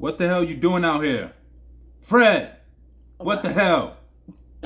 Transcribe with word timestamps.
What 0.00 0.16
the 0.16 0.26
hell 0.26 0.42
you 0.42 0.56
doing 0.56 0.82
out 0.82 1.04
here? 1.04 1.32
Fred! 2.00 2.56
What 3.18 3.42
the 3.42 3.52
hell? 3.52 3.98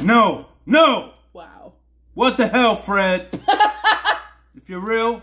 No! 0.01 0.47
No! 0.65 1.15
Wow. 1.33 1.73
What 2.15 2.37
the 2.37 2.47
hell, 2.47 2.77
Fred? 2.77 3.31
if 4.55 4.69
you're 4.69 4.79
real, 4.79 5.23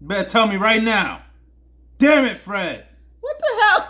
you 0.00 0.06
better 0.06 0.28
tell 0.28 0.46
me 0.46 0.54
right 0.54 0.80
now. 0.80 1.22
Damn 1.98 2.24
it, 2.24 2.38
Fred! 2.38 2.86
What 3.20 3.36
the 3.40 3.46
hell? 3.60 3.88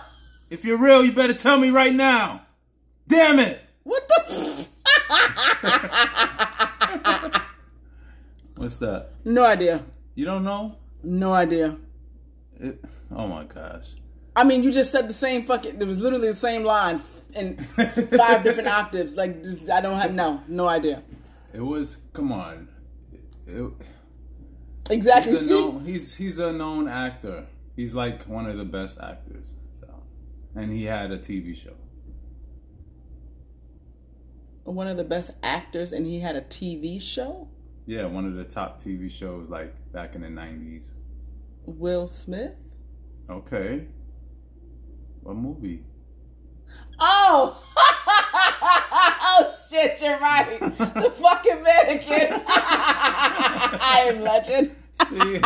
If 0.49 0.65
you're 0.65 0.79
real, 0.79 1.05
you 1.05 1.13
better 1.13 1.35
tell 1.35 1.59
me 1.59 1.69
right 1.69 1.93
now. 1.93 2.47
Damn 3.07 3.39
it! 3.39 3.61
What 3.83 4.09
the? 4.09 4.69
What's 8.57 8.79
that? 8.79 9.11
no 9.27 9.45
idea. 9.45 9.85
You 10.15 10.25
don't 10.25 10.45
know? 10.45 10.77
No 11.03 11.35
idea. 11.35 11.77
It, 12.59 12.83
oh 13.15 13.27
my 13.27 13.45
gosh. 13.45 13.85
I 14.35 14.45
mean, 14.45 14.63
you 14.63 14.73
just 14.73 14.93
said 14.93 15.09
the 15.09 15.15
same 15.15 15.45
fucking. 15.45 15.81
It 15.81 15.87
was 15.87 15.99
literally 15.99 16.29
the 16.29 16.37
same 16.37 16.65
line 16.65 17.03
in 17.35 17.57
five 17.57 18.43
different 18.45 18.69
octaves. 18.69 19.17
Like, 19.17 19.43
just, 19.43 19.69
I 19.69 19.81
don't 19.81 19.99
have 19.99 20.15
no, 20.15 20.43
no 20.49 20.69
idea. 20.69 21.03
It 21.53 21.61
was, 21.61 21.99
come 22.13 22.33
on. 22.33 22.69
It, 23.47 23.71
Exactly. 24.91 25.39
he's, 25.39 25.49
known, 25.49 25.85
he's, 25.85 26.15
he's 26.15 26.39
a 26.39 26.53
known 26.53 26.89
actor. 26.89 27.47
He's 27.77 27.95
like 27.95 28.25
one 28.25 28.47
of 28.47 28.59
the 28.59 28.65
best 28.65 28.99
actors. 29.01 29.55
So, 29.81 29.87
And 30.55 30.73
he 30.73 30.85
had 30.85 31.11
a 31.11 31.19
TV 31.19 31.57
show. 31.57 31.75
One 34.65 34.87
of 34.87 34.97
the 34.97 35.05
best 35.05 35.31
actors, 35.43 35.93
and 35.93 36.07
he 36.07 36.21
had 36.21 36.37
a 36.37 36.43
TV 36.43 37.01
show. 37.01 37.49
Yeah, 37.87 38.07
one 38.07 38.27
of 38.27 38.35
the 38.35 38.45
top 38.45 38.81
TV 38.81 39.11
shows 39.11 39.49
like 39.49 39.75
back 39.93 40.15
in 40.15 40.21
the 40.23 40.29
90s. 40.29 40.87
Will 41.67 42.07
Smith. 42.07 42.55
Okay. 43.29 43.87
What 45.23 45.37
movie? 45.37 45.83
Oh. 46.99 47.63
oh 47.77 49.55
shit! 49.71 50.01
You're 50.01 50.19
right. 50.19 50.59
The 50.61 51.13
fucking 51.21 51.63
mannequin. 51.63 52.43
I 52.47 54.05
am 54.09 54.21
legend. 54.23 54.75
See? 55.11 55.41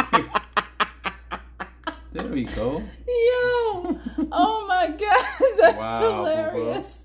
there 2.13 2.27
we 2.29 2.45
go. 2.45 2.83
Yo. 3.07 3.99
Oh 4.33 4.65
my 4.69 4.89
god, 4.89 5.25
that's 5.59 5.77
Wow, 5.79 6.25
hilarious. 6.25 7.01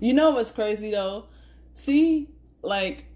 you 0.00 0.14
know 0.14 0.30
what's 0.32 0.50
crazy 0.50 0.90
though? 0.90 1.26
See, 1.74 2.28
like 2.62 3.06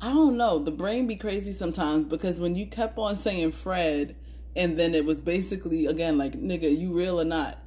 I 0.00 0.08
don't 0.10 0.36
know, 0.36 0.58
the 0.58 0.70
brain 0.72 1.06
be 1.06 1.16
crazy 1.16 1.52
sometimes 1.52 2.06
because 2.06 2.40
when 2.40 2.56
you 2.56 2.66
kept 2.66 2.98
on 2.98 3.16
saying 3.16 3.52
Fred 3.52 4.16
and 4.56 4.78
then 4.78 4.94
it 4.94 5.04
was 5.04 5.18
basically 5.18 5.86
again 5.86 6.18
like 6.18 6.32
nigga, 6.34 6.76
you 6.76 6.92
real 6.92 7.20
or 7.20 7.24
not? 7.24 7.58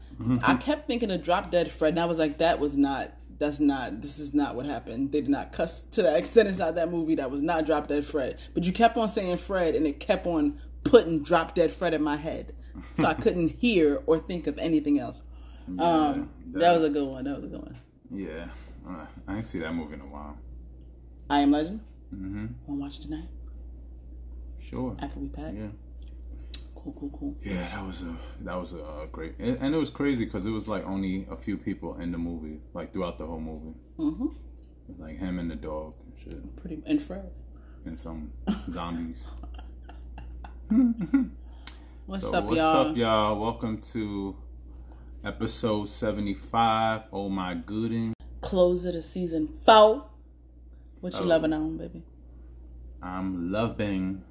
I 0.44 0.56
kept 0.56 0.88
thinking 0.88 1.12
of 1.12 1.22
Drop 1.24 1.52
Dead 1.52 1.70
Fred 1.72 1.90
and 1.90 2.00
I 2.00 2.06
was 2.06 2.18
like 2.20 2.38
that 2.38 2.60
was 2.60 2.78
not 2.78 3.12
that's 3.38 3.60
not 3.60 4.02
this 4.02 4.18
is 4.18 4.34
not 4.34 4.56
what 4.56 4.66
happened. 4.66 5.12
They 5.12 5.20
did 5.20 5.30
not 5.30 5.52
cuss 5.52 5.82
to 5.92 6.04
that 6.04 6.16
extent 6.18 6.48
inside 6.48 6.76
that 6.76 6.90
movie. 6.90 7.16
That 7.16 7.30
was 7.32 7.42
not 7.42 7.66
Drop 7.66 7.88
Dead 7.88 8.06
Fred. 8.06 8.38
But 8.54 8.64
you 8.64 8.72
kept 8.72 8.96
on 8.96 9.10
saying 9.10 9.38
Fred 9.38 9.76
and 9.76 9.86
it 9.86 10.00
kept 10.00 10.26
on 10.26 10.60
putting 10.86 11.22
Drop 11.22 11.54
Dead 11.56 11.74
Fred 11.74 11.94
in 11.94 12.02
my 12.02 12.16
head. 12.16 12.54
So 12.96 13.06
I 13.06 13.14
couldn't 13.26 13.50
hear 13.50 14.02
or 14.06 14.20
think 14.20 14.48
of 14.48 14.58
anything 14.58 15.00
else. 15.00 15.22
Um, 15.68 16.30
Yeah, 16.54 16.60
that 16.62 16.72
was 16.76 16.84
a 16.84 16.90
good 16.90 17.08
one. 17.08 17.24
That 17.26 17.36
was 17.36 17.44
a 17.44 17.48
good 17.48 17.62
one. 17.62 17.78
Yeah. 18.10 18.46
Uh, 18.88 19.06
I 19.28 19.36
ain't 19.38 19.46
see 19.46 19.60
that 19.60 19.74
movie 19.74 19.96
in 19.96 20.02
a 20.02 20.06
while. 20.08 20.38
I 21.30 21.40
Am 21.40 21.52
Legend. 21.52 21.82
Mm-hmm. 22.14 22.46
Wanna 22.68 22.82
watch 22.82 23.00
tonight 23.00 23.28
Sure. 24.60 24.96
after 25.00 25.20
we 25.20 25.28
pack? 25.28 25.54
Yeah. 25.56 25.68
Cool, 26.86 26.94
cool, 27.00 27.18
cool. 27.20 27.36
Yeah, 27.44 27.68
that 27.76 27.84
was 27.84 28.04
a 28.04 28.16
that 28.42 28.54
was 28.60 28.74
a 28.74 28.84
uh, 28.84 29.06
great, 29.08 29.34
and 29.40 29.74
it 29.74 29.78
was 29.78 29.90
crazy 29.90 30.24
because 30.26 30.46
it 30.46 30.52
was 30.52 30.68
like 30.68 30.86
only 30.86 31.26
a 31.32 31.36
few 31.36 31.58
people 31.58 32.00
in 32.00 32.12
the 32.12 32.20
movie, 32.20 32.60
like 32.76 32.94
throughout 32.94 33.18
the 33.18 33.26
whole 33.26 33.40
movie, 33.40 33.76
Mm-hmm. 33.98 34.28
like 35.02 35.18
him 35.18 35.40
and 35.40 35.50
the 35.50 35.56
dog 35.56 35.96
and 36.06 36.14
shit, 36.24 36.56
Pretty 36.58 36.84
and 36.86 37.02
Fred. 37.02 37.32
and 37.86 37.98
some 37.98 38.32
zombies. 38.70 39.26
What's 42.06 42.22
So 42.24 42.36
up, 42.36 42.44
what's 42.46 42.58
y'all? 42.58 42.90
up, 42.92 42.96
y'all? 42.96 43.40
Welcome 43.42 43.82
to 43.94 44.36
episode 45.24 45.90
seventy-five. 45.90 47.06
Oh 47.12 47.30
my 47.30 47.56
Goodens, 47.56 48.14
of 48.44 48.94
the 48.94 49.02
season 49.02 49.58
four. 49.66 50.06
What 51.02 51.14
you 51.14 51.20
Oh. 51.22 51.24
loving 51.24 51.52
on, 51.52 51.78
baby? 51.78 52.04
I'm 53.02 53.52
loving 53.52 54.22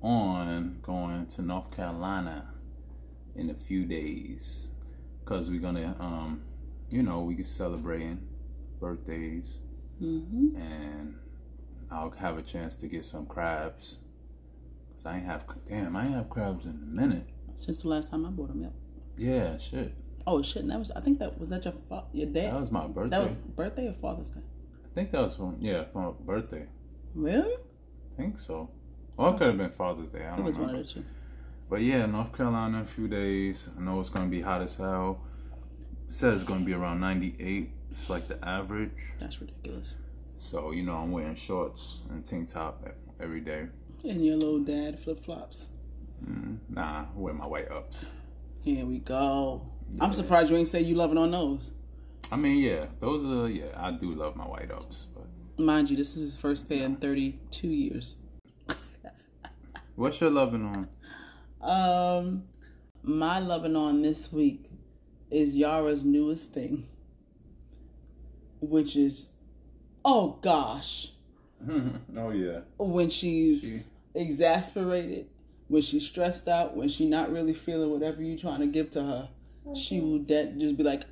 on 0.00 0.78
going 0.82 1.26
to 1.26 1.42
North 1.42 1.70
Carolina 1.74 2.48
in 3.34 3.50
a 3.50 3.54
few 3.54 3.84
days 3.84 4.68
because 5.20 5.50
we're 5.50 5.60
gonna, 5.60 5.96
um, 6.00 6.42
you 6.90 7.02
know, 7.02 7.20
we 7.20 7.34
can 7.34 7.44
celebrating 7.44 8.26
birthdays. 8.80 9.58
Mm-hmm. 10.02 10.56
and 10.56 11.16
I'll 11.90 12.10
have 12.10 12.38
a 12.38 12.42
chance 12.42 12.76
to 12.76 12.86
get 12.86 13.04
some 13.04 13.26
crabs. 13.26 13.96
Cause 14.94 15.06
I 15.06 15.16
ain't 15.16 15.26
have 15.26 15.44
damn, 15.68 15.96
I 15.96 16.04
ain't 16.04 16.14
have 16.14 16.30
crabs 16.30 16.66
in 16.66 16.70
a 16.70 16.74
minute. 16.74 17.26
Since 17.56 17.82
the 17.82 17.88
last 17.88 18.10
time 18.10 18.24
I 18.24 18.30
bought 18.30 18.48
them, 18.48 18.62
yep. 18.62 18.72
Yeah, 19.16 19.58
shit. 19.58 19.92
Oh 20.24 20.42
shit! 20.42 20.62
and 20.62 20.70
That 20.70 20.78
was 20.78 20.92
I 20.92 21.00
think 21.00 21.18
that 21.18 21.40
was 21.40 21.50
that 21.50 21.64
your 21.64 21.74
fa- 21.88 22.04
your 22.12 22.26
dad. 22.26 22.52
That 22.52 22.60
was 22.60 22.70
my 22.70 22.86
birthday. 22.86 23.10
That 23.10 23.28
was 23.28 23.36
birthday 23.56 23.88
or 23.88 23.94
Father's 23.94 24.30
Day? 24.30 24.40
I 24.84 24.94
think 24.94 25.10
that 25.10 25.22
was 25.22 25.34
from 25.34 25.56
yeah, 25.60 25.84
from 25.92 26.14
birthday. 26.24 26.66
Really? 27.14 27.54
I 27.54 28.16
think 28.16 28.38
so. 28.38 28.70
Or 29.18 29.34
it 29.34 29.38
could 29.38 29.48
have 29.48 29.58
been 29.58 29.70
Father's 29.70 30.08
Day. 30.08 30.24
I 30.24 30.32
It 30.32 30.36
don't 30.36 30.44
was 30.46 30.56
know. 30.56 30.64
one 30.64 30.74
of 30.76 30.86
the 30.86 30.92
two. 30.92 31.04
But 31.68 31.82
yeah, 31.82 32.06
North 32.06 32.32
Carolina 32.34 32.80
a 32.80 32.84
few 32.86 33.08
days. 33.08 33.68
I 33.76 33.82
know 33.82 34.00
it's 34.00 34.08
gonna 34.08 34.28
be 34.28 34.40
hot 34.40 34.62
as 34.62 34.74
hell. 34.74 35.20
It 36.08 36.14
says 36.14 36.36
it's 36.36 36.44
gonna 36.44 36.64
be 36.64 36.72
around 36.72 37.00
98. 37.00 37.70
It's 37.90 38.08
like 38.08 38.28
the 38.28 38.42
average. 38.46 38.92
That's 39.18 39.40
ridiculous. 39.40 39.96
So 40.38 40.70
you 40.70 40.82
know 40.84 40.94
I'm 40.94 41.10
wearing 41.12 41.34
shorts 41.34 41.98
and 42.08 42.24
tank 42.24 42.48
top 42.50 42.88
every 43.20 43.40
day. 43.40 43.66
And 44.04 44.24
your 44.24 44.36
little 44.36 44.60
dad 44.60 44.98
flip 44.98 45.22
flops. 45.24 45.68
Mm, 46.24 46.58
nah, 46.70 47.00
I 47.02 47.06
wear 47.14 47.34
my 47.34 47.46
white 47.46 47.70
ups. 47.70 48.06
Here 48.62 48.86
we 48.86 49.00
go. 49.00 49.62
I'm 50.00 50.14
surprised 50.14 50.50
you 50.50 50.56
ain't 50.56 50.68
say 50.68 50.80
you 50.80 50.94
loving 50.94 51.18
on 51.18 51.30
those. 51.32 51.72
I 52.30 52.36
mean, 52.36 52.58
yeah, 52.58 52.86
those 53.00 53.24
are 53.24 53.48
yeah. 53.48 53.66
I 53.76 53.90
do 53.92 54.14
love 54.14 54.36
my 54.36 54.44
white 54.46 54.70
ups, 54.70 55.06
but 55.14 55.24
Mind 55.62 55.90
you, 55.90 55.96
this 55.96 56.16
is 56.16 56.22
his 56.22 56.36
first 56.36 56.68
pair 56.68 56.84
in 56.84 56.94
32 56.96 57.66
years. 57.66 58.14
What's 59.98 60.20
your 60.20 60.30
loving 60.30 60.64
on? 60.64 60.88
Um, 61.60 62.44
my 63.02 63.38
loving 63.40 63.76
on 63.76 64.00
this 64.02 64.32
week 64.32 64.70
is 65.30 65.54
Yara's 65.54 66.04
newest 66.04 66.52
thing, 66.52 66.86
which 68.60 68.96
is, 68.96 69.26
oh 70.04 70.38
gosh, 70.40 71.10
oh 72.16 72.30
yeah, 72.30 72.60
when 72.78 73.10
she's 73.10 73.60
She- 73.60 73.82
exasperated, 74.14 75.26
when 75.68 75.82
she's 75.82 76.06
stressed 76.06 76.48
out, 76.48 76.76
when 76.76 76.88
she's 76.88 77.08
not 77.10 77.30
really 77.32 77.54
feeling 77.54 77.90
whatever 77.90 78.22
you're 78.22 78.38
trying 78.38 78.60
to 78.60 78.66
give 78.66 78.90
to 78.92 79.02
her, 79.02 79.28
she 79.76 80.00
will 80.00 80.20
de- 80.20 80.52
just 80.58 80.76
be 80.76 80.82
like, 80.84 81.02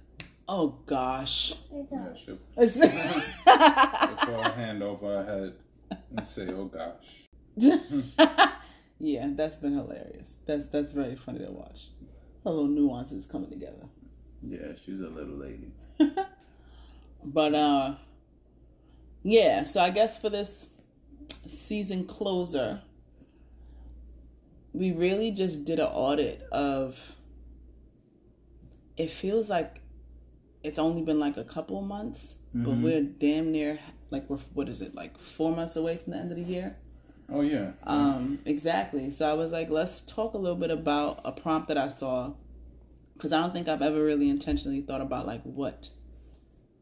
oh 0.48 0.78
gosh. 0.86 1.54
yeah. 1.92 2.14
She'll 2.14 2.38
It's- 2.56 2.76
put 4.24 4.44
her 4.44 4.52
hand 4.54 4.82
over 4.82 5.06
her 5.06 5.24
head 5.24 5.54
and 6.16 6.26
say, 6.26 6.48
"Oh 6.48 6.64
gosh." 6.66 7.24
Yeah, 8.98 9.28
that's 9.34 9.56
been 9.56 9.74
hilarious. 9.74 10.34
That's 10.46 10.68
that's 10.68 10.92
very 10.92 11.16
funny 11.16 11.40
to 11.40 11.50
watch. 11.50 11.88
Her 12.44 12.50
little 12.50 12.68
nuances 12.68 13.26
coming 13.26 13.50
together. 13.50 13.86
Yeah, 14.42 14.72
she's 14.84 15.00
a 15.00 15.08
little 15.08 15.36
lady. 15.36 15.72
But 17.24 17.54
uh 17.54 17.94
yeah, 19.22 19.64
so 19.64 19.80
I 19.80 19.90
guess 19.90 20.16
for 20.20 20.30
this 20.30 20.68
season 21.46 22.06
closer, 22.06 22.82
we 24.72 24.92
really 24.92 25.32
just 25.32 25.64
did 25.64 25.80
an 25.80 25.86
audit 25.86 26.42
of 26.52 26.96
it 28.96 29.10
feels 29.10 29.50
like 29.50 29.80
it's 30.62 30.78
only 30.78 31.02
been 31.02 31.18
like 31.18 31.36
a 31.36 31.44
couple 31.44 31.80
months, 31.82 32.34
but 32.54 32.70
Mhm. 32.74 32.82
we're 32.82 33.02
damn 33.02 33.50
near 33.52 33.78
like 34.10 34.28
we're 34.30 34.38
what 34.54 34.68
is 34.68 34.80
it, 34.80 34.94
like 34.94 35.18
four 35.18 35.54
months 35.54 35.74
away 35.76 35.96
from 35.96 36.12
the 36.12 36.18
end 36.18 36.30
of 36.30 36.36
the 36.36 36.44
year? 36.44 36.76
Oh 37.28 37.40
yeah. 37.40 37.72
Um, 37.82 38.38
exactly. 38.44 39.10
So 39.10 39.28
I 39.28 39.34
was 39.34 39.52
like, 39.52 39.68
let's 39.68 40.02
talk 40.02 40.34
a 40.34 40.38
little 40.38 40.58
bit 40.58 40.70
about 40.70 41.20
a 41.24 41.32
prompt 41.32 41.68
that 41.68 41.78
I 41.78 41.88
saw 41.88 42.32
because 43.14 43.32
I 43.32 43.40
don't 43.40 43.52
think 43.52 43.68
I've 43.68 43.82
ever 43.82 44.02
really 44.02 44.28
intentionally 44.28 44.82
thought 44.82 45.00
about 45.00 45.26
like 45.26 45.42
what 45.42 45.88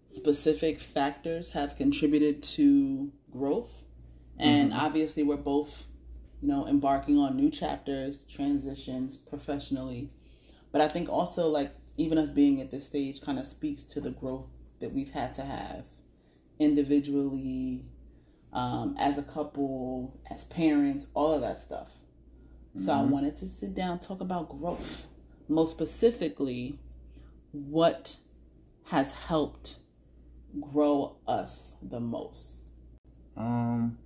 specific 0.08 0.80
factors 0.80 1.50
have 1.50 1.76
contributed 1.76 2.42
to 2.42 3.10
growth. 3.30 3.70
And 4.36 4.74
obviously, 4.74 5.22
we're 5.22 5.36
both, 5.36 5.84
you 6.42 6.48
know, 6.48 6.66
embarking 6.66 7.18
on 7.18 7.36
new 7.36 7.50
chapters, 7.50 8.24
transitions 8.24 9.16
professionally. 9.16 10.10
But 10.72 10.80
I 10.80 10.88
think 10.88 11.08
also, 11.08 11.46
like, 11.48 11.72
even 11.96 12.18
us 12.18 12.30
being 12.30 12.60
at 12.60 12.72
this 12.72 12.84
stage 12.84 13.20
kind 13.20 13.38
of 13.38 13.46
speaks 13.46 13.84
to 13.84 14.00
the 14.00 14.10
growth 14.10 14.48
that 14.80 14.92
we've 14.92 15.12
had 15.12 15.36
to 15.36 15.42
have 15.42 15.84
individually, 16.58 17.84
um, 18.54 18.96
as 18.98 19.18
a 19.18 19.22
couple, 19.22 20.18
as 20.30 20.44
parents, 20.44 21.06
all 21.12 21.32
of 21.32 21.42
that 21.42 21.60
stuff. 21.60 21.90
So 22.84 22.92
I 22.92 23.02
wanted 23.02 23.36
to 23.36 23.46
sit 23.46 23.74
down 23.74 24.00
talk 24.00 24.20
about 24.20 24.48
growth 24.48 25.06
most 25.48 25.70
specifically, 25.70 26.78
what 27.52 28.16
has 28.84 29.12
helped 29.12 29.76
grow 30.60 31.16
us 31.26 31.72
the 31.82 32.00
most? 32.00 32.62
Um, 33.36 33.98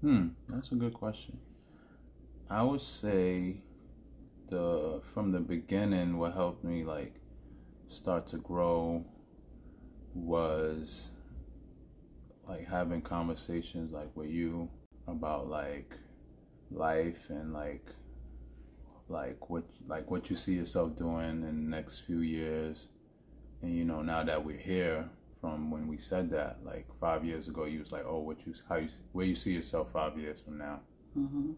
hmm, 0.00 0.28
that's 0.48 0.72
a 0.72 0.74
good 0.74 0.94
question. 0.94 1.38
I 2.50 2.62
would 2.62 2.82
say 2.82 3.56
the 4.48 5.00
from 5.12 5.32
the 5.32 5.40
beginning, 5.40 6.18
what 6.18 6.34
helped 6.34 6.62
me 6.64 6.84
like 6.84 7.14
start 7.88 8.26
to 8.28 8.36
grow 8.36 9.04
was 10.14 11.10
like 12.48 12.66
having 12.66 13.00
conversations 13.02 13.92
like 13.92 14.10
with 14.14 14.30
you 14.30 14.68
about 15.06 15.48
like 15.48 15.94
life 16.70 17.28
and 17.28 17.52
like 17.52 17.86
like 19.08 19.50
what 19.50 19.64
like 19.86 20.10
what 20.10 20.30
you 20.30 20.36
see 20.36 20.54
yourself 20.54 20.96
doing 20.96 21.42
in 21.42 21.42
the 21.42 21.76
next 21.76 22.00
few 22.00 22.20
years. 22.20 22.88
And 23.62 23.74
you 23.76 23.84
know 23.84 24.02
now 24.02 24.24
that 24.24 24.44
we're 24.44 24.58
here 24.58 25.08
from 25.40 25.70
when 25.70 25.88
we 25.88 25.98
said 25.98 26.30
that 26.30 26.58
like 26.64 26.86
five 27.00 27.24
years 27.24 27.48
ago 27.48 27.64
you 27.64 27.80
was 27.80 27.92
like 27.92 28.04
oh 28.06 28.20
what 28.20 28.46
you 28.46 28.54
how 28.68 28.76
you 28.76 28.88
where 29.12 29.26
you 29.26 29.34
see 29.34 29.52
yourself 29.52 29.92
five 29.92 30.18
years 30.18 30.40
from 30.40 30.58
now? 30.58 30.80
Mm-hmm. 31.16 31.52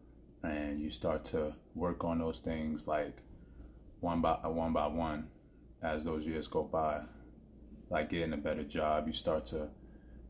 and 0.46 0.82
you 0.82 0.90
start 0.90 1.24
to 1.24 1.54
work 1.74 2.04
on 2.04 2.18
those 2.18 2.40
things 2.40 2.86
like 2.86 3.22
one 4.00 4.20
by 4.20 4.34
one 4.44 4.74
by 4.74 4.86
one 4.86 5.28
as 5.82 6.04
those 6.04 6.24
years 6.26 6.46
go 6.46 6.62
by. 6.62 7.00
Like 7.88 8.10
getting 8.10 8.32
a 8.32 8.36
better 8.36 8.64
job 8.64 9.06
you 9.06 9.12
start 9.12 9.46
to 9.46 9.68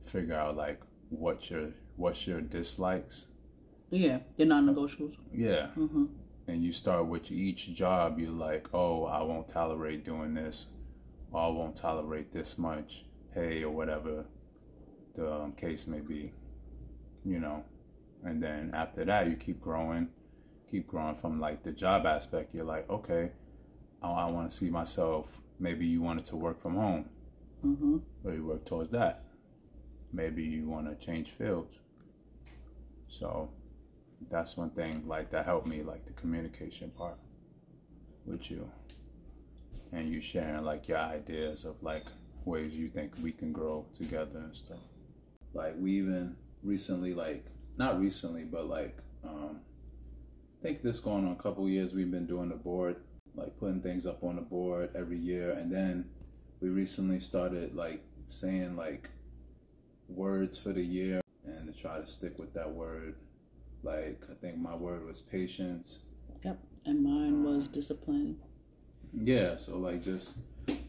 figure 0.09 0.35
out 0.35 0.57
like 0.57 0.81
what 1.11 1.51
your 1.51 1.69
what's 1.97 2.27
your 2.27 2.41
dislikes 2.41 3.27
Yeah, 3.91 4.19
your 4.37 4.49
non-negotiables. 4.49 5.15
yeah 5.33 5.69
Mm-hmm. 5.77 6.05
and 6.49 6.63
you 6.65 6.73
start 6.73 7.07
with 7.07 7.31
each 7.31 7.73
job 7.75 8.19
you're 8.19 8.31
like 8.31 8.69
oh 8.75 9.05
i 9.05 9.23
won't 9.23 9.49
tolerate 9.49 10.05
doing 10.05 10.35
this 10.35 10.67
or 11.33 11.41
i 11.41 11.49
won't 11.49 11.77
tolerate 11.77 12.33
this 12.33 12.59
much 12.59 13.05
pay 13.35 13.63
or 13.63 13.71
whatever 13.71 14.25
the 15.17 15.33
um, 15.33 15.53
case 15.53 15.87
may 15.87 16.01
be 16.01 16.33
you 17.25 17.39
know 17.41 17.65
and 18.25 18.43
then 18.43 18.71
after 18.75 19.05
that 19.05 19.29
you 19.29 19.37
keep 19.37 19.61
growing 19.61 20.09
keep 20.71 20.87
growing 20.87 21.17
from 21.17 21.41
like 21.41 21.63
the 21.63 21.73
job 21.73 22.07
aspect 22.07 22.55
you're 22.55 22.65
like 22.65 22.89
okay 22.91 23.31
i, 24.03 24.09
I 24.11 24.31
want 24.31 24.51
to 24.51 24.57
see 24.57 24.71
myself 24.71 25.27
maybe 25.59 25.87
you 25.87 26.03
wanted 26.03 26.27
to 26.27 26.37
work 26.37 26.61
from 26.61 26.75
home 26.75 27.09
Mm-hmm. 27.65 27.97
or 28.25 28.33
you 28.35 28.45
work 28.45 28.65
towards 28.67 28.91
that 28.91 29.25
maybe 30.17 30.43
you 30.43 30.69
want 30.69 30.87
to 30.89 31.07
change 31.07 31.31
fields. 31.31 31.77
So 33.09 33.51
that's 34.31 34.57
one 34.57 34.71
thing 34.71 35.05
like 35.07 35.31
that 35.31 35.45
helped 35.45 35.67
me 35.67 35.83
like 35.83 36.05
the 36.07 36.13
communication 36.13 36.91
part 36.91 37.19
with 38.25 38.51
you. 38.51 38.69
And 39.93 40.09
you 40.09 40.21
sharing 40.21 40.65
like 40.65 40.89
your 40.89 40.99
ideas 40.99 41.65
of 41.65 41.77
like 41.83 42.07
ways 42.45 42.73
you 42.73 42.89
think 42.89 43.13
we 43.23 43.33
can 43.33 43.53
grow 43.53 43.87
together 43.97 44.39
and 44.39 44.57
stuff. 44.57 44.79
Like 45.55 45.75
we 45.79 45.99
even 45.99 46.37
recently 46.63 47.15
like 47.15 47.47
not 47.77 48.01
recently 48.01 48.43
but 48.43 48.67
like 48.67 48.97
um 49.23 49.61
i 50.59 50.63
think 50.63 50.83
this 50.83 50.99
going 50.99 51.25
on 51.27 51.33
a 51.33 51.43
couple 51.43 51.69
years 51.69 51.93
we've 51.93 52.11
been 52.11 52.27
doing 52.27 52.49
the 52.49 52.57
board 52.57 52.97
like 53.37 53.57
putting 53.59 53.81
things 53.81 54.07
up 54.07 54.25
on 54.25 54.37
the 54.37 54.43
board 54.43 54.91
every 54.95 55.19
year. 55.19 55.53
And 55.53 55.71
then 55.71 56.07
we 56.61 56.69
recently 56.71 57.21
started 57.21 57.75
like 57.75 58.03
saying 58.29 58.77
like 58.77 59.11
words 60.09 60.57
for 60.59 60.73
the 60.73 60.83
year 60.83 61.21
and 61.45 61.73
to 61.73 61.81
try 61.81 61.99
to 62.01 62.07
stick 62.07 62.39
with 62.39 62.53
that 62.55 62.71
word 62.71 63.15
like 63.83 64.23
i 64.31 64.35
think 64.35 64.57
my 64.59 64.75
word 64.75 65.05
was 65.05 65.21
patience 65.21 65.99
Yep. 66.45 66.59
And 66.85 67.03
mine 67.03 67.43
was 67.43 67.67
discipline. 67.69 68.37
yeah 69.13 69.57
so 69.57 69.79
like 69.79 70.05
just 70.05 70.39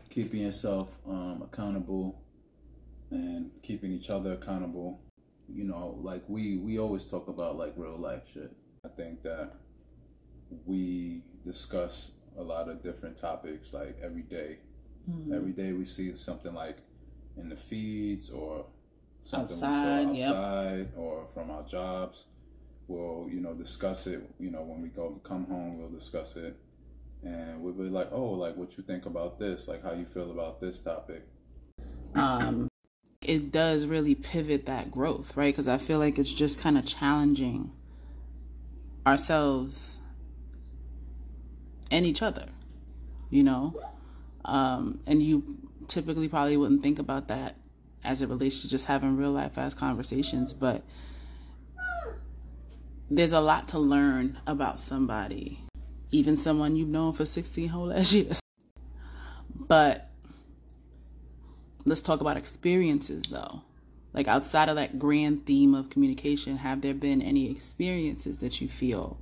keeping 0.09 0.41
yourself 0.41 0.89
um, 1.07 1.41
accountable 1.41 2.21
and 3.11 3.51
keeping 3.63 3.91
each 3.91 4.09
other 4.09 4.33
accountable 4.33 4.99
you 5.49 5.63
know 5.63 5.97
like 6.01 6.23
we 6.27 6.57
we 6.57 6.77
always 6.77 7.05
talk 7.05 7.27
about 7.27 7.57
like 7.57 7.73
real 7.77 7.97
life 7.97 8.23
shit 8.33 8.51
i 8.85 8.89
think 8.89 9.23
that 9.23 9.53
we 10.65 11.23
discuss 11.45 12.11
a 12.37 12.41
lot 12.41 12.69
of 12.69 12.83
different 12.83 13.17
topics 13.17 13.73
like 13.73 13.97
every 14.03 14.23
day 14.23 14.57
Mhm. 15.09 15.33
every 15.33 15.53
day 15.53 15.71
we 15.71 15.85
see 15.85 16.13
something 16.15 16.53
like 16.53 16.77
in 17.37 17.47
the 17.49 17.55
feeds 17.55 18.29
or 18.29 18.65
something 19.27 19.55
Outside, 19.63 20.09
we 20.09 20.17
yep. 20.17 20.31
saw 20.31 20.37
outside 20.37 20.87
or 20.95 21.27
from 21.33 21.51
our 21.51 21.63
jobs 21.63 22.25
we'll 22.87 23.27
you 23.29 23.41
know 23.41 23.53
discuss 23.53 24.07
it 24.07 24.21
you 24.39 24.49
know 24.49 24.61
when 24.61 24.81
we 24.81 24.87
go 24.87 25.19
come 25.23 25.45
home 25.45 25.77
we'll 25.77 25.89
discuss 25.89 26.35
it 26.37 26.55
and 27.23 27.61
we'll 27.61 27.73
be 27.73 27.83
like 27.83 28.09
oh 28.11 28.29
like 28.31 28.55
what 28.55 28.77
you 28.77 28.83
think 28.83 29.05
about 29.05 29.37
this 29.39 29.67
like 29.67 29.83
how 29.83 29.91
you 29.91 30.05
feel 30.05 30.31
about 30.31 30.61
this 30.61 30.79
topic 30.79 31.23
um, 32.15 32.69
it 33.21 33.51
does 33.51 33.85
really 33.85 34.15
pivot 34.15 34.65
that 34.65 34.91
growth, 34.91 35.35
right? 35.35 35.53
Because 35.53 35.67
I 35.67 35.77
feel 35.77 35.99
like 35.99 36.17
it's 36.17 36.33
just 36.33 36.59
kind 36.59 36.77
of 36.77 36.85
challenging 36.85 37.71
ourselves 39.05 39.97
and 41.91 42.05
each 42.05 42.21
other, 42.21 42.47
you 43.29 43.43
know? 43.43 43.79
Um, 44.45 45.01
and 45.05 45.21
you 45.21 45.57
typically 45.87 46.27
probably 46.27 46.57
wouldn't 46.57 46.83
think 46.83 46.99
about 46.99 47.27
that 47.27 47.57
as 48.07 48.21
it 48.21 48.29
relates 48.29 48.61
to 48.61 48.69
just 48.69 48.85
having 48.85 49.17
real 49.17 49.31
life 49.31 49.57
ass 49.57 49.73
conversations, 49.73 50.53
but 50.53 50.81
there's 53.11 53.33
a 53.33 53.41
lot 53.41 53.67
to 53.69 53.79
learn 53.79 54.39
about 54.47 54.79
somebody, 54.79 55.59
even 56.09 56.37
someone 56.37 56.77
you've 56.77 56.87
known 56.87 57.11
for 57.11 57.25
16 57.25 57.67
whole 57.67 57.91
ass 57.91 58.13
years. 58.13 58.39
But 59.53 60.09
let's 61.83 62.01
talk 62.01 62.21
about 62.21 62.37
experiences 62.37 63.25
though. 63.29 63.63
Like 64.13 64.29
outside 64.29 64.69
of 64.69 64.77
that 64.77 64.97
grand 64.97 65.45
theme 65.45 65.75
of 65.75 65.89
communication, 65.89 66.57
have 66.57 66.81
there 66.81 66.93
been 66.93 67.21
any 67.21 67.51
experiences 67.51 68.37
that 68.37 68.61
you 68.61 68.69
feel 68.69 69.19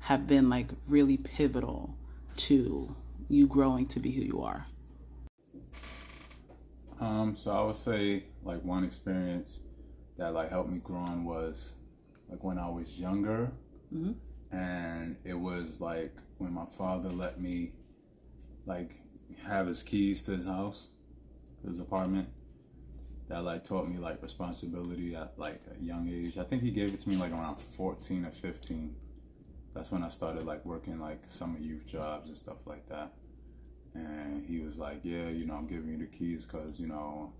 have 0.00 0.26
been 0.26 0.50
like 0.50 0.70
really 0.88 1.16
pivotal 1.16 1.94
to 2.36 2.96
you 3.28 3.46
growing 3.46 3.86
to 3.86 4.00
be 4.00 4.10
who 4.10 4.22
you 4.22 4.42
are? 4.42 4.66
Um 7.04 7.36
so 7.36 7.50
i 7.50 7.62
would 7.62 7.76
say 7.76 8.24
like 8.42 8.62
one 8.64 8.84
experience 8.84 9.60
that 10.16 10.32
like 10.32 10.48
helped 10.50 10.70
me 10.70 10.78
growing 10.78 11.24
was 11.24 11.74
like 12.30 12.42
when 12.42 12.58
i 12.58 12.68
was 12.68 12.88
younger. 12.98 13.50
Mhm. 13.94 14.14
and 14.52 15.16
it 15.24 15.34
was 15.34 15.80
like 15.80 16.12
when 16.38 16.52
my 16.52 16.66
father 16.78 17.10
let 17.10 17.40
me 17.40 17.72
like 18.66 18.90
have 19.42 19.66
his 19.66 19.82
keys 19.82 20.22
to 20.22 20.32
his 20.36 20.46
house 20.46 20.88
his 21.66 21.78
apartment 21.80 22.28
that 23.28 23.42
like 23.44 23.64
taught 23.64 23.88
me 23.88 23.98
like 23.98 24.22
responsibility 24.22 25.14
at 25.16 25.32
like 25.38 25.60
a 25.74 25.82
young 25.82 26.08
age. 26.08 26.36
I 26.36 26.44
think 26.44 26.62
he 26.62 26.70
gave 26.70 26.92
it 26.92 27.00
to 27.00 27.08
me 27.08 27.16
like 27.16 27.32
around 27.32 27.56
14 27.76 28.24
or 28.26 28.30
15 28.30 28.94
that's 29.74 29.90
when 29.90 30.02
i 30.04 30.08
started 30.08 30.44
like 30.44 30.64
working 30.64 31.00
like 31.00 31.20
summer 31.26 31.58
youth 31.58 31.84
jobs 31.86 32.28
and 32.28 32.36
stuff 32.36 32.58
like 32.66 32.86
that 32.88 33.12
and 33.94 34.44
he 34.46 34.60
was 34.60 34.78
like 34.78 35.00
yeah 35.02 35.28
you 35.28 35.46
know 35.46 35.54
i'm 35.54 35.66
giving 35.66 35.88
you 35.88 35.98
the 35.98 36.06
keys 36.06 36.46
because 36.46 36.78
you 36.78 36.86
know 36.86 37.32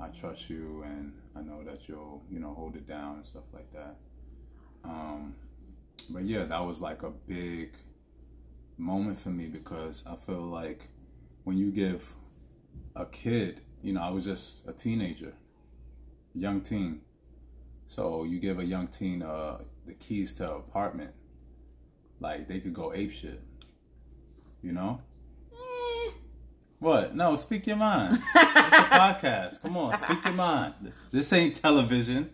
i 0.00 0.08
trust 0.08 0.50
you 0.50 0.82
and 0.84 1.12
i 1.36 1.40
know 1.40 1.62
that 1.64 1.88
you'll 1.88 2.22
you 2.30 2.38
know 2.38 2.52
hold 2.54 2.76
it 2.76 2.86
down 2.86 3.16
and 3.16 3.26
stuff 3.26 3.44
like 3.52 3.72
that. 3.72 3.96
Um 4.84 5.34
but 6.10 6.24
yeah 6.24 6.44
that 6.44 6.60
was 6.60 6.80
like 6.80 7.02
a 7.02 7.10
big 7.10 7.72
moment 8.76 9.18
for 9.18 9.28
me 9.30 9.46
because 9.46 10.02
i 10.06 10.16
feel 10.16 10.42
like 10.42 10.88
when 11.44 11.56
you 11.56 11.70
give 11.70 12.12
a 12.96 13.06
kid 13.06 13.60
you 13.82 13.92
know 13.92 14.02
i 14.02 14.10
was 14.10 14.24
just 14.24 14.68
a 14.68 14.72
teenager 14.72 15.32
young 16.34 16.60
teen. 16.60 17.00
So 17.86 18.24
you 18.24 18.40
give 18.40 18.58
a 18.58 18.64
young 18.64 18.88
teen 18.88 19.22
uh 19.22 19.58
the 19.86 19.94
keys 19.94 20.34
to 20.34 20.44
an 20.50 20.56
apartment 20.56 21.12
like 22.20 22.48
they 22.48 22.58
could 22.58 22.74
go 22.74 22.92
ape 22.92 23.12
shit 23.12 23.40
you 24.62 24.72
know 24.72 25.00
what 26.80 27.14
no 27.14 27.36
speak 27.36 27.66
your 27.66 27.76
mind 27.76 28.14
it's 28.34 28.76
a 28.76 28.82
podcast 28.90 29.62
come 29.62 29.76
on 29.76 29.96
speak 29.96 30.22
your 30.24 30.34
mind 30.34 30.74
this 31.12 31.32
ain't 31.32 31.56
television 31.56 32.30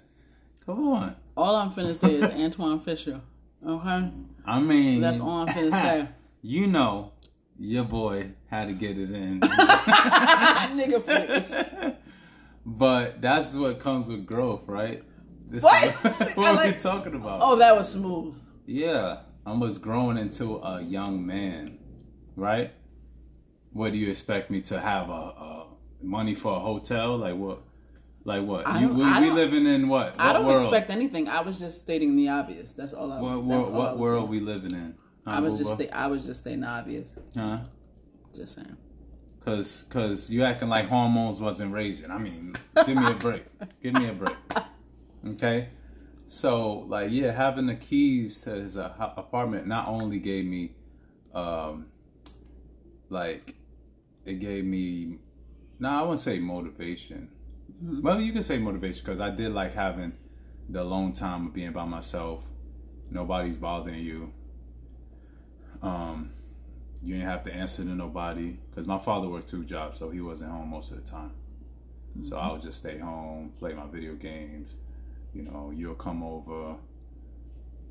come 0.67 0.89
on 0.89 1.17
All 1.37 1.55
I'm 1.57 1.71
finna 1.71 1.95
say 1.97 2.15
is 2.17 2.29
Antwone 2.31 2.81
Fisher. 2.81 3.21
Okay? 3.67 4.11
i 4.47 4.59
mean 4.61 5.01
That's 5.01 5.21
all 5.21 5.43
I'm 5.43 5.49
finna 5.49 5.71
say. 5.73 6.09
you 6.43 6.67
know 6.67 7.13
your 7.59 7.85
boy 7.85 8.31
had 8.49 8.69
to 8.69 8.75
get 8.75 8.97
it 8.99 9.11
in 9.11 9.41
Nigga, 10.79 11.05
please. 11.05 11.95
but 12.65 13.21
that's 13.21 13.53
what 13.55 13.79
comes 13.81 14.09
with 14.09 14.25
growth, 14.27 14.67
right? 14.67 15.03
This 15.49 15.63
What? 15.63 15.85
Is 15.85 16.37
what, 16.37 16.55
like- 16.55 16.77
we 16.77 16.81
talking 16.81 17.15
about. 17.15 17.41
Oh, 17.43 17.57
that 17.57 17.77
was 17.77 17.93
smooth. 17.93 18.35
Yeah, 18.67 19.19
I 19.45 19.53
was 19.53 19.79
growing 19.79 20.17
into 20.17 20.57
a 20.59 20.81
young 20.83 21.27
man, 21.27 21.79
right? 22.37 22.73
What 23.73 23.93
do 23.93 23.99
you 23.99 24.11
expect 24.11 24.51
me 24.51 24.61
to 24.63 24.81
have 24.81 25.09
a, 25.09 25.13
a 25.13 25.67
money 26.03 26.35
for 26.35 26.57
a 26.57 26.61
hotel? 26.61 27.17
Like 27.17 27.37
what? 27.37 27.63
Like 28.25 28.43
what? 28.43 28.81
You, 28.81 28.89
we, 28.89 29.21
we 29.21 29.31
living 29.31 29.67
in 29.67 29.89
what? 29.89 30.15
I 30.19 30.33
don't 30.33 30.45
world? 30.45 30.63
expect 30.63 30.91
anything. 30.91 31.29
I 31.29 31.41
was 31.41 31.59
just 31.59 31.81
stating 31.81 32.17
the 32.17 32.29
obvious. 32.29 32.73
That's 32.73 32.93
all 32.93 33.13
I 33.13 33.21
was. 33.21 33.41
What, 33.41 33.59
that's 33.59 33.71
what, 33.71 33.89
I 33.89 33.93
was 33.93 34.01
world 34.01 34.31
saying. 34.31 34.31
we 34.31 34.41
living 34.41 34.73
in? 34.73 34.95
Huh, 35.25 35.31
I 35.31 35.41
was 35.41 35.59
just 35.59 35.75
sta- 35.75 35.91
I 35.91 36.07
was 36.07 36.27
just 36.27 36.41
stating 36.41 36.61
the 36.61 36.69
obvious. 36.69 37.11
Huh? 37.35 37.61
Just 38.35 38.57
saying. 38.57 38.77
Cause, 39.45 39.87
cause 39.89 40.29
you 40.29 40.45
acting 40.45 40.69
like 40.69 40.87
hormones 40.87 41.41
wasn't 41.41 41.73
raging. 41.73 42.11
I 42.11 42.19
mean, 42.19 42.55
give 42.85 42.97
me 42.97 43.07
a 43.07 43.15
break. 43.15 43.45
give 43.83 43.95
me 43.95 44.07
a 44.09 44.13
break. 44.13 44.37
Okay. 45.27 45.69
So, 46.29 46.85
like, 46.89 47.11
yeah, 47.11 47.33
having 47.33 47.67
the 47.67 47.75
keys 47.75 48.43
to 48.43 48.51
his 48.51 48.77
apartment 48.77 49.67
not 49.67 49.89
only 49.89 50.19
gave 50.19 50.45
me, 50.45 50.75
um, 51.35 51.87
like, 53.09 53.57
it 54.31 54.41
gave 54.41 54.65
me, 54.65 55.19
no, 55.79 55.89
I 55.89 56.03
wouldn't 56.03 56.21
say 56.21 56.39
motivation. 56.39 57.29
Mm-hmm. 57.85 58.03
Well, 58.03 58.21
you 58.21 58.33
can 58.33 58.43
say 58.43 58.59
motivation 58.59 59.03
because 59.05 59.21
I 59.21 59.31
did 59.31 59.53
like 59.53 59.75
having 59.75 60.13
the 60.69 60.83
alone 60.83 61.13
time 61.13 61.49
of 61.49 61.55
being 61.55 61.73
by 61.73 61.85
myself. 61.85 62.45
Nobody's 63.11 63.59
bothering 63.59 64.01
you. 64.01 64.33
Um, 65.83 66.31
you 67.03 67.15
didn't 67.15 67.29
have 67.29 67.45
to 67.45 67.53
answer 67.53 67.83
to 67.83 67.89
nobody 67.89 68.59
because 68.71 68.87
my 68.87 68.99
father 68.99 69.29
worked 69.29 69.49
two 69.49 69.65
jobs, 69.65 69.99
so 69.99 70.11
he 70.11 70.21
wasn't 70.21 70.51
home 70.53 70.69
most 70.69 70.93
of 70.93 71.03
the 71.03 71.11
time. 71.11 71.33
Mm-hmm. 72.17 72.29
So 72.29 72.37
I 72.37 72.53
would 72.53 72.63
just 72.63 72.79
stay 72.79 72.99
home, 72.99 73.53
play 73.59 73.73
my 73.73 73.87
video 73.87 74.15
games. 74.15 74.69
You 75.35 75.43
know, 75.43 75.73
you'll 75.75 75.95
come 75.95 76.23
over. 76.23 76.77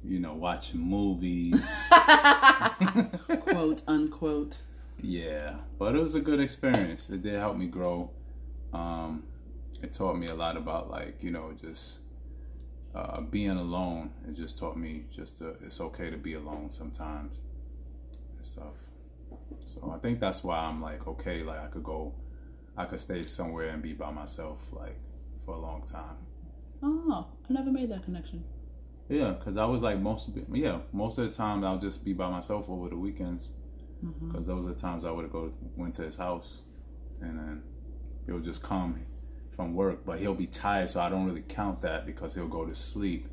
You 0.01 0.19
know, 0.19 0.33
watch 0.33 0.73
movies, 0.73 1.61
quote 3.41 3.81
unquote. 3.85 4.61
Yeah, 5.01 5.55
but 5.77 5.95
it 5.95 6.01
was 6.01 6.15
a 6.15 6.21
good 6.21 6.39
experience. 6.39 7.09
It 7.09 7.21
did 7.21 7.35
help 7.35 7.57
me 7.57 7.67
grow. 7.67 8.11
Um, 8.73 9.23
it 9.81 9.93
taught 9.93 10.17
me 10.17 10.27
a 10.27 10.35
lot 10.35 10.57
about 10.57 10.89
like 10.89 11.17
you 11.21 11.31
know 11.31 11.53
just 11.59 11.99
uh, 12.93 13.21
being 13.21 13.51
alone. 13.51 14.11
It 14.27 14.35
just 14.35 14.57
taught 14.57 14.77
me 14.77 15.05
just 15.15 15.37
to, 15.37 15.55
it's 15.65 15.79
okay 15.79 16.09
to 16.09 16.17
be 16.17 16.33
alone 16.33 16.69
sometimes 16.71 17.37
and 18.37 18.45
stuff. 18.45 18.75
So 19.73 19.93
I 19.95 19.99
think 19.99 20.19
that's 20.19 20.43
why 20.43 20.57
I'm 20.57 20.81
like 20.81 21.07
okay, 21.07 21.43
like 21.43 21.59
I 21.59 21.67
could 21.67 21.83
go, 21.83 22.13
I 22.77 22.85
could 22.85 22.99
stay 22.99 23.25
somewhere 23.25 23.69
and 23.69 23.81
be 23.81 23.93
by 23.93 24.11
myself 24.11 24.59
like 24.71 24.99
for 25.45 25.55
a 25.55 25.59
long 25.59 25.83
time. 25.83 26.17
Oh, 26.83 27.27
I 27.49 27.53
never 27.53 27.71
made 27.71 27.89
that 27.91 28.03
connection. 28.03 28.43
Yeah, 29.07 29.31
because 29.31 29.57
I 29.57 29.65
was 29.65 29.81
like 29.81 29.99
most 29.99 30.27
of 30.27 30.37
it, 30.37 30.45
yeah, 30.51 30.79
most 30.91 31.17
of 31.17 31.25
the 31.25 31.35
time 31.35 31.63
I'll 31.63 31.79
just 31.79 32.03
be 32.03 32.13
by 32.13 32.29
myself 32.29 32.69
over 32.69 32.89
the 32.89 32.97
weekends. 32.97 33.49
Because 34.01 34.45
mm-hmm. 34.45 34.55
those 34.55 34.65
are 34.65 34.73
the 34.73 34.79
times 34.79 35.05
I 35.05 35.11
would 35.11 35.31
go 35.31 35.51
went 35.75 35.95
to 35.95 36.03
his 36.03 36.15
house, 36.15 36.61
and 37.21 37.37
then 37.37 37.63
he 38.25 38.31
would 38.31 38.43
just 38.43 38.63
come 38.63 38.99
from 39.51 39.73
work, 39.73 40.05
but 40.05 40.19
he'll 40.19 40.33
be 40.33 40.47
tired, 40.47 40.89
so 40.89 41.01
I 41.01 41.09
don't 41.09 41.25
really 41.25 41.43
count 41.47 41.81
that 41.81 42.05
because 42.05 42.33
he'll 42.33 42.47
go 42.47 42.65
to 42.65 42.73
sleep 42.73 43.27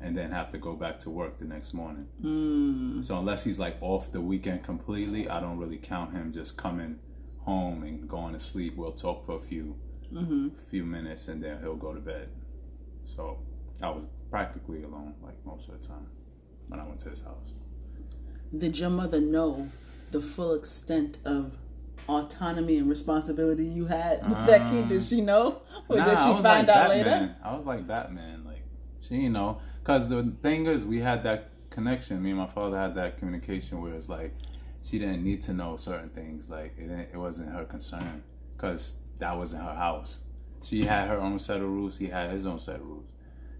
and 0.00 0.16
then 0.16 0.30
have 0.30 0.50
to 0.50 0.58
go 0.58 0.74
back 0.74 0.98
to 1.00 1.10
work 1.10 1.38
the 1.38 1.44
next 1.44 1.74
morning. 1.74 2.06
Mm. 2.22 3.04
So 3.04 3.18
unless 3.18 3.44
he's 3.44 3.58
like 3.58 3.76
off 3.80 4.12
the 4.12 4.20
weekend 4.20 4.64
completely, 4.64 5.28
I 5.28 5.40
don't 5.40 5.58
really 5.58 5.76
count 5.76 6.12
him 6.12 6.32
just 6.32 6.56
coming 6.56 6.98
home 7.40 7.82
and 7.82 8.08
going 8.08 8.34
to 8.34 8.40
sleep. 8.40 8.76
We'll 8.76 8.92
talk 8.92 9.26
for 9.26 9.36
a 9.36 9.40
few 9.40 9.76
mm-hmm. 10.12 10.48
few 10.70 10.84
minutes 10.84 11.28
and 11.28 11.42
then 11.42 11.60
he'll 11.60 11.76
go 11.76 11.94
to 11.94 12.00
bed. 12.00 12.28
So 13.04 13.38
I 13.82 13.90
was 13.90 14.04
practically 14.30 14.82
alone 14.82 15.14
like 15.22 15.34
most 15.44 15.68
of 15.68 15.80
the 15.80 15.86
time 15.86 16.06
when 16.68 16.80
I 16.80 16.86
went 16.86 17.00
to 17.00 17.10
his 17.10 17.20
house. 17.20 17.52
Did 18.56 18.78
your 18.78 18.90
mother 18.90 19.20
know 19.20 19.68
the 20.10 20.20
full 20.20 20.54
extent 20.54 21.18
of 21.24 21.56
autonomy 22.08 22.78
and 22.78 22.88
responsibility 22.88 23.64
you 23.64 23.86
had 23.86 24.26
with 24.28 24.38
um, 24.38 24.46
that 24.46 24.70
kid? 24.70 24.88
Did 24.88 25.02
she 25.02 25.20
know, 25.20 25.62
or 25.88 25.96
nah, 25.96 26.04
did 26.04 26.18
she 26.18 26.42
find 26.42 26.44
like 26.44 26.76
out 26.76 26.88
Batman. 26.88 27.04
later? 27.04 27.36
I 27.44 27.56
was 27.56 27.66
like 27.66 27.86
Batman, 27.86 28.44
like 28.44 28.62
she, 29.00 29.16
you 29.16 29.30
know, 29.30 29.60
because 29.80 30.08
the 30.08 30.32
thing 30.42 30.66
is, 30.66 30.84
we 30.84 31.00
had 31.00 31.22
that 31.24 31.50
connection. 31.70 32.22
Me 32.22 32.30
and 32.30 32.38
my 32.38 32.46
father 32.46 32.76
had 32.76 32.94
that 32.94 33.18
communication 33.18 33.80
where 33.80 33.94
it's 33.94 34.08
like 34.08 34.34
she 34.82 34.98
didn't 34.98 35.22
need 35.22 35.42
to 35.42 35.52
know 35.52 35.76
certain 35.76 36.08
things. 36.10 36.48
Like 36.48 36.74
it, 36.78 36.90
it 37.12 37.16
wasn't 37.16 37.50
her 37.52 37.64
concern 37.64 38.22
because 38.56 38.96
that 39.18 39.36
wasn't 39.36 39.62
her 39.62 39.74
house. 39.74 40.20
She 40.64 40.84
had 40.84 41.08
her 41.08 41.18
own 41.18 41.38
set 41.38 41.60
of 41.60 41.68
rules. 41.68 41.98
He 41.98 42.06
had 42.06 42.30
his 42.30 42.46
own 42.46 42.58
set 42.58 42.76
of 42.76 42.86
rules. 42.86 43.06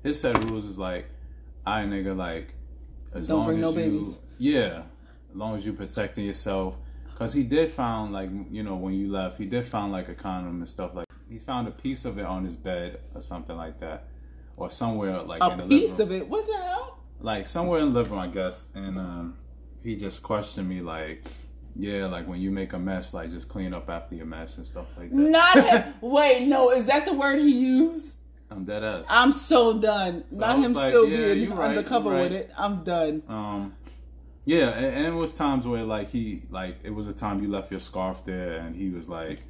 His 0.03 0.21
set 0.21 0.37
of 0.37 0.51
rules 0.51 0.65
was 0.65 0.79
like, 0.79 1.09
"I 1.67 1.83
nigga 1.83 2.17
like." 2.17 2.55
As 3.15 3.29
Don't 3.29 3.39
long 3.39 3.47
bring 3.47 3.59
as 3.59 3.63
no 3.63 3.69
you, 3.71 3.75
babies. 3.75 4.19
Yeah, 4.39 4.83
as 5.31 5.37
long 5.37 5.57
as 5.57 5.65
you're 5.65 5.75
protecting 5.75 6.25
yourself 6.25 6.77
Cause 7.19 7.33
he 7.33 7.43
did 7.43 7.73
found 7.73 8.13
like 8.13 8.31
you 8.49 8.63
know 8.63 8.77
when 8.77 8.95
you 8.95 9.11
left, 9.11 9.39
he 9.39 9.45
did 9.45 9.67
found 9.67 9.91
like 9.91 10.09
a 10.09 10.15
condom 10.15 10.59
and 10.59 10.69
stuff 10.69 10.95
like. 10.95 11.07
He 11.29 11.39
found 11.39 11.67
a 11.67 11.73
piece 11.73 12.05
of 12.05 12.17
it 12.17 12.25
on 12.25 12.45
his 12.45 12.55
bed 12.55 13.01
or 13.13 13.21
something 13.21 13.57
like 13.57 13.81
that, 13.81 14.07
or 14.57 14.71
somewhere 14.71 15.21
like 15.23 15.43
a 15.43 15.51
in 15.51 15.59
the 15.59 15.65
piece 15.65 15.99
of 15.99 16.13
it. 16.13 16.29
What 16.29 16.47
the 16.47 16.57
hell? 16.57 17.01
Like 17.21 17.49
somewhere 17.49 17.81
in 17.81 17.93
the 17.93 17.99
living 17.99 18.13
room, 18.13 18.21
I 18.21 18.29
guess. 18.29 18.67
And 18.73 18.99
um, 18.99 19.37
he 19.83 19.97
just 19.97 20.23
questioned 20.23 20.69
me 20.69 20.81
like, 20.81 21.25
yeah, 21.75 22.07
like 22.07 22.29
when 22.29 22.41
you 22.41 22.53
make 22.53 22.73
a 22.73 22.79
mess, 22.79 23.13
like 23.13 23.33
just 23.33 23.49
clean 23.49 23.75
up 23.75 23.91
after 23.91 24.15
your 24.15 24.27
mess 24.27 24.57
and 24.57 24.65
stuff 24.65 24.87
like 24.97 25.11
that. 25.11 25.17
Not 25.17 25.69
him. 25.69 25.95
Wait, 26.01 26.47
no, 26.47 26.71
is 26.71 26.87
that 26.87 27.05
the 27.05 27.15
word 27.15 27.41
he 27.41 27.51
used? 27.51 28.15
I'm 28.49 28.65
dead 28.65 28.85
ass. 28.85 29.07
I'm 29.11 29.33
so 29.33 29.77
done. 29.81 30.25
So 30.31 30.37
Not 30.37 30.61
him 30.61 30.73
like, 30.73 30.93
still 30.93 31.09
yeah, 31.09 31.35
being 31.35 31.53
right, 31.53 31.71
undercover 31.71 32.11
right. 32.11 32.23
with 32.23 32.33
it. 32.33 32.53
I'm 32.57 32.85
done. 32.85 33.25
Um, 33.29 33.75
yeah, 34.49 34.71
and, 34.71 34.87
and, 34.87 35.07
it 35.09 35.15
was 35.15 35.37
times 35.37 35.67
where 35.67 35.85
like 35.85 36.09
he 36.09 36.45
like 36.49 36.79
it 36.83 36.89
was 36.89 37.07
a 37.07 37.13
time 37.13 37.43
you 37.43 37.51
left 37.51 37.71
your 37.71 37.81
scarf 37.81 38.25
there, 38.25 38.61
and 38.61 38.75
he 38.75 38.89
was 38.89 39.07
like, 39.07 39.43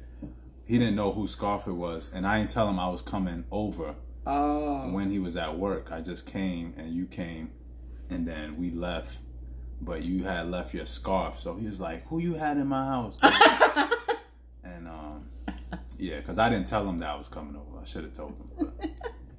he 0.65 0.77
didn't 0.77 0.97
know 0.97 1.13
whose 1.13 1.31
scarf 1.31 1.67
it 1.67 1.71
was, 1.71 2.11
and 2.13 2.27
I 2.27 2.39
didn't 2.39 2.51
tell 2.51 2.67
him 2.67 2.77
I 2.77 2.89
was 2.89 3.01
coming 3.01 3.45
over. 3.49 3.95
Oh. 4.27 4.91
When 4.91 5.09
he 5.09 5.17
was 5.17 5.37
at 5.37 5.57
work, 5.57 5.87
I 5.89 6.01
just 6.01 6.25
came 6.25 6.73
and 6.77 6.93
you 6.93 7.05
came, 7.05 7.51
and 8.09 8.27
then 8.27 8.57
we 8.57 8.71
left. 8.71 9.15
But 9.81 10.03
you 10.03 10.25
had 10.25 10.51
left 10.51 10.73
your 10.73 10.85
scarf, 10.85 11.39
so 11.39 11.55
he 11.55 11.65
was 11.65 11.79
like, 11.79 12.05
"Who 12.09 12.19
you 12.19 12.33
had 12.33 12.57
in 12.57 12.67
my 12.67 12.83
house?" 12.85 13.19
and 14.65 14.85
um, 14.85 15.29
yeah, 15.97 16.17
because 16.17 16.37
I 16.37 16.49
didn't 16.49 16.67
tell 16.67 16.85
him 16.85 16.99
that 16.99 17.09
I 17.09 17.15
was 17.15 17.29
coming 17.29 17.55
over. 17.55 17.79
I 17.81 17.85
should 17.85 18.03
have 18.03 18.13
told 18.13 18.31
him, 18.31 18.49
but 18.57 18.89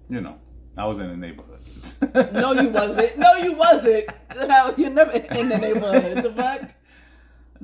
you 0.09 0.23
know. 0.23 0.38
I 0.77 0.87
was 0.87 0.99
in 0.99 1.09
the 1.09 1.17
neighborhood. 1.17 1.61
no, 2.33 2.53
you 2.53 2.69
wasn't. 2.69 3.19
No, 3.19 3.35
you 3.35 3.53
wasn't. 3.53 4.07
You're 4.79 4.91
never 4.91 5.12
in 5.12 5.49
the 5.49 5.59
neighborhood. 5.59 6.25
The 6.25 6.33
fuck? 6.33 6.71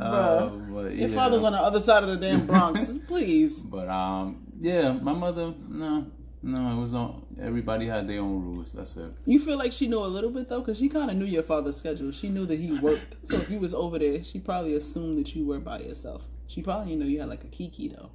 Uh, 0.01 0.47
but, 0.47 0.95
Your 0.95 1.09
father's 1.09 1.43
on 1.43 1.53
the 1.53 1.59
other 1.59 1.81
side 1.81 2.03
of 2.03 2.11
the 2.11 2.17
damn 2.17 2.47
Bronx. 2.47 2.99
Please. 3.09 3.61
But 3.61 3.89
um, 3.89 4.47
yeah, 4.61 4.93
my 4.93 5.15
mother. 5.15 5.55
No, 5.69 6.07
no, 6.43 6.77
it 6.77 6.81
was 6.81 6.93
on. 6.93 7.25
Everybody 7.41 7.87
had 7.87 8.07
their 8.07 8.21
own 8.21 8.43
rules. 8.43 8.73
That's 8.73 8.97
it. 8.97 9.11
You 9.25 9.39
feel 9.39 9.57
like 9.57 9.73
she 9.73 9.87
knew 9.87 10.01
a 10.01 10.07
little 10.07 10.31
bit 10.31 10.49
though, 10.49 10.61
because 10.61 10.79
she 10.79 10.89
kind 10.89 11.11
of 11.11 11.17
knew 11.17 11.25
your 11.25 11.43
father's 11.43 11.77
schedule. 11.77 12.13
She 12.13 12.29
knew 12.29 12.45
that 12.47 12.61
he 12.61 12.73
worked, 12.79 13.27
so 13.27 13.37
if 13.37 13.49
you 13.49 13.59
was 13.59 13.73
over 13.73 13.99
there, 13.99 14.23
she 14.23 14.39
probably 14.39 14.75
assumed 14.75 15.19
that 15.19 15.35
you 15.35 15.47
were 15.47 15.61
by 15.61 15.79
yourself. 15.79 16.25
She 16.47 16.63
probably 16.63 16.91
didn't 16.91 17.01
know 17.01 17.07
you 17.07 17.21
had 17.21 17.31
like 17.31 17.45
a 17.45 17.49
kiki 17.49 17.89
though. 17.89 18.11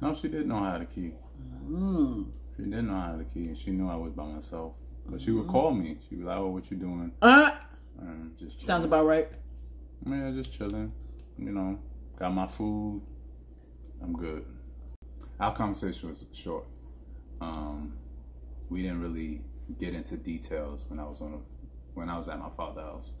No, 0.00 0.14
she 0.14 0.28
didn't 0.28 0.48
know 0.48 0.60
how 0.60 0.78
to 0.78 0.84
key. 0.84 1.12
Mm. 1.68 2.26
She 2.56 2.62
didn't 2.62 2.88
know 2.88 3.00
how 3.00 3.16
to 3.16 3.24
key. 3.24 3.48
and 3.48 3.58
She 3.58 3.70
knew 3.70 3.88
I 3.88 3.96
was 3.96 4.12
by 4.12 4.24
myself. 4.24 4.72
But 5.08 5.20
she 5.20 5.30
would 5.30 5.42
mm-hmm. 5.42 5.52
call 5.52 5.72
me. 5.72 5.98
She 6.08 6.16
would 6.16 6.22
be 6.22 6.26
like, 6.26 6.38
"Oh, 6.38 6.48
what 6.48 6.70
you 6.70 6.76
doing?" 6.76 7.12
Uh, 7.22 7.52
just 8.38 8.60
sounds 8.60 8.84
about 8.84 9.06
right. 9.06 9.28
Yeah, 10.04 10.32
just 10.34 10.52
chilling. 10.52 10.92
You 11.38 11.52
know, 11.52 11.78
got 12.18 12.34
my 12.34 12.46
food. 12.46 13.02
I'm 14.02 14.12
good. 14.12 14.44
Our 15.38 15.54
conversation 15.54 16.08
was 16.08 16.24
short. 16.32 16.64
Um, 17.40 17.92
we 18.68 18.82
didn't 18.82 19.00
really 19.00 19.42
get 19.78 19.94
into 19.94 20.16
details 20.16 20.84
when 20.88 20.98
I 20.98 21.04
was 21.04 21.20
on 21.20 21.34
a, 21.34 21.38
when 21.94 22.08
I 22.08 22.16
was 22.16 22.28
at 22.28 22.38
my 22.38 22.50
father's 22.56 22.82
house. 22.84 23.12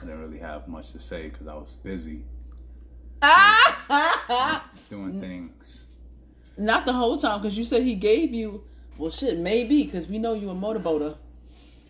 I 0.00 0.04
didn't 0.04 0.20
really 0.20 0.38
have 0.38 0.68
much 0.68 0.92
to 0.92 0.98
say 0.98 1.28
because 1.28 1.46
I 1.46 1.54
was 1.54 1.74
busy 1.74 2.24
doing 4.90 5.20
things. 5.20 5.86
Not 6.56 6.86
the 6.86 6.92
whole 6.92 7.16
time, 7.16 7.40
because 7.40 7.56
you 7.56 7.64
said 7.64 7.82
he 7.82 7.94
gave 7.94 8.32
you. 8.32 8.64
Well, 8.98 9.10
shit, 9.10 9.38
maybe 9.38 9.84
because 9.84 10.06
we 10.06 10.18
know 10.18 10.34
you 10.34 10.50
a 10.50 10.54
motorboater. 10.54 11.16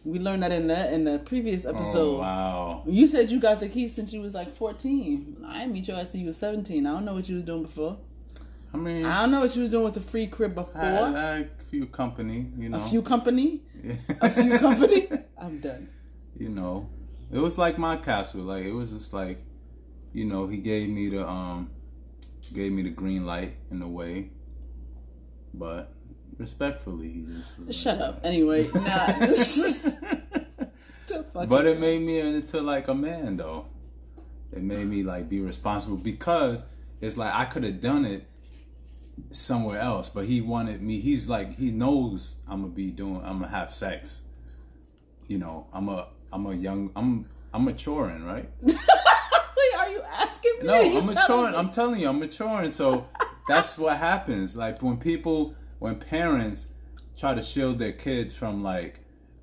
We 0.04 0.18
learned 0.18 0.42
that 0.42 0.52
in 0.52 0.66
the 0.66 0.92
in 0.92 1.04
the 1.04 1.18
previous 1.20 1.64
episode. 1.64 2.16
Oh, 2.16 2.18
wow. 2.18 2.82
You 2.86 3.06
said 3.06 3.30
you 3.30 3.38
got 3.38 3.60
the 3.60 3.68
key 3.68 3.88
since 3.88 4.12
you 4.12 4.20
was 4.20 4.34
like 4.34 4.54
fourteen. 4.56 5.36
I 5.46 5.66
meet 5.66 5.86
you 5.86 5.94
until 5.94 6.20
you 6.20 6.26
was 6.28 6.36
seventeen. 6.36 6.86
I 6.86 6.92
don't 6.92 7.04
know 7.04 7.14
what 7.14 7.28
you 7.28 7.36
was 7.36 7.44
doing 7.44 7.62
before. 7.62 7.98
I 8.74 8.76
mean, 8.78 9.04
I 9.04 9.20
don't 9.20 9.30
know 9.30 9.40
what 9.40 9.54
you 9.54 9.62
was 9.62 9.70
doing 9.70 9.84
with 9.84 9.94
the 9.94 10.00
free 10.00 10.26
crib 10.26 10.54
before. 10.54 10.80
I, 10.80 11.12
I, 11.12 11.36
a 11.38 11.46
few 11.70 11.86
company, 11.86 12.50
you 12.56 12.68
know. 12.68 12.78
A 12.78 12.88
few 12.88 13.02
company. 13.02 13.60
Yeah. 13.82 13.94
a 14.20 14.30
few 14.30 14.58
company. 14.58 15.08
I'm 15.38 15.60
done. 15.60 15.88
You 16.38 16.48
know, 16.48 16.88
it 17.30 17.38
was 17.38 17.58
like 17.58 17.78
my 17.78 17.96
castle. 17.96 18.40
Like 18.42 18.64
it 18.64 18.72
was 18.72 18.90
just 18.90 19.12
like, 19.12 19.44
you 20.12 20.24
know, 20.24 20.46
he 20.46 20.56
gave 20.56 20.88
me 20.88 21.10
the 21.10 21.28
um, 21.28 21.70
gave 22.52 22.72
me 22.72 22.82
the 22.82 22.90
green 22.90 23.26
light 23.26 23.56
in 23.70 23.82
a 23.82 23.88
way 23.88 24.30
but 25.54 25.92
respectfully, 26.38 27.08
he 27.08 27.26
just 27.36 27.72
shut 27.72 27.98
like, 27.98 28.08
up. 28.08 28.20
Anyway, 28.24 28.68
nah. 28.74 29.26
but 31.46 31.66
it 31.66 31.78
made 31.78 32.02
me 32.02 32.20
into 32.20 32.60
like 32.60 32.88
a 32.88 32.94
man 32.94 33.36
though. 33.36 33.66
It 34.52 34.62
made 34.62 34.86
me 34.86 35.02
like 35.02 35.28
be 35.28 35.40
responsible 35.40 35.96
because 35.96 36.62
it's 37.00 37.16
like 37.16 37.34
I 37.34 37.46
could 37.46 37.64
have 37.64 37.80
done 37.80 38.04
it 38.04 38.26
somewhere 39.30 39.80
else, 39.80 40.08
but 40.08 40.26
he 40.26 40.40
wanted 40.40 40.82
me. 40.82 41.00
He's 41.00 41.28
like 41.28 41.56
he 41.56 41.70
knows 41.70 42.36
I'm 42.48 42.62
gonna 42.62 42.72
be 42.72 42.90
doing. 42.90 43.22
I'm 43.24 43.40
gonna 43.40 43.48
have 43.48 43.72
sex. 43.72 44.20
You 45.26 45.38
know, 45.38 45.66
I'm 45.72 45.88
a 45.88 46.08
I'm 46.32 46.46
a 46.46 46.54
young 46.54 46.90
I'm 46.96 47.26
I'm 47.54 47.64
maturing, 47.64 48.24
right? 48.24 48.48
Wait, 48.62 48.76
are 49.78 49.90
you 49.90 50.02
asking 50.02 50.52
me? 50.60 50.66
no, 50.66 50.98
I'm 50.98 51.06
maturing. 51.06 51.52
me. 51.52 51.58
I'm 51.58 51.70
telling 51.70 52.00
you, 52.00 52.08
I'm 52.08 52.18
maturing. 52.18 52.70
So 52.70 53.06
that's 53.56 53.78
what 53.78 53.96
happens. 53.98 54.56
Like 54.56 54.82
when 54.82 54.96
people, 54.96 55.54
when 55.78 55.96
parents 55.96 56.66
try 57.16 57.34
to 57.34 57.42
shield 57.42 57.78
their 57.78 57.92
kids 57.92 58.34
from 58.34 58.62
like, 58.62 59.00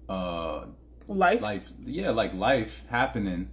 uh, 0.08 0.66
Life. 1.08 1.42
life, 1.42 1.68
yeah, 1.86 2.12
like 2.12 2.34
life 2.36 2.84
happening. 2.90 3.50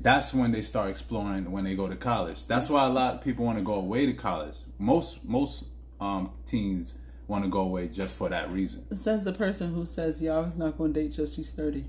That's 0.00 0.32
when 0.32 0.52
they 0.52 0.62
start 0.62 0.90
exploring 0.90 1.50
when 1.50 1.64
they 1.64 1.74
go 1.74 1.88
to 1.88 1.96
college. 1.96 2.46
That's 2.46 2.68
why 2.68 2.84
a 2.86 2.88
lot 2.88 3.14
of 3.14 3.22
people 3.22 3.44
want 3.44 3.58
to 3.58 3.64
go 3.64 3.74
away 3.74 4.06
to 4.06 4.12
college. 4.12 4.54
Most 4.78 5.24
most 5.24 5.64
um, 6.00 6.30
teens 6.44 6.94
want 7.26 7.42
to 7.44 7.50
go 7.50 7.60
away 7.60 7.88
just 7.88 8.14
for 8.14 8.28
that 8.28 8.52
reason. 8.52 8.84
Says 8.96 9.24
the 9.24 9.32
person 9.32 9.74
who 9.74 9.84
says 9.84 10.22
Yara's 10.22 10.56
not 10.56 10.78
going 10.78 10.92
to 10.94 11.02
date 11.02 11.14
till 11.16 11.26
she's 11.26 11.50
30. 11.50 11.84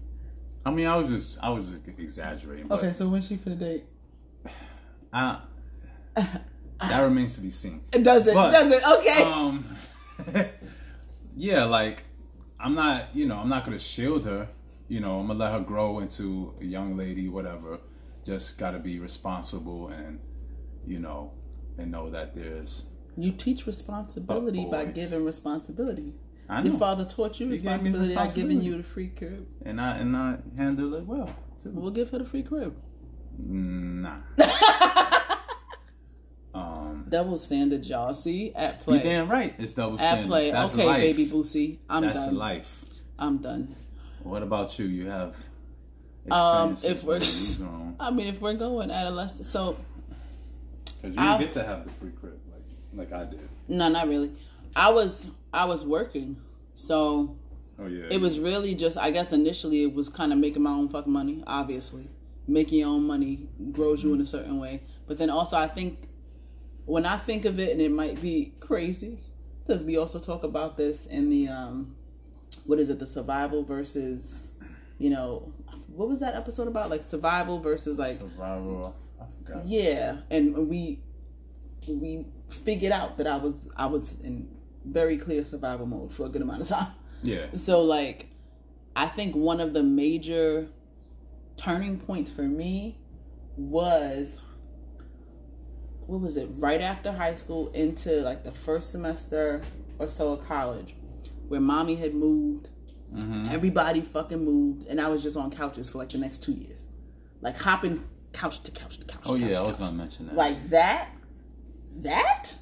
I 0.66 0.72
mean, 0.72 0.88
I 0.88 0.96
was 0.96 1.10
just 1.10 1.38
I 1.44 1.50
was 1.50 1.76
exaggerating. 1.98 2.72
Okay, 2.72 2.92
so 2.92 3.08
when's 3.08 3.28
she 3.28 3.38
for 3.38 3.50
the 3.50 3.56
date? 3.56 3.86
I, 5.14 5.40
that 6.80 7.02
remains 7.02 7.36
to 7.36 7.42
be 7.42 7.52
seen. 7.52 7.82
It 7.92 8.04
doesn't. 8.04 8.34
But, 8.34 8.72
it? 8.72 8.84
Okay. 8.86 9.24
Um, 9.24 9.66
yeah, 11.36 11.64
like 11.66 12.04
I'm 12.60 12.76
not, 12.76 13.16
you 13.16 13.26
know, 13.28 13.38
I'm 13.38 13.50
not 13.50 13.66
gonna 13.66 13.80
shield 13.80 14.26
her. 14.26 14.50
You 14.88 15.00
know, 15.00 15.20
I'm 15.20 15.28
gonna 15.28 15.40
let 15.40 15.52
her 15.52 15.60
grow 15.60 16.00
into 16.00 16.54
a 16.62 16.66
young 16.66 16.96
lady, 16.98 17.28
whatever. 17.28 17.80
Just 18.26 18.58
gotta 18.58 18.80
be 18.80 19.00
responsible 19.00 19.90
and, 19.90 20.20
you 20.86 21.00
know, 21.00 21.34
and 21.78 21.92
know 21.92 22.10
that 22.10 22.36
there's. 22.36 22.86
you 23.18 23.32
teach 23.32 23.66
responsibility 23.68 24.68
by 24.70 24.86
giving 24.86 25.24
responsibility. 25.26 26.14
I 26.50 26.62
know. 26.62 26.72
Your 26.72 26.80
father 26.80 27.06
taught 27.06 27.40
you 27.40 27.50
responsibility 27.50 28.16
by 28.16 28.28
giving 28.28 28.62
you 28.62 28.78
the 28.78 28.84
free 28.84 29.10
crib. 29.10 29.48
and 29.66 29.82
I 29.82 29.98
and 29.98 30.16
I 30.16 30.38
handle 30.56 30.94
it 30.96 31.06
well. 31.06 31.30
Too. 31.62 31.72
We'll 31.74 31.92
give 31.92 32.12
her 32.12 32.20
the 32.20 32.26
free 32.26 32.44
crib. 32.44 32.76
Nah. 33.38 34.18
Double 37.10 37.38
standards, 37.38 37.88
y'all. 37.90 38.14
See 38.14 38.54
at 38.56 38.82
play. 38.84 38.98
you 38.98 39.04
damn 39.04 39.30
right. 39.30 39.54
It's 39.58 39.74
double 39.74 40.00
at 40.00 40.26
play. 40.26 40.52
That's 40.52 40.74
okay, 40.74 40.86
life. 40.86 41.02
baby 41.02 41.26
Boosie. 41.28 41.78
I'm 41.90 42.04
That's 42.04 42.16
done. 42.16 42.24
That's 42.26 42.36
life. 42.38 42.86
I'm 43.20 43.38
done. 43.38 43.76
What 44.24 44.44
about 44.44 44.78
you? 44.80 44.86
You 44.86 45.08
have. 45.10 45.36
Um, 46.30 46.76
if 46.84 47.04
we're-. 47.04 47.22
I 48.00 48.12
mean, 48.12 48.28
if 48.28 48.42
we're 48.42 48.54
going 48.54 48.92
adolescent, 48.92 49.46
so 49.48 49.78
Because 51.02 51.16
you 51.16 51.22
I'll- 51.22 51.40
get 51.40 51.52
to 51.54 51.64
have 51.64 51.86
the 51.86 51.92
free 51.94 52.12
crib 52.20 52.38
like 52.52 53.10
like 53.12 53.14
I 53.14 53.26
did. 53.30 53.48
no, 53.68 53.88
not 53.90 54.08
really. 54.08 54.32
I 54.76 54.90
was 54.92 55.26
I 55.54 55.66
was 55.66 55.86
working, 55.86 56.38
so 56.76 57.36
Oh 57.80 57.88
yeah. 57.88 58.06
it 58.12 58.20
was 58.20 58.40
really 58.40 58.76
just 58.76 58.98
I 58.98 59.12
guess 59.12 59.32
initially 59.32 59.84
it 59.84 59.94
was 59.94 60.10
kind 60.10 60.34
of 60.34 60.40
making 60.40 60.64
my 60.64 60.72
own 60.72 60.90
fucking 60.90 61.12
money. 61.14 61.44
Obviously, 61.48 62.08
making 62.48 62.80
your 62.80 62.90
own 62.90 63.04
money 63.08 63.48
grows 63.72 64.04
you 64.04 64.14
in 64.14 64.20
a 64.22 64.26
certain 64.26 64.60
way. 64.60 64.84
But 65.08 65.18
then 65.18 65.30
also 65.30 65.58
I 65.58 65.68
think 65.68 66.07
when 66.88 67.06
I 67.06 67.18
think 67.18 67.46
of 67.46 67.60
it, 67.60 67.72
and 67.72 67.82
it 67.82 67.92
might 67.92 68.20
be 68.22 68.54
crazy 68.62 69.20
because 69.66 69.84
we 69.84 69.98
also 69.98 70.20
talk 70.20 70.44
about 70.44 70.78
this 70.78 71.06
in 71.06 71.30
the 71.30 71.50
um, 71.50 71.96
what 72.66 72.80
is 72.80 72.90
it? 72.90 72.98
The 73.00 73.06
survival 73.06 73.64
versus, 73.64 74.48
you 74.98 75.10
know, 75.10 75.54
what 75.88 76.08
was 76.08 76.22
that 76.22 76.34
episode 76.34 76.68
about? 76.68 76.90
Like 76.90 77.04
survival 77.08 77.60
versus 77.60 78.00
like 78.00 78.18
survival. 78.18 78.96
I 79.22 79.26
forgot. 79.46 79.68
yeah, 79.68 80.18
and 80.32 80.70
we 80.70 81.02
we 81.88 82.26
figured 82.50 82.94
out 82.94 83.18
that 83.18 83.28
I 83.28 83.36
was 83.36 83.56
I 83.76 83.88
was 83.88 84.16
in 84.24 84.48
very 84.86 85.18
clear 85.18 85.44
survival 85.44 85.86
mode 85.86 86.14
for 86.14 86.26
a 86.26 86.30
good 86.30 86.42
amount 86.42 86.62
of 86.62 86.68
time. 86.70 86.94
Yeah. 87.22 87.48
So 87.56 87.82
like 87.82 88.28
I 88.96 89.08
think 89.08 89.36
one 89.36 89.60
of 89.60 89.74
the 89.74 89.84
major 89.84 90.70
turning 91.58 92.00
points 92.00 92.32
for 92.32 92.44
me 92.44 93.00
was 93.58 94.38
what 96.08 96.22
was 96.22 96.38
it? 96.38 96.50
Right 96.58 96.82
after 96.82 97.12
high 97.12 97.36
school 97.36 97.70
into 97.74 98.22
like 98.22 98.44
the 98.44 98.52
first 98.52 98.92
semester 98.92 99.62
or 100.00 100.10
so 100.10 100.34
of 100.34 100.48
college 100.48 100.96
where 101.48 101.62
mommy 101.62 101.96
had 101.96 102.14
moved, 102.14 102.70
Mm-hmm. 103.16 103.48
everybody 103.50 104.02
fucking 104.02 104.44
moved 104.44 104.86
and 104.88 105.00
I 105.00 105.08
was 105.08 105.24
just 105.24 105.38
on 105.38 105.50
couches 105.50 105.88
for 105.88 105.98
like 105.98 106.10
the 106.10 106.18
next 106.18 106.44
2 106.44 106.52
years. 106.52 106.82
Like 107.40 107.58
hopping 107.58 108.04
couch 108.34 108.62
to 108.64 108.72
couch 108.72 108.98
to 108.98 109.06
couch. 109.06 109.22
Oh 109.26 109.36
to 109.36 109.40
couch 109.40 109.50
yeah, 109.50 109.56
to 109.60 109.64
I 109.64 109.68
was 109.68 109.70
couch. 109.78 109.80
gonna 109.80 109.92
mention 109.96 110.26
that. 110.28 110.36
like 110.36 110.70
that 110.72 111.08
that 112.00 112.56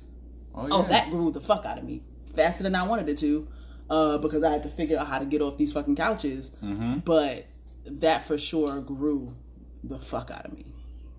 oh, 0.53 0.63
yeah. 0.67 0.69
Oh, 0.71 0.83
that 0.83 1.09
grew 1.09 1.31
the 1.31 1.41
fuck 1.41 1.65
out 1.65 1.79
of 1.79 1.83
me 1.83 2.03
faster 2.35 2.61
than 2.63 2.75
I 2.75 2.83
wanted 2.85 3.09
it 3.09 3.17
to, 3.19 3.47
uh, 3.89 4.17
because 4.19 4.43
I 4.43 4.51
had 4.51 4.61
to 4.63 4.69
figure 4.69 4.99
out 4.99 5.07
how 5.07 5.17
to 5.19 5.25
get 5.25 5.41
off 5.41 5.57
these 5.57 5.73
fucking 5.73 5.95
couches. 5.95 6.51
Mm-hmm. 6.63 6.99
But 6.99 7.47
that 7.85 8.25
for 8.27 8.37
sure 8.37 8.81
grew 8.81 9.35
the 9.83 9.97
fuck 9.99 10.29
out 10.31 10.45
of 10.45 10.53
me. 10.53 10.65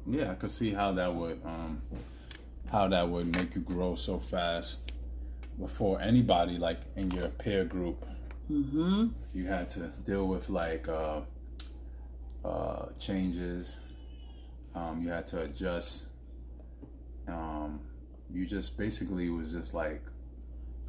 Yeah, 0.07 0.31
I 0.31 0.35
could 0.37 0.51
see 0.53 0.73
how 0.73 0.93
that 0.93 1.13
would 1.15 1.41
um 1.45 1.83
how 2.71 2.89
that 2.89 3.09
would 3.09 3.35
make 3.35 3.55
you 3.55 3.61
grow 3.61 3.95
so 3.95 4.19
fast 4.19 4.93
before 5.59 6.01
anybody 6.01 6.59
like 6.59 6.81
in 6.97 7.11
your 7.11 7.29
peer 7.29 7.65
group. 7.65 8.05
Mm-hmm. 8.51 9.09
You 9.35 9.47
had 9.47 9.71
to 9.71 9.93
deal 10.05 10.27
with 10.27 10.49
like 10.49 10.89
uh 10.89 11.21
uh 12.45 12.87
changes. 12.99 13.79
Um 14.75 15.03
you 15.03 15.09
had 15.11 15.27
to 15.29 15.43
adjust. 15.43 16.09
Um 17.29 17.81
you 18.33 18.47
just 18.47 18.77
basically 18.77 19.29
was 19.31 19.53
just 19.53 19.75
like 19.75 20.03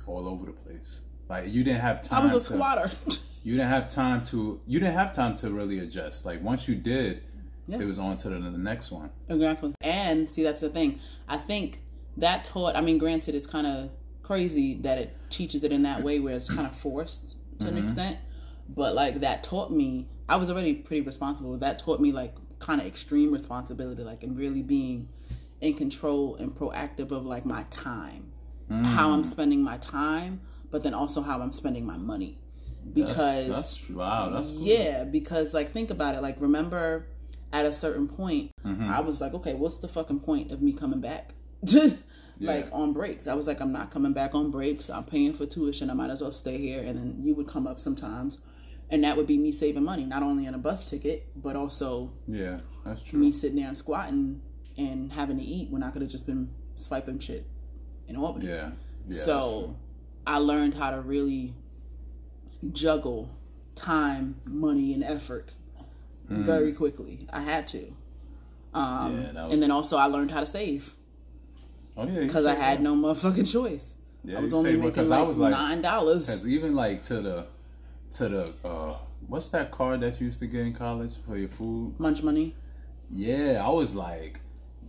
all 0.06 0.28
over 0.28 0.46
the 0.46 0.54
place. 0.54 1.02
Like 1.30 1.48
you 1.50 1.63
didn't 1.63 1.82
have 1.82 2.02
time. 2.02 2.22
I 2.22 2.34
was 2.34 2.46
a 2.46 2.50
to 2.50 2.56
squatter. 2.56 2.92
you 3.44 3.56
didn't 3.56 3.70
have 3.70 3.90
time 3.90 4.24
to 4.26 4.60
you 4.66 4.80
didn't 4.80 4.96
have 4.96 5.13
time 5.13 5.36
to 5.38 5.50
really 5.50 5.80
adjust. 5.80 6.26
Like 6.26 6.42
once 6.42 6.68
you 6.68 6.76
did, 6.76 7.24
Yeah. 7.67 7.80
it 7.80 7.86
was 7.86 7.99
on 7.99 8.15
to 8.17 8.30
the, 8.30 8.39
the 8.39 8.58
next 8.58 8.91
one. 8.91 9.10
exactly. 9.27 9.73
And 9.82 10.30
see, 10.30 10.43
that's 10.43 10.62
the 10.62 10.69
thing. 10.69 10.99
I 11.27 11.38
think 11.38 11.82
that 12.17 12.45
taught. 12.45 12.75
I 12.75 12.82
mean, 12.82 12.97
granted, 12.97 13.36
it's 13.36 13.47
kind 13.47 13.67
of 13.67 13.89
crazy 14.23 14.75
that 14.82 14.97
it 14.97 15.15
teaches 15.30 15.63
it 15.63 15.71
in 15.71 15.84
that 15.84 16.03
way, 16.03 16.19
where 16.19 16.36
it's 16.36 16.49
kind 16.49 16.67
of 16.67 16.75
forced 16.75 17.36
to 17.60 17.67
an 17.67 17.75
mm-hmm. 17.75 17.84
extent. 17.84 18.17
But 18.69 18.95
like 18.95 19.21
that 19.21 19.43
taught 19.43 19.71
me. 19.71 20.08
I 20.30 20.36
was 20.36 20.49
already 20.49 20.75
pretty 20.75 21.01
responsible. 21.01 21.58
That 21.58 21.80
taught 21.80 22.01
me 22.01 22.12
like 22.12 22.36
kind 22.60 22.82
of 22.82 22.88
extreme 22.88 23.32
responsibility, 23.32 24.03
like 24.03 24.23
and 24.23 24.38
really 24.38 24.62
being 24.62 25.10
in 25.62 25.73
control 25.73 26.36
and 26.36 26.53
proactive 26.53 27.12
of 27.12 27.25
like 27.25 27.45
my 27.45 27.63
time, 27.69 28.32
mm. 28.69 28.86
how 28.86 29.12
I'm 29.12 29.23
spending 29.23 29.62
my 29.62 29.77
time, 29.77 30.41
but 30.69 30.84
then 30.84 30.93
also 30.93 31.21
how 31.21 31.41
I'm 31.41 31.53
spending 31.53 31.86
my 31.86 31.97
money. 31.97 32.39
Because 32.93 33.49
that's, 33.49 33.75
that's 33.75 33.89
wow, 33.89 34.30
that's 34.30 34.49
cool. 34.49 34.62
yeah, 34.62 35.03
because 35.03 35.53
like 35.53 35.71
think 35.71 35.89
about 35.89 36.15
it. 36.15 36.21
Like 36.21 36.38
remember, 36.39 37.08
at 37.53 37.65
a 37.65 37.73
certain 37.73 38.07
point, 38.07 38.51
Mm-hmm. 38.65 38.89
I 38.89 38.99
was 38.99 39.21
like, 39.21 39.33
okay, 39.33 39.53
what's 39.53 39.77
the 39.77 39.88
fucking 39.88 40.19
point 40.19 40.51
of 40.51 40.62
me 40.62 40.73
coming 40.73 40.99
back? 40.99 41.31
like 42.39 42.67
on 42.73 42.91
breaks, 42.93 43.25
I 43.27 43.33
was 43.33 43.47
like, 43.47 43.62
I'm 43.62 43.71
not 43.71 43.91
coming 43.91 44.12
back 44.13 44.36
on 44.36 44.51
breaks. 44.51 44.89
I'm 44.89 45.05
paying 45.05 45.33
for 45.33 45.45
tuition. 45.45 45.89
I 45.89 45.93
might 45.93 46.10
as 46.10 46.21
well 46.21 46.31
stay 46.33 46.57
here. 46.57 46.81
And 46.83 46.97
then 46.97 47.15
you 47.23 47.33
would 47.36 47.47
come 47.47 47.65
up 47.65 47.79
sometimes, 47.79 48.39
and 48.89 49.03
that 49.05 49.15
would 49.15 49.25
be 49.27 49.38
me 49.38 49.51
saving 49.53 49.83
money, 49.83 50.03
not 50.05 50.21
only 50.21 50.47
on 50.47 50.53
a 50.53 50.57
bus 50.57 50.89
ticket, 50.89 51.27
but 51.36 51.55
also 51.55 52.12
Yeah, 52.27 52.60
that's 52.86 53.03
true. 53.03 53.19
me 53.19 53.31
sitting 53.31 53.55
there 53.57 53.67
and 53.69 53.77
squatting 53.77 54.41
and 54.77 55.13
having 55.13 55.38
to 55.38 55.43
eat 55.43 55.71
when 55.71 55.81
I 55.81 55.89
could 55.91 56.01
have 56.01 56.12
just 56.12 56.25
been 56.25 56.49
swiping 56.75 57.19
shit 57.19 57.45
in 58.07 58.17
Albany. 58.17 58.47
Yeah. 58.47 58.71
yeah 59.07 59.23
so. 59.23 59.75
I 60.27 60.39
learned 60.39 60.73
how 60.73 60.91
to 60.91 60.99
really 60.99 61.53
juggle 62.73 63.29
time, 63.75 64.41
money, 64.45 64.93
and 64.93 65.03
effort 65.03 65.51
very 66.30 66.74
quickly. 66.74 67.28
I 67.32 67.42
had 67.42 67.68
to. 67.70 67.94
Um. 68.74 69.22
Yeah, 69.22 69.32
that 69.32 69.44
was- 69.46 69.54
and 69.54 69.62
then 69.63 69.72
also 69.72 69.98
I 69.98 70.06
learned 70.06 70.32
how 70.32 70.42
to 70.42 70.46
save 70.46 70.94
oh 71.96 72.06
yeah, 72.08 72.20
because 72.22 72.46
I 72.46 72.54
had 72.56 72.82
no 72.82 72.96
motherfucking 72.96 73.52
choice. 73.52 73.86
Yeah, 74.24 74.38
I 74.40 74.42
was 74.42 74.54
only 74.54 74.76
making 74.76 75.08
like, 75.08 75.20
I 75.20 75.24
was 75.24 75.40
like, 75.40 75.52
nine 75.52 75.82
dollars. 75.82 76.26
because 76.26 76.46
even 76.48 76.76
like 76.76 77.02
to 77.04 77.22
the 77.22 77.46
to 78.13 78.30
the 78.30 78.54
uh 78.68 78.98
what's 79.28 79.50
that 79.50 79.72
card 79.72 80.02
that 80.02 80.20
you 80.20 80.28
used 80.28 80.40
to 80.40 80.48
get 80.48 80.62
in 80.62 80.74
college 80.74 81.13
for 81.26 81.38
your 81.38 81.50
food? 81.50 81.96
Munch 82.00 82.22
money. 82.24 82.56
Yeah, 83.10 83.63
I 83.66 83.70
was 83.70 83.96
like, 83.96 84.42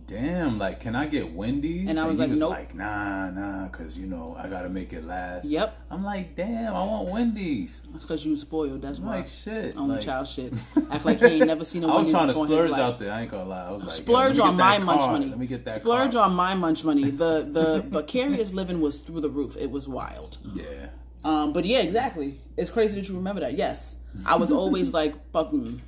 damn, 0.09 0.57
like 0.57 0.79
can 0.79 0.95
I 0.95 1.05
get 1.05 1.31
Wendy's? 1.31 1.87
And 1.87 1.99
I 1.99 2.07
was 2.07 2.17
he 2.17 2.23
like, 2.23 2.31
was 2.31 2.39
nope. 2.39 2.49
like, 2.49 2.75
nah, 2.75 3.29
nah, 3.29 3.67
because 3.67 3.97
you 3.97 4.07
know 4.07 4.35
I 4.37 4.47
gotta 4.47 4.67
make 4.69 4.91
it 4.91 5.05
last. 5.05 5.45
Yep, 5.45 5.77
I'm 5.91 6.03
like, 6.03 6.35
damn, 6.35 6.73
I 6.73 6.81
want 6.81 7.09
Wendy's. 7.09 7.81
that's 7.91 8.03
because 8.03 8.25
you 8.25 8.35
spoiled. 8.35 8.81
That's 8.81 8.99
I'm 8.99 9.05
why. 9.05 9.17
like, 9.17 9.27
shit. 9.27 9.77
Only 9.77 9.95
like, 9.95 10.05
child 10.05 10.27
shit. 10.27 10.53
Act 10.91 11.05
like 11.05 11.19
he 11.19 11.25
ain't 11.25 11.45
never 11.47 11.63
seen 11.63 11.83
a 11.83 11.87
I 11.87 11.89
was 11.89 11.95
Wendy's 11.97 12.13
trying 12.13 12.27
to 12.27 12.33
before 12.33 12.45
in 12.45 12.51
his 12.51 12.59
splurge 12.59 12.79
out 12.79 12.99
there. 12.99 13.11
I 13.11 13.21
ain't 13.21 13.31
gonna 13.31 13.49
lie. 13.49 13.67
I 13.67 13.71
was 13.71 13.83
like, 13.83 13.93
Splurge 13.93 14.39
on 14.39 14.57
my 14.57 14.77
that 14.77 14.85
munch 14.85 15.01
money. 15.01 15.25
Let 15.27 15.39
me 15.39 15.47
get 15.47 15.65
that 15.65 15.81
Splurge 15.81 16.13
card. 16.13 16.31
on 16.31 16.35
my 16.35 16.55
munch 16.55 16.83
money. 16.83 17.09
The 17.11 17.47
the 17.49 17.85
vicarious 17.87 18.51
living 18.51 18.81
was 18.81 18.97
through 18.97 19.21
the 19.21 19.29
roof. 19.29 19.55
It 19.57 19.69
was 19.69 19.87
wild. 19.87 20.37
Yeah. 20.53 20.87
Um, 21.23 21.53
but 21.53 21.65
yeah, 21.65 21.79
exactly. 21.79 22.39
It's 22.57 22.71
crazy 22.71 22.99
that 22.99 23.09
you 23.09 23.15
remember 23.15 23.41
that. 23.41 23.57
Yes, 23.57 23.95
I 24.25 24.35
was 24.37 24.51
always 24.51 24.93
like 24.99 25.13
fucking 25.31 25.81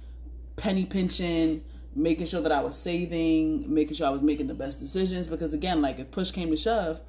penny 0.58 0.86
pinching, 0.86 1.64
making 1.96 2.26
sure 2.28 2.42
that 2.42 2.52
I 2.52 2.62
was 2.62 2.78
saving, 2.78 3.72
making 3.74 3.96
sure 3.96 4.08
I 4.08 4.12
was 4.12 4.22
making 4.22 4.48
the 4.48 4.54
best 4.54 4.80
decisions. 4.80 5.28
Because 5.28 5.54
again, 5.54 5.82
like 5.82 6.00
if 6.00 6.12
push 6.12 6.32
came 6.32 6.50
to 6.52 6.58
shove, 6.58 7.02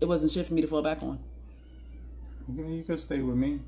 it 0.00 0.06
wasn't 0.06 0.32
shit 0.32 0.46
for 0.46 0.54
me 0.54 0.60
to 0.62 0.66
fall 0.68 0.82
back 0.82 1.02
on. 1.02 1.18
You 2.48 2.62
can- 2.62 2.84
could 2.84 3.00
stay 3.00 3.20
with 3.20 3.36
me. 3.36 3.60